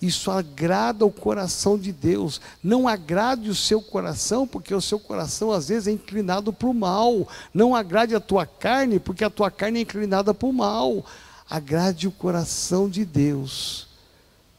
Isso 0.00 0.30
agrada 0.30 1.04
o 1.04 1.10
coração 1.10 1.78
de 1.78 1.92
Deus. 1.92 2.40
Não 2.62 2.88
agrade 2.88 3.50
o 3.50 3.54
seu 3.54 3.82
coração, 3.82 4.46
porque 4.46 4.74
o 4.74 4.80
seu 4.80 4.98
coração 4.98 5.52
às 5.52 5.68
vezes 5.68 5.88
é 5.88 5.92
inclinado 5.92 6.52
para 6.52 6.68
o 6.68 6.74
mal. 6.74 7.28
Não 7.52 7.74
agrade 7.74 8.14
a 8.14 8.20
tua 8.20 8.46
carne, 8.46 8.98
porque 8.98 9.22
a 9.22 9.30
tua 9.30 9.50
carne 9.50 9.80
é 9.80 9.82
inclinada 9.82 10.32
para 10.32 10.48
o 10.48 10.52
mal. 10.52 11.04
Agrade 11.48 12.08
o 12.08 12.12
coração 12.12 12.88
de 12.88 13.04
Deus, 13.04 13.88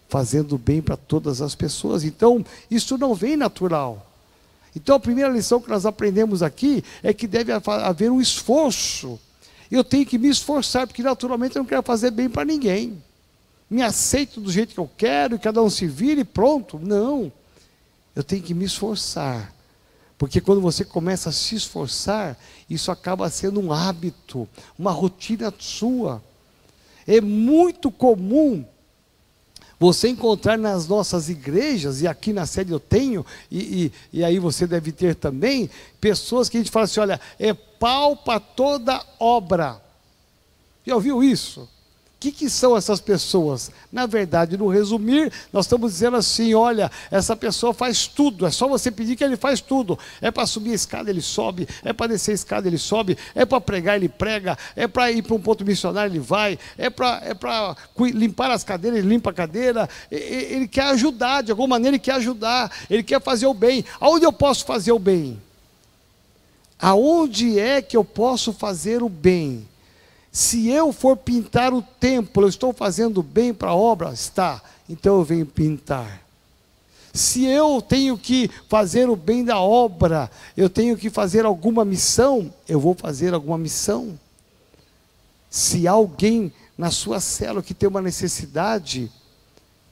fazendo 0.07 0.59
bem 0.59 0.79
para 0.79 0.95
todas 0.95 1.41
as 1.41 1.55
pessoas. 1.55 2.03
Então, 2.03 2.45
isso 2.69 2.95
não 2.97 3.15
vem 3.15 3.35
natural. 3.35 4.05
Então, 4.75 4.95
a 4.95 4.99
primeira 4.99 5.31
lição 5.31 5.59
que 5.59 5.69
nós 5.69 5.87
aprendemos 5.87 6.43
aqui 6.43 6.83
é 7.01 7.13
que 7.13 7.25
deve 7.25 7.51
haver 7.51 8.11
um 8.11 8.21
esforço. 8.21 9.19
Eu 9.71 9.83
tenho 9.83 10.05
que 10.05 10.19
me 10.19 10.29
esforçar, 10.29 10.85
porque 10.85 11.01
naturalmente 11.01 11.55
eu 11.55 11.63
não 11.63 11.67
quero 11.67 11.81
fazer 11.81 12.11
bem 12.11 12.29
para 12.29 12.45
ninguém 12.45 13.01
me 13.71 13.81
aceito 13.81 14.41
do 14.41 14.51
jeito 14.51 14.73
que 14.73 14.79
eu 14.81 14.91
quero, 14.97 15.35
e 15.35 15.39
cada 15.39 15.63
um 15.63 15.69
se 15.69 15.87
vira 15.87 16.19
e 16.19 16.25
pronto. 16.25 16.77
Não. 16.77 17.31
Eu 18.13 18.21
tenho 18.21 18.43
que 18.43 18.53
me 18.53 18.65
esforçar. 18.65 19.53
Porque 20.17 20.41
quando 20.41 20.59
você 20.59 20.83
começa 20.83 21.29
a 21.29 21.31
se 21.31 21.55
esforçar, 21.55 22.37
isso 22.69 22.91
acaba 22.91 23.29
sendo 23.29 23.61
um 23.61 23.71
hábito, 23.71 24.45
uma 24.77 24.91
rotina 24.91 25.53
sua. 25.57 26.21
É 27.07 27.21
muito 27.21 27.89
comum 27.89 28.65
você 29.79 30.09
encontrar 30.09 30.57
nas 30.57 30.85
nossas 30.85 31.29
igrejas, 31.29 32.01
e 32.01 32.07
aqui 32.07 32.33
na 32.33 32.45
sede 32.45 32.73
eu 32.73 32.79
tenho, 32.79 33.25
e, 33.49 33.91
e, 34.13 34.19
e, 34.19 34.23
aí 34.23 34.37
você 34.37 34.67
deve 34.67 34.91
ter 34.91 35.15
também, 35.15 35.69
pessoas 35.99 36.49
que 36.49 36.57
a 36.57 36.59
gente 36.59 36.69
fala 36.69 36.85
assim: 36.85 36.99
olha, 36.99 37.19
é 37.39 37.53
pau 37.53 38.17
para 38.17 38.39
toda 38.39 39.03
obra. 39.17 39.81
Já 40.85 40.93
ouviu 40.93 41.23
isso? 41.23 41.67
Que, 42.21 42.31
que 42.31 42.49
são 42.51 42.77
essas 42.77 43.01
pessoas? 43.01 43.71
Na 43.91 44.05
verdade, 44.05 44.55
no 44.55 44.67
resumir, 44.67 45.33
nós 45.51 45.65
estamos 45.65 45.93
dizendo 45.93 46.17
assim: 46.17 46.53
olha, 46.53 46.91
essa 47.09 47.35
pessoa 47.35 47.73
faz 47.73 48.05
tudo, 48.05 48.45
é 48.45 48.51
só 48.51 48.67
você 48.67 48.91
pedir 48.91 49.15
que 49.15 49.23
ele 49.23 49.35
faz 49.35 49.59
tudo. 49.59 49.97
É 50.21 50.29
para 50.29 50.45
subir 50.45 50.71
a 50.71 50.75
escada, 50.75 51.09
ele 51.09 51.21
sobe, 51.21 51.67
é 51.83 51.91
para 51.91 52.11
descer 52.11 52.31
a 52.31 52.35
escada, 52.35 52.67
ele 52.67 52.77
sobe, 52.77 53.17
é 53.33 53.43
para 53.43 53.59
pregar, 53.59 53.95
ele 53.95 54.07
prega, 54.07 54.55
é 54.75 54.87
para 54.87 55.11
ir 55.11 55.23
para 55.23 55.35
um 55.35 55.41
ponto 55.41 55.65
missionário, 55.65 56.11
ele 56.11 56.19
vai, 56.19 56.59
é 56.77 56.91
para 56.91 57.23
é 57.25 58.03
limpar 58.11 58.51
as 58.51 58.63
cadeiras, 58.63 58.99
ele 58.99 59.09
limpa 59.09 59.31
a 59.31 59.33
cadeira. 59.33 59.89
Ele 60.11 60.67
quer 60.67 60.83
ajudar, 60.91 61.41
de 61.41 61.49
alguma 61.49 61.69
maneira, 61.69 61.95
ele 61.95 62.03
quer 62.03 62.13
ajudar, 62.13 62.71
ele 62.87 63.01
quer 63.01 63.19
fazer 63.19 63.47
o 63.47 63.53
bem. 63.53 63.83
Aonde 63.99 64.25
eu 64.25 64.31
posso 64.31 64.63
fazer 64.63 64.91
o 64.91 64.99
bem? 64.99 65.41
Aonde 66.79 67.59
é 67.59 67.81
que 67.81 67.97
eu 67.97 68.05
posso 68.05 68.53
fazer 68.53 69.01
o 69.01 69.09
bem? 69.09 69.67
Se 70.31 70.69
eu 70.69 70.93
for 70.93 71.17
pintar 71.17 71.73
o 71.73 71.81
templo, 71.81 72.43
eu 72.43 72.49
estou 72.49 72.71
fazendo 72.71 73.21
bem 73.21 73.53
para 73.53 73.71
a 73.71 73.75
obra? 73.75 74.13
Está. 74.13 74.61
Então 74.87 75.17
eu 75.17 75.23
venho 75.23 75.45
pintar. 75.45 76.21
Se 77.13 77.45
eu 77.45 77.81
tenho 77.81 78.17
que 78.17 78.49
fazer 78.69 79.09
o 79.09 79.15
bem 79.17 79.43
da 79.43 79.59
obra, 79.59 80.31
eu 80.55 80.69
tenho 80.69 80.95
que 80.95 81.09
fazer 81.09 81.45
alguma 81.45 81.83
missão, 81.83 82.53
eu 82.67 82.79
vou 82.79 82.95
fazer 82.95 83.33
alguma 83.33 83.57
missão. 83.57 84.17
Se 85.49 85.85
alguém 85.85 86.53
na 86.77 86.89
sua 86.89 87.19
célula 87.19 87.61
que 87.61 87.73
tem 87.73 87.89
uma 87.89 88.01
necessidade, 88.01 89.11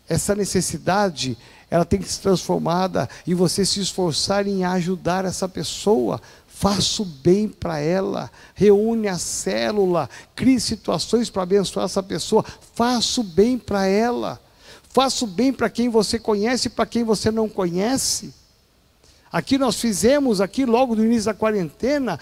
essa 0.07 0.33
necessidade, 0.33 1.37
ela 1.69 1.83
tem 1.83 1.99
que 1.99 2.09
ser 2.09 2.21
transformada 2.21 3.09
e 3.27 3.33
você 3.33 3.65
se 3.65 3.81
esforçar 3.81 4.47
em 4.47 4.63
ajudar 4.63 5.25
essa 5.25 5.47
pessoa, 5.47 6.21
faça 6.59 7.01
o 7.03 7.05
bem 7.05 7.47
para 7.47 7.79
ela, 7.79 8.29
reúne 8.53 9.07
a 9.07 9.17
célula, 9.17 10.09
crie 10.35 10.59
situações 10.59 11.29
para 11.29 11.43
abençoar 11.43 11.85
essa 11.85 12.03
pessoa, 12.03 12.43
faça 12.73 13.21
o 13.21 13.23
bem 13.23 13.57
para 13.57 13.85
ela, 13.85 14.37
faça 14.89 15.23
o 15.23 15.27
bem 15.27 15.53
para 15.53 15.69
quem 15.69 15.87
você 15.87 16.19
conhece 16.19 16.67
e 16.67 16.69
para 16.69 16.85
quem 16.85 17.05
você 17.05 17.31
não 17.31 17.47
conhece. 17.47 18.33
Aqui 19.31 19.57
nós 19.57 19.79
fizemos, 19.79 20.41
aqui 20.41 20.65
logo 20.65 20.95
no 20.95 21.05
início 21.05 21.25
da 21.25 21.33
quarentena, 21.33 22.19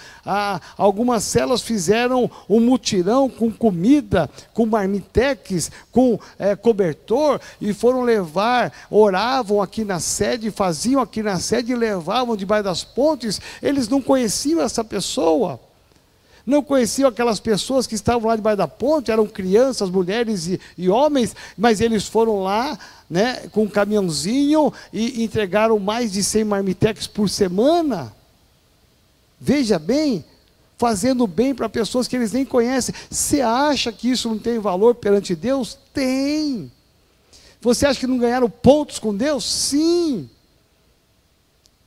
algumas 0.78 1.24
células 1.24 1.62
fizeram 1.62 2.30
um 2.50 2.60
mutirão 2.60 3.30
com 3.30 3.52
comida, 3.52 4.30
com 4.54 4.66
marmitex, 4.66 5.72
com 5.92 6.20
é, 6.38 6.56
cobertor, 6.56 7.40
e 7.62 7.74
foram 7.74 8.02
levar, 8.02 8.74
oravam 8.90 9.62
aqui 9.62 9.86
na 9.86 10.00
sede, 10.00 10.52
faziam 10.52 11.02
aqui 11.02 11.24
na 11.24 11.40
sede 11.40 11.72
e 11.72 11.76
levavam 11.76 12.36
debaixo 12.36 12.64
das 12.66 12.84
pontes. 12.84 13.40
Eles 13.62 13.88
não 13.88 14.02
conheciam 14.02 14.62
essa 14.62 14.84
pessoa. 14.84 15.67
Não 16.48 16.64
conheciam 16.64 17.10
aquelas 17.10 17.42
pessoas 17.42 17.86
que 17.86 17.94
estavam 17.94 18.30
lá 18.30 18.36
debaixo 18.38 18.58
da 18.58 18.68
ponte, 18.70 19.12
eram 19.12 19.28
crianças, 19.28 19.90
mulheres 19.90 20.48
e, 20.48 20.62
e 20.78 20.88
homens, 20.88 21.36
mas 21.58 21.82
eles 21.82 22.08
foram 22.08 22.42
lá 22.42 22.80
né, 23.10 23.50
com 23.52 23.64
um 23.64 23.68
caminhãozinho 23.68 24.72
e 24.94 25.22
entregaram 25.26 25.78
mais 25.78 26.14
de 26.14 26.24
100 26.24 26.46
marmitex 26.46 27.06
por 27.06 27.30
semana. 27.30 28.16
Veja 29.38 29.78
bem, 29.78 30.24
fazendo 30.78 31.28
bem 31.28 31.54
para 31.54 31.68
pessoas 31.68 32.08
que 32.08 32.16
eles 32.16 32.32
nem 32.32 32.46
conhecem. 32.46 32.96
Você 33.12 33.42
acha 33.42 33.92
que 33.92 34.10
isso 34.10 34.30
não 34.30 34.40
tem 34.40 34.58
valor 34.58 34.96
perante 34.96 35.36
Deus? 35.36 35.78
Tem. 35.94 36.72
Você 37.60 37.86
acha 37.86 38.00
que 38.00 38.08
não 38.08 38.18
ganharam 38.18 38.50
pontos 38.50 39.00
com 39.00 39.14
Deus? 39.14 39.44
Sim 39.44 40.30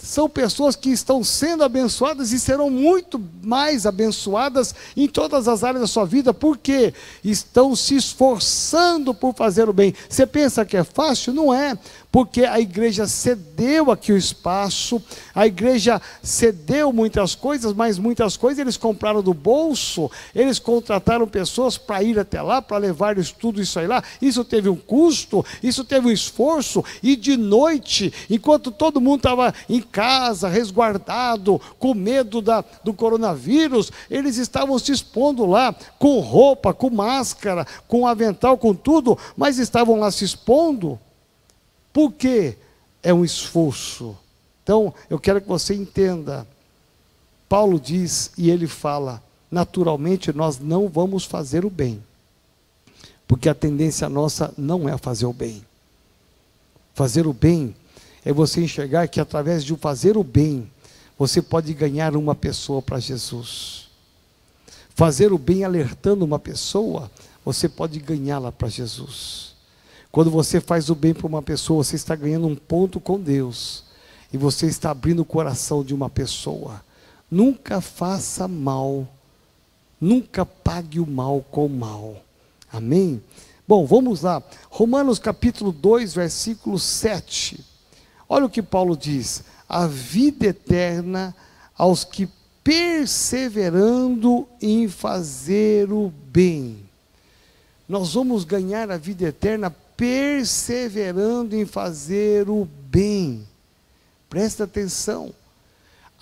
são 0.02 0.28
pessoas 0.28 0.74
que 0.74 0.90
estão 0.90 1.22
sendo 1.22 1.62
abençoadas 1.62 2.32
e 2.32 2.40
serão 2.40 2.70
muito 2.70 3.20
mais 3.42 3.84
abençoadas 3.84 4.74
em 4.96 5.06
todas 5.06 5.46
as 5.46 5.62
áreas 5.62 5.82
da 5.82 5.86
sua 5.86 6.04
vida, 6.04 6.32
porque 6.32 6.94
estão 7.22 7.76
se 7.76 7.96
esforçando 7.96 9.12
por 9.12 9.34
fazer 9.34 9.68
o 9.68 9.72
bem. 9.72 9.94
Você 10.08 10.26
pensa 10.26 10.64
que 10.64 10.76
é 10.76 10.84
fácil? 10.84 11.34
Não 11.34 11.52
é 11.52 11.78
porque 12.10 12.44
a 12.44 12.58
igreja 12.58 13.06
cedeu 13.06 13.90
aqui 13.90 14.12
o 14.12 14.16
espaço, 14.16 15.00
a 15.34 15.46
igreja 15.46 16.00
cedeu 16.22 16.92
muitas 16.92 17.34
coisas, 17.34 17.72
mas 17.72 17.98
muitas 17.98 18.36
coisas 18.36 18.58
eles 18.58 18.76
compraram 18.76 19.22
do 19.22 19.32
bolso, 19.32 20.10
eles 20.34 20.58
contrataram 20.58 21.26
pessoas 21.28 21.78
para 21.78 22.02
ir 22.02 22.18
até 22.18 22.42
lá, 22.42 22.60
para 22.60 22.78
levar 22.78 23.14
tudo 23.38 23.60
isso 23.60 23.78
aí 23.78 23.86
lá. 23.86 24.02
Isso 24.20 24.44
teve 24.44 24.68
um 24.68 24.76
custo, 24.76 25.44
isso 25.62 25.84
teve 25.84 26.08
um 26.08 26.10
esforço, 26.10 26.84
e 27.02 27.14
de 27.14 27.36
noite, 27.36 28.12
enquanto 28.28 28.70
todo 28.70 29.00
mundo 29.00 29.18
estava 29.18 29.54
em 29.68 29.80
casa, 29.80 30.48
resguardado, 30.48 31.60
com 31.78 31.94
medo 31.94 32.42
da, 32.42 32.64
do 32.82 32.92
coronavírus, 32.92 33.92
eles 34.10 34.36
estavam 34.36 34.78
se 34.78 34.90
expondo 34.90 35.46
lá, 35.46 35.74
com 35.98 36.18
roupa, 36.18 36.74
com 36.74 36.90
máscara, 36.90 37.66
com 37.86 38.06
avental, 38.06 38.58
com 38.58 38.74
tudo, 38.74 39.16
mas 39.36 39.58
estavam 39.58 39.98
lá 39.98 40.10
se 40.10 40.24
expondo 40.24 40.98
por 41.92 42.12
quê? 42.12 42.56
É 43.02 43.12
um 43.12 43.24
esforço. 43.24 44.16
Então, 44.62 44.94
eu 45.08 45.18
quero 45.18 45.40
que 45.40 45.48
você 45.48 45.74
entenda. 45.74 46.46
Paulo 47.48 47.80
diz 47.80 48.30
e 48.38 48.50
ele 48.50 48.66
fala: 48.66 49.22
naturalmente 49.50 50.32
nós 50.32 50.58
não 50.58 50.88
vamos 50.88 51.24
fazer 51.24 51.64
o 51.64 51.70
bem, 51.70 52.02
porque 53.26 53.48
a 53.48 53.54
tendência 53.54 54.08
nossa 54.08 54.54
não 54.56 54.88
é 54.88 54.96
fazer 54.96 55.26
o 55.26 55.32
bem. 55.32 55.64
Fazer 56.94 57.26
o 57.26 57.32
bem 57.32 57.74
é 58.24 58.32
você 58.32 58.62
enxergar 58.62 59.08
que 59.08 59.20
através 59.20 59.64
de 59.64 59.74
fazer 59.76 60.16
o 60.16 60.22
bem, 60.22 60.70
você 61.18 61.42
pode 61.42 61.72
ganhar 61.74 62.14
uma 62.14 62.34
pessoa 62.34 62.80
para 62.80 63.00
Jesus. 63.00 63.88
Fazer 64.94 65.32
o 65.32 65.38
bem 65.38 65.64
alertando 65.64 66.24
uma 66.24 66.38
pessoa, 66.38 67.10
você 67.44 67.68
pode 67.68 67.98
ganhá-la 67.98 68.52
para 68.52 68.68
Jesus. 68.68 69.49
Quando 70.12 70.30
você 70.30 70.60
faz 70.60 70.90
o 70.90 70.94
bem 70.94 71.14
para 71.14 71.26
uma 71.26 71.42
pessoa, 71.42 71.84
você 71.84 71.94
está 71.96 72.16
ganhando 72.16 72.46
um 72.46 72.56
ponto 72.56 72.98
com 72.98 73.18
Deus. 73.18 73.84
E 74.32 74.36
você 74.36 74.66
está 74.66 74.90
abrindo 74.90 75.20
o 75.20 75.24
coração 75.24 75.84
de 75.84 75.94
uma 75.94 76.10
pessoa. 76.10 76.82
Nunca 77.30 77.80
faça 77.80 78.48
mal. 78.48 79.06
Nunca 80.00 80.44
pague 80.44 80.98
o 80.98 81.06
mal 81.06 81.44
com 81.50 81.66
o 81.66 81.70
mal. 81.70 82.16
Amém? 82.72 83.22
Bom, 83.68 83.86
vamos 83.86 84.22
lá. 84.22 84.42
Romanos 84.68 85.18
capítulo 85.18 85.70
2, 85.70 86.14
versículo 86.14 86.78
7. 86.78 87.64
Olha 88.28 88.46
o 88.46 88.50
que 88.50 88.62
Paulo 88.62 88.96
diz: 88.96 89.44
a 89.68 89.86
vida 89.86 90.46
eterna 90.46 91.34
aos 91.76 92.02
que 92.02 92.28
perseverando 92.64 94.46
em 94.60 94.88
fazer 94.88 95.92
o 95.92 96.12
bem. 96.32 96.78
Nós 97.88 98.14
vamos 98.14 98.44
ganhar 98.44 98.90
a 98.90 98.96
vida 98.96 99.24
eterna 99.24 99.74
perseverando 100.00 101.54
em 101.54 101.66
fazer 101.66 102.48
o 102.48 102.66
bem. 102.86 103.46
Presta 104.30 104.64
atenção. 104.64 105.34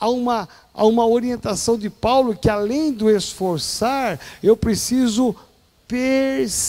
Há 0.00 0.10
uma, 0.10 0.48
há 0.74 0.84
uma 0.84 1.06
orientação 1.06 1.78
de 1.78 1.88
Paulo 1.88 2.36
que, 2.36 2.50
além 2.50 2.92
do 2.92 3.08
esforçar, 3.08 4.18
eu 4.42 4.56
preciso 4.56 5.32
perseverar. 5.86 6.66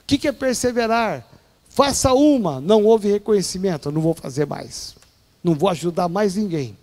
O 0.00 0.04
que, 0.06 0.28
é 0.28 0.32
perseverar? 0.32 1.26
Faça 1.70 2.14
uma, 2.14 2.60
não 2.60 2.84
houve 2.84 3.10
reconhecimento, 3.10 3.90
não 3.90 4.00
vou 4.00 4.14
fazer 4.14 4.46
mais. 4.46 4.94
Não 5.42 5.56
vou 5.56 5.68
ajudar 5.68 6.08
mais 6.08 6.36
ninguém. 6.36 6.78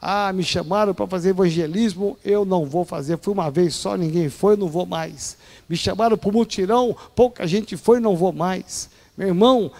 Ah, 0.00 0.32
me 0.32 0.44
chamaram 0.44 0.94
para 0.94 1.08
fazer 1.08 1.30
evangelismo, 1.30 2.16
eu 2.24 2.44
não 2.44 2.64
vou 2.64 2.84
fazer. 2.84 3.18
Fui 3.18 3.32
uma 3.32 3.50
vez 3.50 3.74
só, 3.74 3.96
ninguém 3.96 4.28
foi, 4.28 4.56
não 4.56 4.68
vou 4.68 4.86
mais. 4.86 5.36
Me 5.68 5.76
chamaram 5.76 6.16
para 6.16 6.28
o 6.30 6.32
mutirão, 6.32 6.96
pouca 7.16 7.46
gente 7.46 7.76
foi, 7.76 7.98
não 7.98 8.16
vou 8.16 8.32
mais. 8.32 8.88
Meu 9.16 9.28
irmão, 9.28 9.72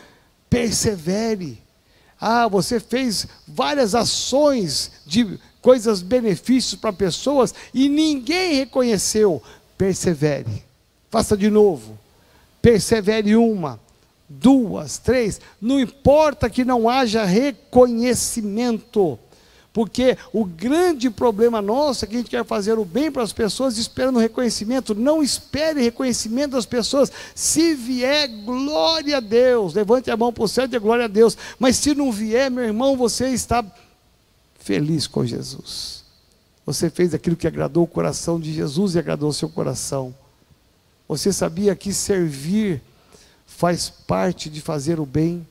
persevere. 0.50 1.62
Ah, 2.20 2.48
você 2.48 2.80
fez 2.80 3.28
várias 3.46 3.94
ações 3.94 4.90
de 5.06 5.38
coisas, 5.62 6.02
benefícios 6.02 6.80
para 6.80 6.92
pessoas 6.92 7.54
e 7.72 7.88
ninguém 7.88 8.54
reconheceu. 8.54 9.40
Persevere. 9.76 10.64
Faça 11.10 11.36
de 11.36 11.48
novo. 11.48 11.96
Persevere 12.60 13.36
uma, 13.36 13.78
duas, 14.28 14.98
três. 14.98 15.40
Não 15.60 15.78
importa 15.78 16.50
que 16.50 16.64
não 16.64 16.88
haja 16.88 17.24
reconhecimento 17.24 19.16
porque 19.72 20.16
o 20.32 20.44
grande 20.44 21.10
problema 21.10 21.60
nosso 21.60 22.04
é 22.04 22.08
que 22.08 22.14
a 22.14 22.18
gente 22.18 22.30
quer 22.30 22.44
fazer 22.44 22.78
o 22.78 22.84
bem 22.84 23.12
para 23.12 23.22
as 23.22 23.32
pessoas 23.32 23.76
esperando 23.76 24.18
reconhecimento. 24.18 24.94
Não 24.94 25.22
espere 25.22 25.82
reconhecimento 25.82 26.52
das 26.52 26.66
pessoas. 26.66 27.12
Se 27.34 27.74
vier, 27.74 28.28
glória 28.44 29.18
a 29.18 29.20
Deus. 29.20 29.74
Levante 29.74 30.10
a 30.10 30.16
mão 30.16 30.32
para 30.32 30.44
o 30.44 30.48
céu 30.48 30.64
e 30.64 30.68
dê 30.68 30.78
glória 30.78 31.04
a 31.04 31.08
Deus. 31.08 31.36
Mas 31.58 31.76
se 31.76 31.94
não 31.94 32.10
vier, 32.10 32.50
meu 32.50 32.64
irmão, 32.64 32.96
você 32.96 33.28
está 33.28 33.64
feliz 34.58 35.06
com 35.06 35.24
Jesus. 35.24 36.04
Você 36.66 36.90
fez 36.90 37.14
aquilo 37.14 37.36
que 37.36 37.46
agradou 37.46 37.84
o 37.84 37.88
coração 37.88 38.40
de 38.40 38.52
Jesus 38.52 38.94
e 38.94 38.98
agradou 38.98 39.30
o 39.30 39.34
seu 39.34 39.48
coração. 39.48 40.14
Você 41.06 41.32
sabia 41.32 41.74
que 41.76 41.92
servir 41.92 42.82
faz 43.46 43.88
parte 43.88 44.50
de 44.50 44.60
fazer 44.60 45.00
o 45.00 45.06
bem? 45.06 45.46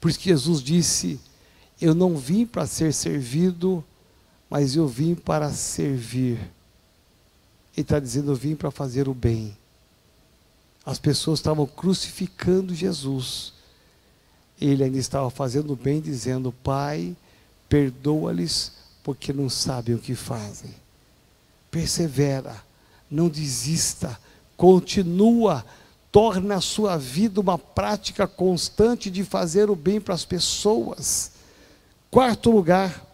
Por 0.00 0.10
isso 0.10 0.18
que 0.18 0.28
Jesus 0.28 0.62
disse: 0.62 1.18
eu 1.84 1.94
não 1.94 2.16
vim 2.16 2.46
para 2.46 2.66
ser 2.66 2.94
servido, 2.94 3.84
mas 4.48 4.74
eu 4.74 4.88
vim 4.88 5.14
para 5.14 5.52
servir. 5.52 6.38
Ele 7.76 7.82
está 7.82 8.00
dizendo: 8.00 8.32
Eu 8.32 8.36
vim 8.36 8.56
para 8.56 8.70
fazer 8.70 9.06
o 9.06 9.12
bem. 9.12 9.54
As 10.86 10.98
pessoas 10.98 11.40
estavam 11.40 11.66
crucificando 11.66 12.74
Jesus. 12.74 13.52
Ele 14.58 14.84
ainda 14.84 14.98
estava 14.98 15.28
fazendo 15.28 15.74
o 15.74 15.76
bem, 15.76 16.00
dizendo: 16.00 16.50
Pai, 16.50 17.14
perdoa-lhes, 17.68 18.72
porque 19.02 19.30
não 19.30 19.50
sabem 19.50 19.94
o 19.94 19.98
que 19.98 20.14
fazem. 20.14 20.74
Persevera, 21.70 22.56
não 23.10 23.28
desista, 23.28 24.18
continua 24.56 25.64
torna 26.10 26.54
a 26.54 26.60
sua 26.60 26.96
vida 26.96 27.40
uma 27.40 27.58
prática 27.58 28.24
constante 28.24 29.10
de 29.10 29.24
fazer 29.24 29.68
o 29.68 29.74
bem 29.74 30.00
para 30.00 30.14
as 30.14 30.24
pessoas. 30.24 31.33
Quarto 32.14 32.48
lugar, 32.48 33.04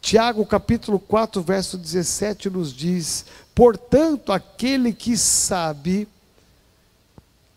Tiago 0.00 0.46
capítulo 0.46 0.98
4, 0.98 1.42
verso 1.42 1.76
17 1.76 2.48
nos 2.48 2.72
diz: 2.72 3.26
Portanto, 3.54 4.32
aquele 4.32 4.90
que 4.94 5.18
sabe 5.18 6.08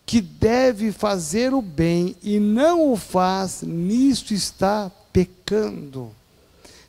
que 0.04 0.20
deve 0.20 0.92
fazer 0.92 1.54
o 1.54 1.62
bem 1.62 2.14
e 2.22 2.38
não 2.38 2.92
o 2.92 2.96
faz, 2.98 3.62
nisto 3.62 4.34
está 4.34 4.90
pecando. 5.10 6.10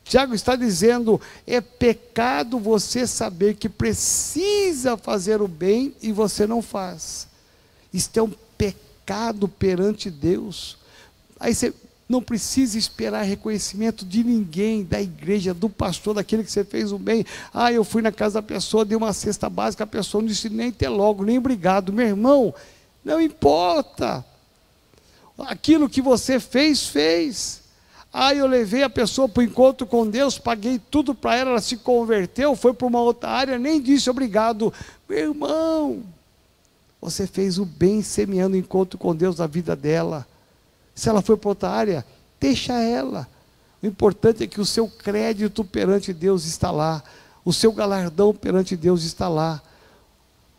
Tiago 0.04 0.36
está 0.36 0.58
dizendo: 0.58 1.22
é 1.48 1.62
pecado 1.62 2.60
você 2.60 3.08
saber 3.08 3.56
que 3.56 3.70
precisa 3.70 4.98
fazer 4.98 5.42
o 5.42 5.48
bem 5.48 5.96
e 6.02 6.12
você 6.12 6.46
não 6.46 6.62
faz. 6.62 7.26
Isto 7.94 8.20
é 8.20 8.24
um 8.24 8.34
pecado 8.58 9.48
perante 9.48 10.12
Deus. 10.12 10.78
Aí 11.40 11.56
você 11.56 11.74
não 12.12 12.22
precisa 12.22 12.78
esperar 12.78 13.24
reconhecimento 13.24 14.06
de 14.06 14.24
ninguém, 14.24 14.84
da 14.84 15.02
igreja, 15.02 15.54
do 15.54 15.70
pastor, 15.70 16.14
daquele 16.14 16.44
que 16.44 16.52
você 16.52 16.66
fez 16.66 16.92
o 16.92 17.00
bem. 17.00 17.26
Ah, 17.54 17.72
eu 17.72 17.86
fui 17.86 18.02
na 18.02 18.12
casa 18.12 18.42
da 18.42 18.42
pessoa, 18.42 18.84
dei 18.84 18.98
uma 18.98 19.14
cesta 19.14 19.50
básica, 19.50 19.86
a 19.86 19.88
pessoa 19.88 20.22
não 20.22 20.28
disse 20.28 20.50
nem 20.50 20.72
ter 20.72 20.90
logo, 20.90 21.24
nem 21.24 21.38
obrigado. 21.38 21.94
Meu 21.94 22.06
irmão, 22.06 22.54
não 23.04 23.22
importa. 23.22 24.26
Aquilo 25.40 25.90
que 25.90 26.02
você 26.02 26.38
fez, 26.40 26.86
fez. 26.86 27.62
Ah, 28.14 28.36
eu 28.36 28.46
levei 28.46 28.84
a 28.84 28.90
pessoa 28.90 29.30
para 29.30 29.40
o 29.40 29.44
encontro 29.44 29.88
com 29.88 30.06
Deus, 30.06 30.38
paguei 30.38 30.78
tudo 30.92 31.16
para 31.16 31.38
ela, 31.38 31.52
ela 31.52 31.62
se 31.62 31.78
converteu, 31.78 32.58
foi 32.58 32.74
para 32.74 32.88
uma 32.88 33.00
outra 33.00 33.30
área, 33.30 33.58
nem 33.58 33.82
disse 33.82 34.10
obrigado. 34.10 34.74
Meu 35.08 35.30
irmão, 35.30 36.04
você 37.00 37.26
fez 37.26 37.58
o 37.58 37.64
bem 37.64 38.02
semeando 38.02 38.58
o 38.58 38.60
encontro 38.60 39.00
com 39.00 39.16
Deus 39.16 39.38
na 39.38 39.48
vida 39.48 39.78
dela. 39.78 40.28
Se 40.96 41.10
ela 41.10 41.22
foi 41.22 41.38
para 41.38 41.50
outra 41.50 41.70
área, 41.70 42.06
deixa 42.40 42.74
ela. 42.74 43.28
O 43.82 43.88
importante 43.88 44.44
é 44.44 44.48
que 44.48 44.62
o 44.62 44.66
seu 44.66 44.88
crédito 44.88 45.64
perante 45.64 46.14
Deus 46.14 46.46
está 46.46 46.70
lá, 46.70 47.04
o 47.44 47.52
seu 47.52 47.72
galardão 47.72 48.34
perante 48.34 48.76
Deus 48.76 49.04
está 49.04 49.28
lá. 49.28 49.62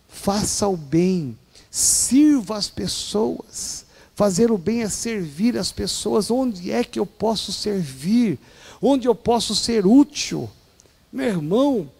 Faça 0.08 0.66
o 0.66 0.76
bem, 0.76 1.38
sirva 1.70 2.56
as 2.56 2.68
pessoas. 2.68 3.84
Fazer 4.14 4.50
o 4.50 4.58
bem 4.58 4.82
é 4.82 4.88
servir 4.88 5.56
as 5.56 5.72
pessoas. 5.72 6.30
Onde 6.30 6.70
é 6.70 6.84
que 6.84 6.98
eu 6.98 7.06
posso 7.06 7.52
servir? 7.52 8.38
Onde 8.80 9.06
eu 9.08 9.14
posso 9.14 9.54
ser 9.54 9.86
útil? 9.86 10.50
Meu 11.12 11.26
irmão, 11.26 11.90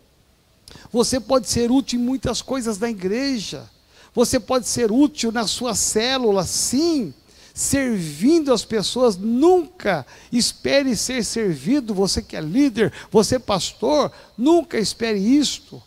você 0.92 1.20
pode 1.20 1.48
ser 1.48 1.70
útil 1.70 2.00
em 2.00 2.02
muitas 2.02 2.42
coisas 2.42 2.76
da 2.76 2.90
igreja. 2.90 3.70
Você 4.14 4.38
pode 4.38 4.68
ser 4.68 4.90
útil 4.90 5.32
na 5.32 5.46
sua 5.46 5.74
célula, 5.74 6.44
sim 6.44 7.14
servindo 7.54 8.52
as 8.52 8.64
pessoas, 8.64 9.16
nunca 9.16 10.06
espere 10.30 10.96
ser 10.96 11.24
servido, 11.24 11.94
você 11.94 12.22
que 12.22 12.36
é 12.36 12.40
líder, 12.40 12.92
você 13.10 13.38
pastor, 13.38 14.10
nunca 14.36 14.78
espere 14.78 15.18
isto. 15.18 15.82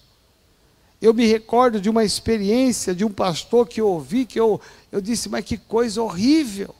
Eu 1.01 1.13
me 1.13 1.25
recordo 1.25 1.81
de 1.81 1.89
uma 1.89 2.03
experiência 2.03 2.95
de 2.95 3.03
um 3.03 3.11
pastor 3.11 3.67
que 3.67 3.81
eu 3.81 3.87
ouvi, 3.87 4.25
que 4.25 4.39
eu, 4.39 4.59
eu 4.91 5.01
disse, 5.01 5.29
mas 5.29 5.45
que 5.45 5.57
coisa 5.57 6.01
horrível. 6.01 6.73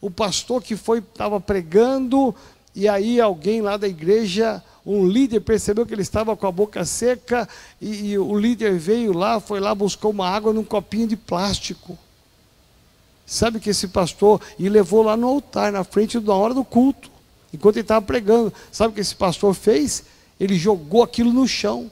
O 0.00 0.10
pastor 0.10 0.62
que 0.62 0.76
foi, 0.76 0.98
estava 0.98 1.40
pregando, 1.40 2.34
e 2.74 2.88
aí 2.88 3.20
alguém 3.20 3.60
lá 3.60 3.76
da 3.76 3.88
igreja, 3.88 4.62
um 4.86 5.06
líder 5.06 5.40
percebeu 5.40 5.84
que 5.84 5.92
ele 5.92 6.02
estava 6.02 6.36
com 6.36 6.46
a 6.46 6.52
boca 6.52 6.84
seca, 6.84 7.48
e, 7.80 8.12
e 8.12 8.18
o 8.18 8.38
líder 8.38 8.78
veio 8.78 9.12
lá, 9.12 9.40
foi 9.40 9.60
lá, 9.60 9.74
buscou 9.74 10.10
uma 10.10 10.28
água 10.28 10.52
num 10.52 10.64
copinho 10.64 11.08
de 11.08 11.16
plástico. 11.16 11.98
Sabe 13.28 13.60
que 13.60 13.68
esse 13.68 13.88
pastor 13.88 14.40
e 14.58 14.70
levou 14.70 15.02
lá 15.02 15.14
no 15.14 15.28
altar, 15.28 15.70
na 15.70 15.84
frente 15.84 16.18
da 16.18 16.32
hora 16.32 16.54
do 16.54 16.64
culto, 16.64 17.10
enquanto 17.52 17.76
ele 17.76 17.82
estava 17.82 18.00
pregando. 18.00 18.50
Sabe 18.72 18.92
o 18.92 18.94
que 18.94 19.02
esse 19.02 19.14
pastor 19.14 19.52
fez? 19.52 20.04
Ele 20.40 20.56
jogou 20.56 21.02
aquilo 21.02 21.30
no 21.30 21.46
chão. 21.46 21.90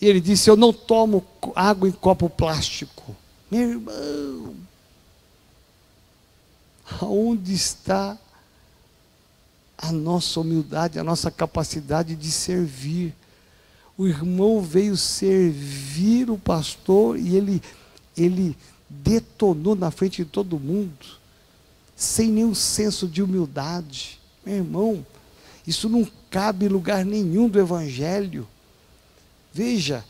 E 0.00 0.06
ele 0.06 0.20
disse: 0.20 0.48
Eu 0.48 0.54
não 0.54 0.72
tomo 0.72 1.26
água 1.52 1.88
em 1.88 1.92
copo 1.92 2.30
plástico. 2.30 3.16
Meu 3.50 3.70
irmão, 3.70 4.54
aonde 7.00 7.52
está 7.52 8.16
a 9.76 9.90
nossa 9.90 10.38
humildade, 10.38 10.96
a 10.96 11.02
nossa 11.02 11.28
capacidade 11.28 12.14
de 12.14 12.30
servir? 12.30 13.12
O 13.98 14.06
irmão 14.06 14.62
veio 14.62 14.96
servir 14.96 16.30
o 16.30 16.38
pastor 16.38 17.18
e 17.18 17.36
ele, 17.36 17.60
ele 18.16 18.56
detonou 18.90 19.76
na 19.76 19.92
frente 19.92 20.24
de 20.24 20.28
todo 20.28 20.58
mundo, 20.58 21.06
sem 21.94 22.28
nenhum 22.28 22.54
senso 22.54 23.06
de 23.06 23.22
humildade. 23.22 24.18
Meu 24.44 24.56
irmão, 24.56 25.06
isso 25.64 25.88
não 25.88 26.06
cabe 26.28 26.66
em 26.66 26.68
lugar 26.68 27.04
nenhum 27.04 27.48
do 27.48 27.60
Evangelho. 27.60 28.48
Veja, 29.52 30.04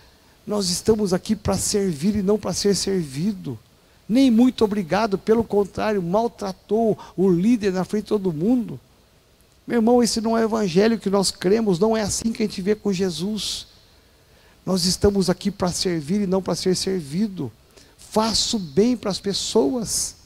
nós 0.47 0.71
estamos 0.71 1.13
aqui 1.13 1.37
para 1.37 1.59
servir 1.59 2.17
e 2.17 2.23
não 2.23 2.39
para 2.39 2.55
ser 2.55 2.75
servido. 2.75 3.59
Nem 4.09 4.31
muito 4.31 4.65
obrigado, 4.65 5.19
pelo 5.19 5.45
contrário, 5.45 6.03
maltratou 6.03 6.99
o 7.17 7.29
líder 7.29 7.73
na 7.73 7.85
frente 7.85 8.05
de 8.05 8.09
todo 8.09 8.33
mundo. 8.33 8.81
Meu 9.67 9.79
irmão, 9.79 10.03
esse 10.03 10.21
não 10.21 10.37
é 10.37 10.41
o 10.41 10.45
evangelho 10.45 10.99
que 10.99 11.11
nós 11.11 11.31
cremos, 11.31 11.79
não 11.79 11.97
é 11.97 12.03
assim 12.03 12.33
que 12.33 12.43
a 12.43 12.47
gente 12.47 12.61
vê 12.63 12.75
com 12.75 12.93
Jesus. 12.93 13.69
Nós 14.65 14.85
estamos 14.85 15.31
aqui 15.31 15.51
para 15.51 15.71
servir 15.71 16.23
e 16.23 16.27
não 16.27 16.43
para 16.43 16.55
ser 16.55 16.75
servido 16.75 17.53
faço 18.11 18.59
bem 18.59 18.97
para 18.97 19.11
as 19.11 19.21
pessoas. 19.21 20.17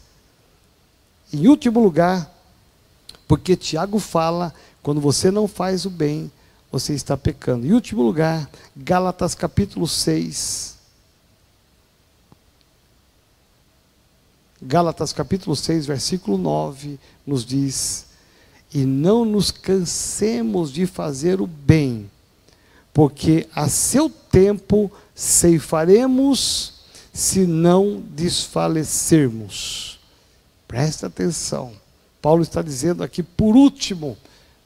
Em 1.32 1.46
último 1.46 1.80
lugar, 1.80 2.32
porque 3.28 3.56
Tiago 3.56 3.98
fala, 3.98 4.54
quando 4.82 5.00
você 5.00 5.30
não 5.30 5.46
faz 5.46 5.84
o 5.84 5.90
bem, 5.90 6.32
você 6.72 6.94
está 6.94 7.16
pecando. 7.16 7.66
Em 7.66 7.72
último 7.72 8.02
lugar, 8.02 8.48
Gálatas 8.74 9.34
capítulo 9.34 9.86
6. 9.86 10.76
Gálatas 14.62 15.12
capítulo 15.12 15.54
6, 15.54 15.84
versículo 15.84 16.38
9, 16.38 16.98
nos 17.26 17.44
diz: 17.44 18.06
E 18.72 18.86
não 18.86 19.26
nos 19.26 19.50
cansemos 19.50 20.72
de 20.72 20.86
fazer 20.86 21.40
o 21.42 21.46
bem, 21.46 22.10
porque 22.94 23.46
a 23.54 23.68
seu 23.68 24.08
tempo 24.08 24.90
ceifaremos 25.14 26.73
se 27.14 27.46
não 27.46 28.02
desfalecermos. 28.10 30.00
Presta 30.66 31.06
atenção. 31.06 31.72
Paulo 32.20 32.42
está 32.42 32.60
dizendo 32.60 33.04
aqui, 33.04 33.22
por 33.22 33.54
último, 33.54 34.18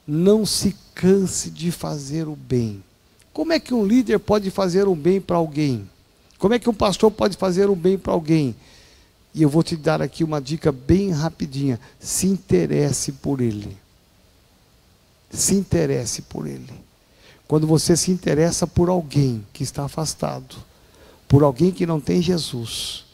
não 0.07 0.47
se 0.47 0.75
canse 0.95 1.51
de 1.51 1.71
fazer 1.71 2.27
o 2.27 2.35
bem. 2.35 2.83
Como 3.31 3.53
é 3.53 3.59
que 3.59 3.71
um 3.71 3.85
líder 3.85 4.17
pode 4.17 4.49
fazer 4.49 4.87
um 4.87 4.95
bem 4.95 5.21
para 5.21 5.37
alguém? 5.37 5.87
Como 6.39 6.55
é 6.55 6.59
que 6.59 6.69
um 6.69 6.73
pastor 6.73 7.11
pode 7.11 7.37
fazer 7.37 7.69
um 7.69 7.75
bem 7.75 7.99
para 7.99 8.13
alguém? 8.13 8.55
E 9.35 9.43
eu 9.43 9.49
vou 9.49 9.61
te 9.61 9.77
dar 9.77 10.01
aqui 10.01 10.23
uma 10.23 10.41
dica 10.41 10.71
bem 10.71 11.11
rapidinha. 11.11 11.79
Se 11.99 12.25
interesse 12.25 13.11
por 13.11 13.41
ele. 13.41 13.77
Se 15.29 15.53
interesse 15.53 16.23
por 16.23 16.47
ele. 16.47 16.73
Quando 17.47 17.67
você 17.67 17.95
se 17.95 18.09
interessa 18.09 18.65
por 18.65 18.89
alguém 18.89 19.45
que 19.53 19.61
está 19.61 19.83
afastado, 19.83 20.55
por 21.29 21.43
alguém 21.43 21.71
que 21.71 21.85
não 21.85 22.01
tem 22.01 22.23
Jesus, 22.23 23.05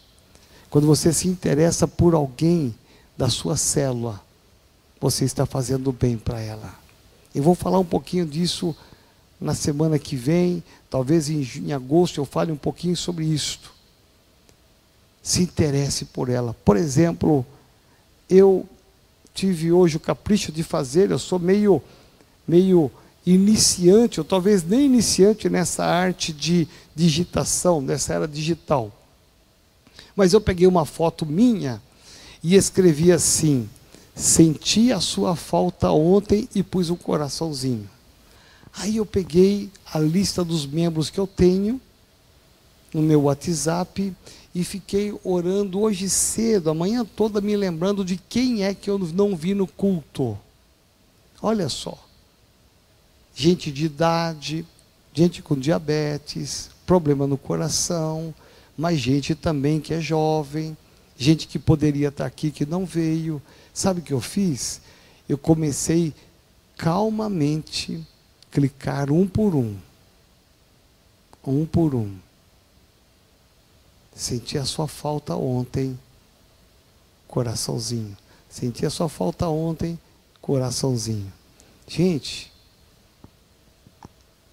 quando 0.70 0.88
você 0.88 1.11
se 1.11 1.28
interessa 1.28 1.86
por 1.86 2.16
alguém 2.16 2.74
da 3.18 3.30
sua 3.30 3.57
célula, 3.57 4.22
você 5.01 5.26
está 5.26 5.45
fazendo 5.45 5.91
bem 5.91 6.18
para 6.18 6.39
ela. 6.39 6.74
Eu 7.36 7.43
vou 7.43 7.53
falar 7.53 7.78
um 7.78 7.86
pouquinho 7.86 8.26
disso 8.26 8.74
na 9.39 9.53
semana 9.53 9.99
que 9.99 10.16
vem, 10.16 10.63
talvez 10.89 11.30
em, 11.30 11.41
em 11.57 11.74
agosto 11.74 12.22
eu 12.22 12.26
fale 12.26 12.53
um 12.53 12.57
pouquinho 12.57 12.95
sobre 12.95 13.26
isto. 13.26 13.74
Se 15.22 15.43
interesse 15.43 16.05
por 16.05 16.30
ela. 16.30 16.55
Por 16.63 16.78
exemplo, 16.78 17.45
eu 18.30 18.66
tive 19.34 19.74
hoje 19.74 19.97
o 19.97 19.99
capricho 19.99 20.53
de 20.53 20.63
fazer, 20.63 21.11
eu 21.11 21.20
sou 21.20 21.38
meio 21.38 21.82
meio 22.47 22.89
iniciante, 23.26 24.20
ou 24.22 24.24
talvez 24.24 24.63
nem 24.63 24.86
iniciante 24.86 25.49
nessa 25.49 25.84
arte 25.84 26.32
de 26.32 26.68
digitação, 26.96 27.82
nessa 27.82 28.14
era 28.14 28.28
digital. 28.28 28.91
Mas 30.16 30.34
eu 30.34 30.41
peguei 30.41 30.66
uma 30.66 30.86
foto 30.86 31.26
minha 31.26 31.82
e 32.41 32.56
escrevi 32.56 33.12
assim: 33.12 33.70
Senti 34.16 34.91
a 34.91 35.00
sua 35.00 35.36
falta 35.36 35.91
ontem 35.91 36.48
e 36.56 36.64
pus 36.64 36.89
um 36.89 36.96
coraçãozinho. 36.96 37.89
Aí 38.74 38.98
eu 38.98 39.06
peguei 39.06 39.70
a 39.93 40.00
lista 40.00 40.43
dos 40.43 40.66
membros 40.66 41.10
que 41.10 41.20
eu 41.20 41.28
tenho 41.28 41.80
no 42.93 43.02
meu 43.02 43.24
WhatsApp 43.24 44.14
e 44.54 44.64
fiquei 44.64 45.14
orando 45.24 45.82
hoje 45.82 46.10
cedo, 46.10 46.70
a 46.70 46.74
manhã 46.74 47.06
toda 47.06 47.41
me 47.41 47.56
lembrando 47.58 48.06
de 48.06 48.18
quem 48.18 48.64
é 48.64 48.74
que 48.74 48.89
eu 48.89 48.98
não 48.98 49.36
vi 49.36 49.54
no 49.54 49.68
culto. 49.68 50.38
Olha 51.41 51.68
só 51.68 52.06
gente 53.36 53.70
de 53.70 53.86
idade, 53.86 54.66
gente 55.14 55.41
com 55.41 55.60
diabetes, 55.60 56.70
problema 56.86 57.25
no 57.25 57.38
coração, 57.38 58.33
mas 58.77 58.99
gente 58.99 59.33
também 59.36 59.79
que 59.79 59.93
é 59.93 60.01
jovem, 60.01 60.77
gente 61.17 61.47
que 61.47 61.57
poderia 61.57 62.09
estar 62.09 62.25
aqui 62.25 62.51
que 62.51 62.65
não 62.65 62.86
veio. 62.86 63.41
Sabe 63.73 63.99
o 63.99 64.03
que 64.03 64.13
eu 64.13 64.21
fiz? 64.21 64.81
Eu 65.27 65.38
comecei 65.38 66.13
calmamente 66.77 68.05
clicar 68.51 69.11
um 69.11 69.27
por 69.27 69.55
um. 69.55 69.75
Um 71.45 71.65
por 71.65 71.95
um. 71.95 72.15
Senti 74.15 74.57
a 74.57 74.65
sua 74.65 74.88
falta 74.88 75.36
ontem, 75.36 75.99
coraçãozinho. 77.27 78.17
Senti 78.49 78.86
a 78.86 78.89
sua 78.89 79.09
falta 79.09 79.47
ontem, 79.47 79.99
coraçãozinho. 80.41 81.31
Gente, 81.88 82.51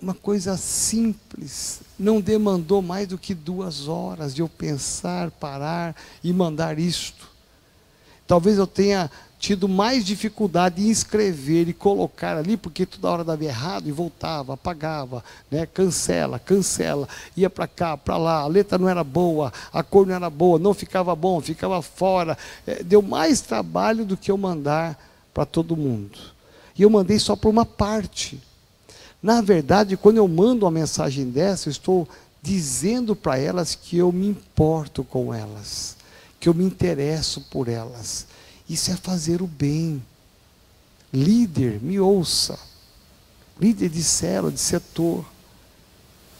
uma 0.02 0.14
coisa 0.14 0.56
simples, 0.56 1.80
não 1.96 2.20
demandou 2.20 2.82
mais 2.82 3.06
do 3.06 3.16
que 3.16 3.34
duas 3.34 3.86
horas 3.86 4.34
de 4.34 4.42
eu 4.42 4.48
pensar, 4.48 5.30
parar 5.30 5.94
e 6.24 6.32
mandar 6.32 6.76
isto. 6.76 7.30
Talvez 8.26 8.58
eu 8.58 8.66
tenha 8.66 9.08
tido 9.38 9.68
mais 9.68 10.04
dificuldade 10.04 10.82
em 10.82 10.90
escrever 10.90 11.68
e 11.68 11.72
colocar 11.72 12.36
ali, 12.36 12.56
porque 12.56 12.84
toda 12.84 13.10
hora 13.10 13.24
dava 13.24 13.44
errado 13.44 13.88
e 13.88 13.92
voltava, 13.92 14.54
apagava, 14.54 15.22
né? 15.48 15.66
cancela, 15.66 16.38
cancela, 16.38 17.08
ia 17.36 17.48
para 17.48 17.68
cá, 17.68 17.96
para 17.96 18.16
lá, 18.16 18.40
a 18.40 18.46
letra 18.46 18.78
não 18.78 18.88
era 18.88 19.04
boa, 19.04 19.52
a 19.72 19.82
cor 19.84 20.06
não 20.06 20.14
era 20.14 20.30
boa, 20.30 20.58
não 20.58 20.74
ficava 20.74 21.14
bom, 21.14 21.40
ficava 21.40 21.80
fora. 21.80 22.36
É, 22.66 22.82
deu 22.82 23.02
mais 23.02 23.40
trabalho 23.40 24.04
do 24.04 24.16
que 24.16 24.30
eu 24.30 24.38
mandar 24.38 24.98
para 25.32 25.46
todo 25.46 25.76
mundo. 25.76 26.18
E 26.76 26.82
eu 26.82 26.90
mandei 26.90 27.18
só 27.18 27.36
para 27.36 27.50
uma 27.50 27.66
parte 27.66 28.40
na 29.22 29.40
verdade, 29.40 29.96
quando 29.96 30.16
eu 30.16 30.26
mando 30.26 30.64
uma 30.64 30.70
mensagem 30.70 31.30
dessa, 31.30 31.68
eu 31.68 31.70
estou 31.70 32.08
dizendo 32.42 33.14
para 33.14 33.38
elas 33.38 33.76
que 33.76 33.96
eu 33.96 34.10
me 34.10 34.26
importo 34.26 35.04
com 35.04 35.32
elas, 35.32 35.96
que 36.40 36.48
eu 36.48 36.54
me 36.54 36.64
interesso 36.64 37.40
por 37.42 37.68
elas. 37.68 38.26
Isso 38.68 38.90
é 38.90 38.96
fazer 38.96 39.40
o 39.40 39.46
bem. 39.46 40.02
Líder, 41.12 41.80
me 41.80 42.00
ouça. 42.00 42.58
Líder 43.60 43.90
de 43.90 44.02
célula, 44.02 44.50
de 44.50 44.58
setor. 44.58 45.24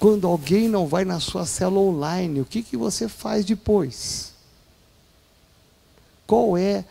Quando 0.00 0.26
alguém 0.26 0.68
não 0.68 0.88
vai 0.88 1.04
na 1.04 1.20
sua 1.20 1.46
célula 1.46 1.80
online, 1.80 2.40
o 2.40 2.44
que, 2.44 2.62
que 2.62 2.76
você 2.76 3.06
faz 3.06 3.44
depois? 3.44 4.32
Qual 6.26 6.56
é 6.56 6.84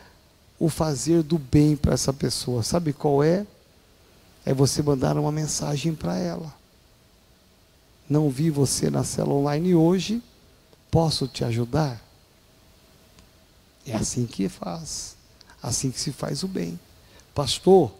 o 0.57 0.69
fazer 0.69 1.21
do 1.21 1.37
bem 1.37 1.75
para 1.75 1.95
essa 1.95 2.13
pessoa? 2.13 2.63
Sabe 2.63 2.93
qual 2.93 3.21
é? 3.21 3.45
É 4.45 4.53
você 4.53 4.81
mandar 4.81 5.17
uma 5.17 5.31
mensagem 5.31 5.93
para 5.93 6.17
ela. 6.17 6.53
Não 8.09 8.29
vi 8.29 8.49
você 8.49 8.89
na 8.89 9.03
célula 9.03 9.35
online 9.35 9.75
hoje, 9.75 10.21
posso 10.89 11.27
te 11.27 11.45
ajudar? 11.45 12.01
É 13.85 13.93
assim 13.95 14.25
que 14.25 14.49
faz, 14.49 15.15
assim 15.61 15.91
que 15.91 15.99
se 15.99 16.11
faz 16.11 16.43
o 16.43 16.47
bem. 16.47 16.79
Pastor, 17.33 17.91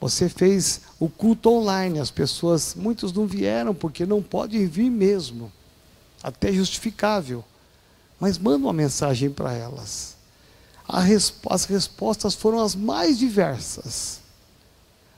você 0.00 0.28
fez 0.28 0.82
o 1.00 1.08
culto 1.08 1.50
online, 1.50 1.98
as 1.98 2.10
pessoas, 2.10 2.74
muitos 2.74 3.12
não 3.12 3.26
vieram 3.26 3.74
porque 3.74 4.04
não 4.04 4.22
podem 4.22 4.66
vir 4.66 4.90
mesmo, 4.90 5.50
até 6.22 6.52
justificável. 6.52 7.44
Mas 8.20 8.36
manda 8.36 8.66
uma 8.66 8.72
mensagem 8.72 9.30
para 9.30 9.52
elas. 9.52 10.16
As 10.86 11.64
respostas 11.64 12.34
foram 12.34 12.60
as 12.60 12.74
mais 12.74 13.18
diversas 13.18 14.25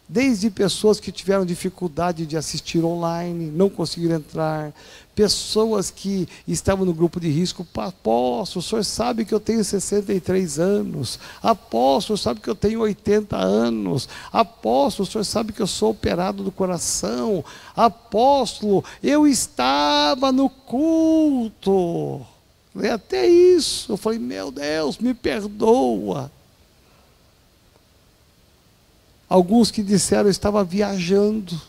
desde 0.09 0.51
pessoas 0.51 0.99
que 0.99 1.13
tiveram 1.13 1.45
dificuldade 1.45 2.25
de 2.25 2.37
assistir 2.37 2.83
online, 2.83 3.51
não 3.51 3.69
conseguiram 3.69 4.17
entrar, 4.17 4.73
pessoas 5.15 5.91
que 5.91 6.27
estavam 6.47 6.87
no 6.87 6.95
grupo 6.95 7.21
de 7.21 7.29
risco, 7.29 7.67
apóstolo, 7.77 8.61
o 8.61 8.63
senhor 8.63 8.85
sabe 8.85 9.25
que 9.25 9.35
eu 9.35 9.41
tenho 9.41 9.63
63 9.63 10.59
anos, 10.59 11.19
apóstolo, 11.43 12.17
senhor 12.17 12.25
sabe 12.25 12.41
que 12.41 12.49
eu 12.49 12.55
tenho 12.55 12.81
80 12.81 13.37
anos, 13.37 14.09
apóstolo, 14.33 15.07
o 15.07 15.13
senhor 15.13 15.25
sabe 15.25 15.53
que 15.53 15.61
eu 15.61 15.67
sou 15.67 15.91
operado 15.91 16.43
do 16.43 16.53
coração, 16.53 17.45
apóstolo, 17.77 18.85
eu 19.03 19.27
estava 19.27 20.33
no 20.33 20.49
culto, 20.49 22.25
até 22.93 23.27
isso, 23.27 23.93
eu 23.93 23.97
falei, 23.97 24.21
meu 24.21 24.53
Deus, 24.53 24.99
me 24.99 25.13
perdoa, 25.13 26.31
Alguns 29.29 29.71
que 29.71 29.83
disseram 29.83 30.25
eu 30.25 30.31
estava 30.31 30.65
viajando. 30.65 31.61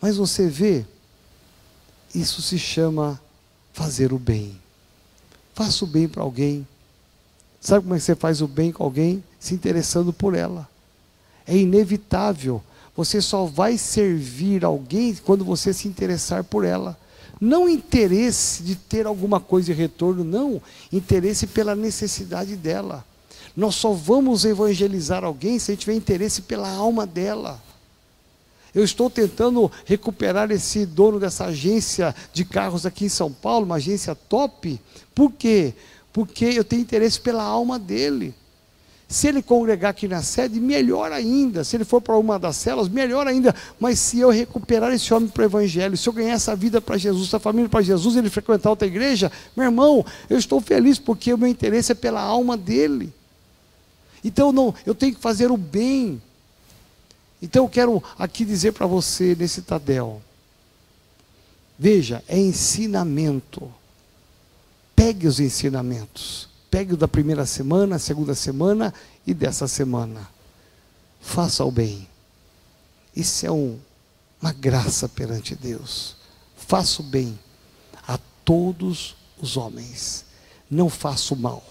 Mas 0.00 0.16
você 0.16 0.48
vê, 0.48 0.84
isso 2.14 2.42
se 2.42 2.58
chama 2.58 3.20
fazer 3.72 4.12
o 4.12 4.18
bem. 4.18 4.58
Faça 5.54 5.84
o 5.84 5.88
bem 5.88 6.08
para 6.08 6.22
alguém. 6.22 6.66
Sabe 7.60 7.82
como 7.82 7.94
é 7.94 7.98
que 7.98 8.04
você 8.04 8.14
faz 8.14 8.40
o 8.40 8.48
bem 8.48 8.72
com 8.72 8.82
alguém? 8.82 9.22
Se 9.38 9.54
interessando 9.54 10.12
por 10.12 10.34
ela. 10.34 10.68
É 11.46 11.56
inevitável. 11.56 12.62
Você 12.96 13.20
só 13.20 13.44
vai 13.44 13.78
servir 13.78 14.64
alguém 14.64 15.14
quando 15.14 15.44
você 15.44 15.72
se 15.72 15.86
interessar 15.86 16.42
por 16.44 16.64
ela. 16.64 16.98
Não 17.40 17.68
interesse 17.68 18.62
de 18.62 18.74
ter 18.74 19.06
alguma 19.06 19.40
coisa 19.40 19.72
em 19.72 19.74
retorno, 19.74 20.24
não. 20.24 20.60
Interesse 20.92 21.46
pela 21.46 21.74
necessidade 21.74 22.56
dela. 22.56 23.04
Nós 23.56 23.74
só 23.74 23.92
vamos 23.92 24.44
evangelizar 24.44 25.24
alguém 25.24 25.58
se 25.58 25.70
a 25.70 25.74
gente 25.74 25.80
tiver 25.80 25.94
interesse 25.94 26.42
pela 26.42 26.70
alma 26.70 27.06
dela. 27.06 27.60
Eu 28.74 28.84
estou 28.84 29.10
tentando 29.10 29.70
recuperar 29.84 30.50
esse 30.50 30.86
dono 30.86 31.18
dessa 31.18 31.46
agência 31.46 32.14
de 32.32 32.44
carros 32.44 32.86
aqui 32.86 33.06
em 33.06 33.08
São 33.08 33.32
Paulo, 33.32 33.66
uma 33.66 33.76
agência 33.76 34.14
top. 34.14 34.80
Por 35.14 35.32
quê? 35.32 35.74
Porque 36.12 36.44
eu 36.44 36.64
tenho 36.64 36.82
interesse 36.82 37.20
pela 37.20 37.42
alma 37.42 37.78
dele. 37.78 38.34
Se 39.08 39.26
ele 39.26 39.42
congregar 39.42 39.90
aqui 39.90 40.06
na 40.06 40.22
sede, 40.22 40.60
melhor 40.60 41.10
ainda. 41.10 41.64
Se 41.64 41.76
ele 41.76 41.84
for 41.84 42.00
para 42.00 42.16
uma 42.16 42.38
das 42.38 42.54
celas, 42.54 42.88
melhor 42.88 43.26
ainda. 43.26 43.52
Mas 43.80 43.98
se 43.98 44.20
eu 44.20 44.30
recuperar 44.30 44.92
esse 44.92 45.12
homem 45.12 45.28
para 45.28 45.42
o 45.42 45.46
Evangelho, 45.46 45.96
se 45.96 46.08
eu 46.08 46.12
ganhar 46.12 46.34
essa 46.34 46.54
vida 46.54 46.80
para 46.80 46.96
Jesus, 46.96 47.26
essa 47.26 47.40
família 47.40 47.68
para 47.68 47.82
Jesus, 47.82 48.14
ele 48.14 48.30
frequentar 48.30 48.70
outra 48.70 48.86
igreja, 48.86 49.32
meu 49.56 49.66
irmão, 49.66 50.06
eu 50.28 50.38
estou 50.38 50.60
feliz 50.60 51.00
porque 51.00 51.34
o 51.34 51.38
meu 51.38 51.48
interesse 51.48 51.90
é 51.90 51.94
pela 51.96 52.20
alma 52.20 52.56
dele. 52.56 53.12
Então 54.24 54.52
não, 54.52 54.74
eu 54.84 54.94
tenho 54.94 55.14
que 55.14 55.20
fazer 55.20 55.50
o 55.50 55.56
bem. 55.56 56.20
Então 57.42 57.64
eu 57.64 57.68
quero 57.68 58.02
aqui 58.18 58.44
dizer 58.44 58.72
para 58.72 58.86
você 58.86 59.34
nesse 59.34 59.62
Tadel. 59.62 60.20
Veja, 61.78 62.22
é 62.28 62.38
ensinamento. 62.38 63.72
Pegue 64.94 65.26
os 65.26 65.40
ensinamentos. 65.40 66.48
Pegue 66.70 66.92
o 66.94 66.96
da 66.96 67.08
primeira 67.08 67.46
semana, 67.46 67.98
segunda 67.98 68.34
semana 68.34 68.92
e 69.26 69.32
dessa 69.32 69.66
semana. 69.66 70.28
Faça 71.20 71.64
o 71.64 71.70
bem. 71.70 72.06
Isso 73.16 73.46
é 73.46 73.50
um, 73.50 73.78
uma 74.40 74.52
graça 74.52 75.08
perante 75.08 75.56
Deus. 75.56 76.16
Faça 76.56 77.00
o 77.00 77.04
bem 77.04 77.38
a 78.06 78.18
todos 78.44 79.16
os 79.40 79.56
homens. 79.56 80.26
Não 80.70 80.90
faça 80.90 81.32
o 81.34 81.36
mal. 81.36 81.64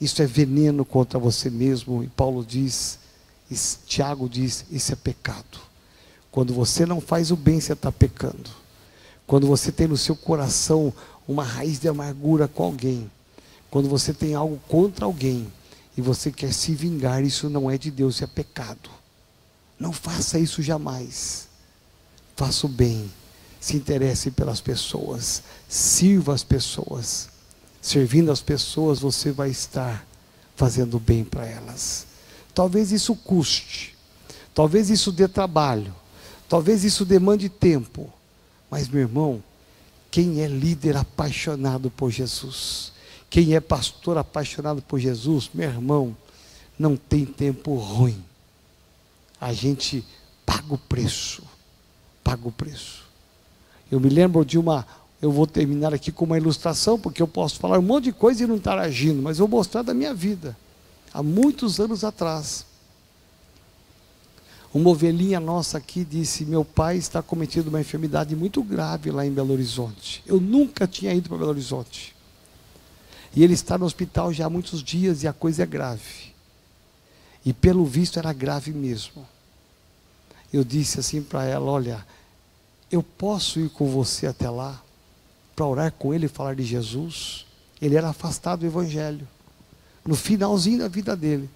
Isso 0.00 0.22
é 0.22 0.26
veneno 0.26 0.84
contra 0.84 1.18
você 1.18 1.50
mesmo. 1.50 2.04
E 2.04 2.06
Paulo 2.08 2.44
diz, 2.44 2.98
e 3.50 3.54
Tiago 3.86 4.28
diz: 4.28 4.64
isso 4.70 4.92
é 4.92 4.96
pecado. 4.96 5.58
Quando 6.30 6.54
você 6.54 6.86
não 6.86 7.00
faz 7.00 7.30
o 7.30 7.36
bem, 7.36 7.60
você 7.60 7.72
está 7.72 7.90
pecando. 7.90 8.50
Quando 9.26 9.46
você 9.46 9.72
tem 9.72 9.88
no 9.88 9.96
seu 9.96 10.14
coração 10.14 10.92
uma 11.26 11.42
raiz 11.42 11.78
de 11.78 11.88
amargura 11.88 12.46
com 12.48 12.64
alguém, 12.64 13.10
quando 13.70 13.88
você 13.88 14.14
tem 14.14 14.34
algo 14.34 14.58
contra 14.68 15.04
alguém 15.04 15.52
e 15.96 16.00
você 16.00 16.30
quer 16.30 16.52
se 16.54 16.74
vingar, 16.74 17.22
isso 17.22 17.50
não 17.50 17.70
é 17.70 17.76
de 17.76 17.90
Deus, 17.90 18.14
isso 18.14 18.24
é 18.24 18.26
pecado. 18.26 18.88
Não 19.78 19.92
faça 19.92 20.38
isso 20.38 20.62
jamais. 20.62 21.48
Faça 22.36 22.66
o 22.66 22.68
bem. 22.68 23.10
Se 23.60 23.76
interesse 23.76 24.30
pelas 24.30 24.60
pessoas. 24.60 25.42
Sirva 25.68 26.32
as 26.32 26.44
pessoas 26.44 27.28
servindo 27.80 28.30
as 28.30 28.40
pessoas, 28.40 29.00
você 29.00 29.30
vai 29.30 29.50
estar 29.50 30.06
fazendo 30.56 30.98
bem 30.98 31.24
para 31.24 31.46
elas. 31.46 32.06
Talvez 32.54 32.90
isso 32.90 33.14
custe, 33.14 33.94
talvez 34.54 34.90
isso 34.90 35.12
dê 35.12 35.28
trabalho, 35.28 35.94
talvez 36.48 36.82
isso 36.84 37.04
demande 37.04 37.48
tempo, 37.48 38.12
mas 38.70 38.88
meu 38.88 39.02
irmão, 39.02 39.42
quem 40.10 40.40
é 40.40 40.48
líder 40.48 40.96
apaixonado 40.96 41.90
por 41.90 42.10
Jesus, 42.10 42.92
quem 43.30 43.54
é 43.54 43.60
pastor 43.60 44.18
apaixonado 44.18 44.82
por 44.82 44.98
Jesus, 44.98 45.50
meu 45.52 45.68
irmão, 45.68 46.16
não 46.78 46.96
tem 46.96 47.24
tempo 47.24 47.74
ruim. 47.74 48.22
A 49.40 49.52
gente 49.52 50.04
paga 50.44 50.74
o 50.74 50.78
preço, 50.78 51.42
paga 52.24 52.48
o 52.48 52.52
preço. 52.52 53.06
Eu 53.90 54.00
me 54.00 54.08
lembro 54.08 54.44
de 54.44 54.58
uma 54.58 54.86
eu 55.20 55.32
vou 55.32 55.46
terminar 55.46 55.92
aqui 55.92 56.12
com 56.12 56.24
uma 56.24 56.36
ilustração, 56.36 56.98
porque 56.98 57.20
eu 57.20 57.28
posso 57.28 57.58
falar 57.58 57.78
um 57.78 57.82
monte 57.82 58.04
de 58.04 58.12
coisa 58.12 58.44
e 58.44 58.46
não 58.46 58.56
estar 58.56 58.78
agindo, 58.78 59.20
mas 59.20 59.38
eu 59.38 59.48
vou 59.48 59.58
mostrar 59.58 59.82
da 59.82 59.92
minha 59.92 60.14
vida. 60.14 60.56
Há 61.12 61.22
muitos 61.22 61.80
anos 61.80 62.04
atrás, 62.04 62.64
uma 64.72 64.90
ovelhinha 64.90 65.40
nossa 65.40 65.78
aqui 65.78 66.04
disse: 66.04 66.44
Meu 66.44 66.64
pai 66.64 66.98
está 66.98 67.22
cometido 67.22 67.68
uma 67.68 67.80
enfermidade 67.80 68.36
muito 68.36 68.62
grave 68.62 69.10
lá 69.10 69.26
em 69.26 69.32
Belo 69.32 69.52
Horizonte. 69.52 70.22
Eu 70.26 70.40
nunca 70.40 70.86
tinha 70.86 71.12
ido 71.12 71.28
para 71.28 71.38
Belo 71.38 71.50
Horizonte. 71.50 72.14
E 73.34 73.42
ele 73.42 73.54
está 73.54 73.76
no 73.76 73.86
hospital 73.86 74.32
já 74.32 74.46
há 74.46 74.50
muitos 74.50 74.82
dias 74.82 75.22
e 75.22 75.28
a 75.28 75.32
coisa 75.32 75.62
é 75.62 75.66
grave. 75.66 76.32
E 77.44 77.52
pelo 77.52 77.84
visto 77.84 78.18
era 78.18 78.32
grave 78.32 78.72
mesmo. 78.72 79.26
Eu 80.52 80.62
disse 80.62 81.00
assim 81.00 81.22
para 81.22 81.44
ela: 81.44 81.70
Olha, 81.70 82.06
eu 82.90 83.02
posso 83.02 83.58
ir 83.58 83.70
com 83.70 83.88
você 83.88 84.26
até 84.26 84.48
lá? 84.50 84.82
Para 85.58 85.66
orar 85.66 85.92
com 85.98 86.14
ele 86.14 86.26
e 86.26 86.28
falar 86.28 86.54
de 86.54 86.62
Jesus. 86.62 87.44
Ele 87.82 87.96
era 87.96 88.10
afastado 88.10 88.60
do 88.60 88.66
Evangelho. 88.66 89.26
No 90.06 90.14
finalzinho 90.14 90.78
da 90.78 90.86
vida 90.86 91.16
dele. 91.16 91.50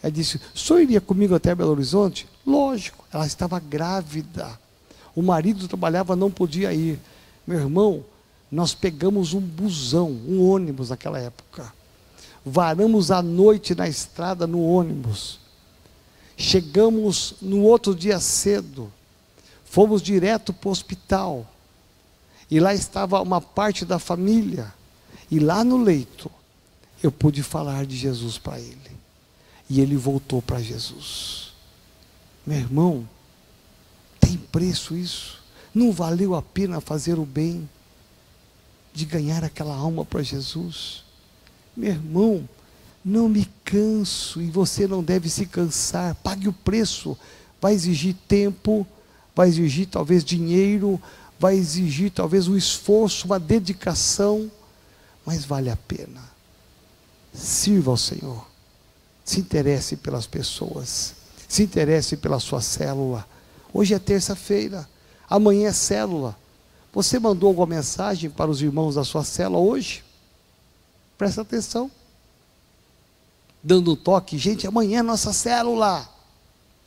Ela 0.00 0.12
disse: 0.12 0.40
senhor 0.54 0.78
iria 0.78 1.00
comigo 1.00 1.34
até 1.34 1.52
Belo 1.52 1.72
Horizonte? 1.72 2.28
Lógico, 2.46 3.04
ela 3.12 3.26
estava 3.26 3.58
grávida. 3.58 4.48
O 5.16 5.20
marido 5.20 5.66
trabalhava, 5.66 6.14
não 6.14 6.30
podia 6.30 6.72
ir. 6.72 6.96
Meu 7.44 7.58
irmão, 7.58 8.04
nós 8.52 8.72
pegamos 8.72 9.34
um 9.34 9.40
busão, 9.40 10.08
um 10.28 10.48
ônibus 10.48 10.90
naquela 10.90 11.18
época. 11.18 11.72
Varamos 12.46 13.10
a 13.10 13.20
noite 13.20 13.74
na 13.74 13.88
estrada 13.88 14.46
no 14.46 14.62
ônibus. 14.62 15.40
Chegamos 16.36 17.34
no 17.42 17.62
outro 17.62 17.96
dia 17.96 18.20
cedo. 18.20 18.92
Fomos 19.64 20.00
direto 20.00 20.52
para 20.52 20.68
o 20.68 20.72
hospital. 20.72 21.44
E 22.50 22.58
lá 22.58 22.74
estava 22.74 23.22
uma 23.22 23.40
parte 23.40 23.84
da 23.84 23.98
família. 23.98 24.74
E 25.30 25.38
lá 25.38 25.62
no 25.62 25.76
leito, 25.76 26.30
eu 27.02 27.12
pude 27.12 27.42
falar 27.42 27.86
de 27.86 27.96
Jesus 27.96 28.38
para 28.38 28.58
ele. 28.58 28.90
E 29.68 29.80
ele 29.80 29.96
voltou 29.96 30.42
para 30.42 30.60
Jesus. 30.60 31.52
Meu 32.44 32.58
irmão, 32.58 33.08
tem 34.18 34.36
preço 34.36 34.96
isso? 34.96 35.40
Não 35.72 35.92
valeu 35.92 36.34
a 36.34 36.42
pena 36.42 36.80
fazer 36.80 37.18
o 37.18 37.24
bem, 37.24 37.68
de 38.92 39.04
ganhar 39.04 39.44
aquela 39.44 39.76
alma 39.76 40.04
para 40.04 40.22
Jesus? 40.22 41.04
Meu 41.76 41.90
irmão, 41.92 42.48
Não 43.04 43.28
me 43.28 43.48
canso 43.64 44.42
e 44.42 44.50
você 44.50 44.86
não 44.86 45.02
deve 45.02 45.30
se 45.30 45.46
cansar. 45.46 46.14
Pague 46.16 46.48
o 46.48 46.52
preço. 46.52 47.16
Vai 47.60 47.72
exigir 47.72 48.14
tempo, 48.28 48.86
vai 49.34 49.48
exigir 49.48 49.86
talvez 49.86 50.22
dinheiro, 50.24 51.00
vai 51.40 51.56
exigir 51.56 52.12
talvez 52.12 52.46
um 52.46 52.56
esforço, 52.56 53.24
uma 53.24 53.40
dedicação, 53.40 54.50
mas 55.24 55.42
vale 55.42 55.70
a 55.70 55.76
pena. 55.76 56.20
Sirva 57.32 57.92
ao 57.92 57.96
Senhor. 57.96 58.46
Se 59.24 59.40
interesse 59.40 59.96
pelas 59.96 60.26
pessoas. 60.26 61.14
Se 61.48 61.62
interesse 61.62 62.18
pela 62.18 62.38
sua 62.38 62.60
célula. 62.60 63.26
Hoje 63.72 63.94
é 63.94 63.98
terça-feira. 63.98 64.86
Amanhã 65.30 65.70
é 65.70 65.72
célula. 65.72 66.36
Você 66.92 67.18
mandou 67.18 67.48
alguma 67.48 67.66
mensagem 67.66 68.28
para 68.28 68.50
os 68.50 68.60
irmãos 68.60 68.96
da 68.96 69.04
sua 69.04 69.24
célula 69.24 69.62
hoje? 69.62 70.04
Presta 71.16 71.40
atenção. 71.40 71.90
Dando 73.62 73.92
um 73.92 73.96
toque, 73.96 74.36
gente, 74.36 74.66
amanhã 74.66 74.98
é 74.98 75.02
nossa 75.02 75.32
célula. 75.32 76.06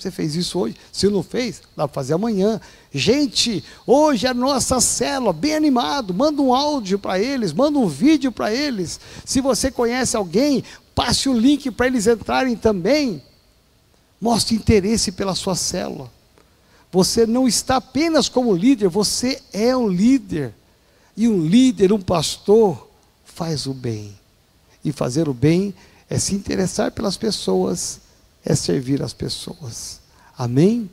Você 0.03 0.11
fez 0.11 0.35
isso 0.35 0.59
hoje? 0.59 0.75
Se 0.91 1.07
não 1.07 1.23
fez, 1.23 1.61
dá 1.77 1.87
para 1.87 1.95
fazer 1.95 2.13
amanhã. 2.13 2.59
Gente, 2.91 3.63
hoje 3.87 4.27
é 4.27 4.31
a 4.31 4.33
nossa 4.33 4.81
célula, 4.81 5.31
bem 5.31 5.55
animado. 5.55 6.13
Manda 6.13 6.41
um 6.41 6.53
áudio 6.53 6.99
para 6.99 7.17
eles, 7.17 7.53
manda 7.53 7.79
um 7.79 7.87
vídeo 7.87 8.29
para 8.29 8.53
eles. 8.53 8.99
Se 9.23 9.39
você 9.39 9.71
conhece 9.71 10.17
alguém, 10.17 10.61
passe 10.93 11.29
o 11.29 11.33
link 11.33 11.71
para 11.71 11.87
eles 11.87 12.05
entrarem 12.05 12.57
também. 12.57 13.23
Mostre 14.19 14.55
interesse 14.55 15.09
pela 15.13 15.35
sua 15.35 15.55
célula. 15.55 16.11
Você 16.91 17.25
não 17.25 17.47
está 17.47 17.77
apenas 17.77 18.27
como 18.27 18.53
líder, 18.53 18.89
você 18.89 19.41
é 19.53 19.73
um 19.73 19.87
líder. 19.87 20.53
E 21.15 21.29
um 21.29 21.45
líder, 21.45 21.93
um 21.93 22.01
pastor, 22.01 22.89
faz 23.23 23.67
o 23.67 23.73
bem. 23.73 24.13
E 24.83 24.91
fazer 24.91 25.29
o 25.29 25.33
bem 25.33 25.73
é 26.09 26.19
se 26.19 26.35
interessar 26.35 26.91
pelas 26.91 27.15
pessoas 27.15 28.02
é 28.45 28.55
servir 28.55 29.01
as 29.01 29.13
pessoas. 29.13 29.99
Amém? 30.37 30.89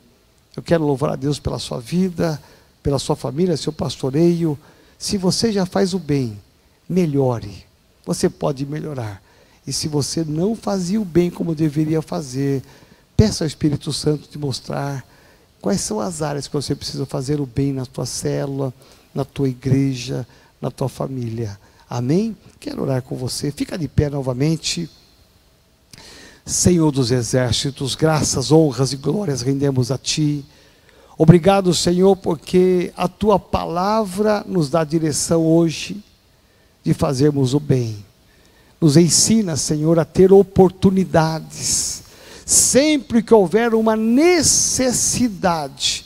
Eu 0.55 0.63
quero 0.63 0.85
louvar 0.85 1.11
a 1.11 1.15
Deus 1.15 1.39
pela 1.39 1.59
sua 1.59 1.79
vida, 1.79 2.41
pela 2.83 2.99
sua 2.99 3.15
família, 3.15 3.55
seu 3.57 3.71
pastoreio. 3.71 4.57
Se 4.97 5.17
você 5.17 5.51
já 5.51 5.65
faz 5.65 5.93
o 5.93 5.99
bem, 5.99 6.39
melhore. 6.87 7.65
Você 8.05 8.29
pode 8.29 8.65
melhorar. 8.65 9.21
E 9.65 9.71
se 9.71 9.87
você 9.87 10.23
não 10.23 10.55
fazia 10.55 10.99
o 10.99 11.05
bem 11.05 11.29
como 11.29 11.55
deveria 11.55 12.01
fazer, 12.01 12.63
peça 13.15 13.43
ao 13.43 13.47
Espírito 13.47 13.93
Santo 13.93 14.27
te 14.27 14.37
mostrar 14.37 15.05
quais 15.61 15.81
são 15.81 15.99
as 15.99 16.21
áreas 16.21 16.47
que 16.47 16.53
você 16.53 16.75
precisa 16.75 17.05
fazer 17.05 17.39
o 17.39 17.45
bem 17.45 17.71
na 17.71 17.85
tua 17.85 18.05
célula, 18.05 18.73
na 19.13 19.23
tua 19.23 19.47
igreja, 19.47 20.27
na 20.59 20.71
tua 20.71 20.89
família. 20.89 21.59
Amém? 21.89 22.35
Quero 22.59 22.81
orar 22.81 23.01
com 23.01 23.15
você. 23.15 23.51
Fica 23.51 23.77
de 23.77 23.87
pé 23.87 24.09
novamente. 24.09 24.89
Senhor 26.45 26.91
dos 26.91 27.11
exércitos, 27.11 27.95
graças, 27.95 28.51
honras 28.51 28.93
e 28.93 28.97
glórias 28.97 29.41
rendemos 29.41 29.91
a 29.91 29.97
Ti. 29.97 30.45
Obrigado, 31.17 31.73
Senhor, 31.73 32.15
porque 32.15 32.93
a 32.97 33.07
Tua 33.07 33.39
palavra 33.39 34.43
nos 34.47 34.69
dá 34.69 34.83
direção 34.83 35.45
hoje 35.45 36.03
de 36.83 36.93
fazermos 36.93 37.53
o 37.53 37.59
bem. 37.59 38.03
Nos 38.79 38.95
ensina, 38.97 39.55
Senhor, 39.55 39.99
a 39.99 40.05
ter 40.05 40.33
oportunidades. 40.33 42.01
Sempre 42.45 43.21
que 43.21 43.33
houver 43.33 43.75
uma 43.75 43.95
necessidade, 43.95 46.05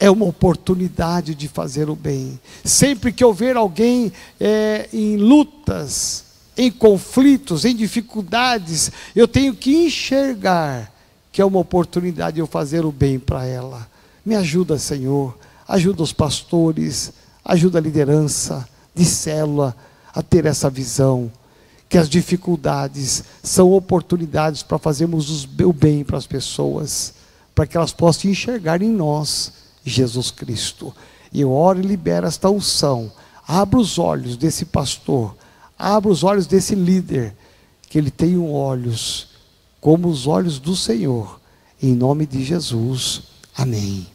é 0.00 0.10
uma 0.10 0.24
oportunidade 0.24 1.34
de 1.34 1.46
fazer 1.46 1.90
o 1.90 1.94
bem. 1.94 2.40
Sempre 2.64 3.12
que 3.12 3.24
houver 3.24 3.56
alguém 3.56 4.10
é, 4.40 4.88
em 4.92 5.16
lutas, 5.18 6.31
em 6.56 6.70
conflitos, 6.70 7.64
em 7.64 7.74
dificuldades, 7.74 8.90
eu 9.16 9.26
tenho 9.26 9.54
que 9.54 9.86
enxergar 9.86 10.92
que 11.30 11.40
é 11.40 11.44
uma 11.44 11.58
oportunidade 11.58 12.34
de 12.34 12.40
eu 12.40 12.46
fazer 12.46 12.84
o 12.84 12.92
bem 12.92 13.18
para 13.18 13.46
ela. 13.46 13.88
Me 14.24 14.36
ajuda, 14.36 14.78
Senhor, 14.78 15.36
ajuda 15.66 16.02
os 16.02 16.12
pastores, 16.12 17.12
ajuda 17.44 17.78
a 17.78 17.82
liderança 17.82 18.68
de 18.94 19.04
célula 19.04 19.74
a 20.14 20.22
ter 20.22 20.44
essa 20.44 20.68
visão 20.68 21.32
que 21.88 21.98
as 21.98 22.08
dificuldades 22.08 23.24
são 23.42 23.72
oportunidades 23.72 24.62
para 24.62 24.78
fazermos 24.78 25.44
o 25.44 25.72
bem 25.72 26.04
para 26.04 26.16
as 26.16 26.26
pessoas, 26.26 27.14
para 27.54 27.66
que 27.66 27.76
elas 27.76 27.92
possam 27.92 28.30
enxergar 28.30 28.80
em 28.82 28.90
nós 28.90 29.52
Jesus 29.84 30.30
Cristo. 30.30 30.94
E 31.32 31.40
eu 31.40 31.50
oro 31.50 31.80
e 31.80 31.82
libero 31.82 32.26
esta 32.26 32.48
unção. 32.48 33.10
Abra 33.46 33.78
os 33.78 33.98
olhos 33.98 34.36
desse 34.36 34.64
pastor 34.64 35.34
Abra 35.78 36.10
os 36.10 36.22
olhos 36.22 36.46
desse 36.46 36.74
líder, 36.74 37.34
que 37.88 37.98
ele 37.98 38.10
tenha 38.10 38.40
olhos 38.40 39.28
como 39.80 40.08
os 40.08 40.26
olhos 40.26 40.58
do 40.58 40.76
Senhor. 40.76 41.40
Em 41.82 41.94
nome 41.94 42.24
de 42.24 42.44
Jesus. 42.44 43.22
Amém. 43.56 44.06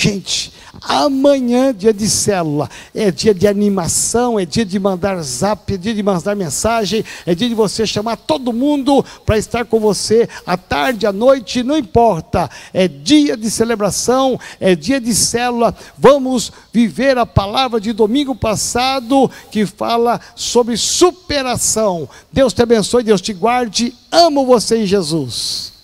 Gente, 0.00 0.52
amanhã, 0.80 1.74
dia 1.74 1.92
de 1.92 2.08
célula, 2.08 2.70
é 2.94 3.10
dia 3.10 3.34
de 3.34 3.48
animação, 3.48 4.38
é 4.38 4.46
dia 4.46 4.64
de 4.64 4.78
mandar 4.78 5.20
zap, 5.24 5.74
é 5.74 5.76
dia 5.76 5.92
de 5.92 6.04
mandar 6.04 6.36
mensagem, 6.36 7.04
é 7.26 7.34
dia 7.34 7.48
de 7.48 7.54
você 7.56 7.84
chamar 7.84 8.14
todo 8.14 8.52
mundo 8.52 9.04
para 9.26 9.36
estar 9.36 9.64
com 9.64 9.80
você, 9.80 10.28
à 10.46 10.56
tarde, 10.56 11.04
à 11.04 11.12
noite, 11.12 11.64
não 11.64 11.76
importa. 11.76 12.48
É 12.72 12.86
dia 12.86 13.36
de 13.36 13.50
celebração, 13.50 14.38
é 14.60 14.76
dia 14.76 15.00
de 15.00 15.12
célula. 15.12 15.74
Vamos 15.98 16.52
viver 16.72 17.18
a 17.18 17.26
palavra 17.26 17.80
de 17.80 17.92
domingo 17.92 18.36
passado 18.36 19.28
que 19.50 19.66
fala 19.66 20.20
sobre 20.36 20.76
superação. 20.76 22.08
Deus 22.32 22.52
te 22.52 22.62
abençoe, 22.62 23.02
Deus 23.02 23.20
te 23.20 23.32
guarde. 23.32 23.92
Amo 24.12 24.46
você 24.46 24.76
em 24.76 24.86
Jesus. 24.86 25.77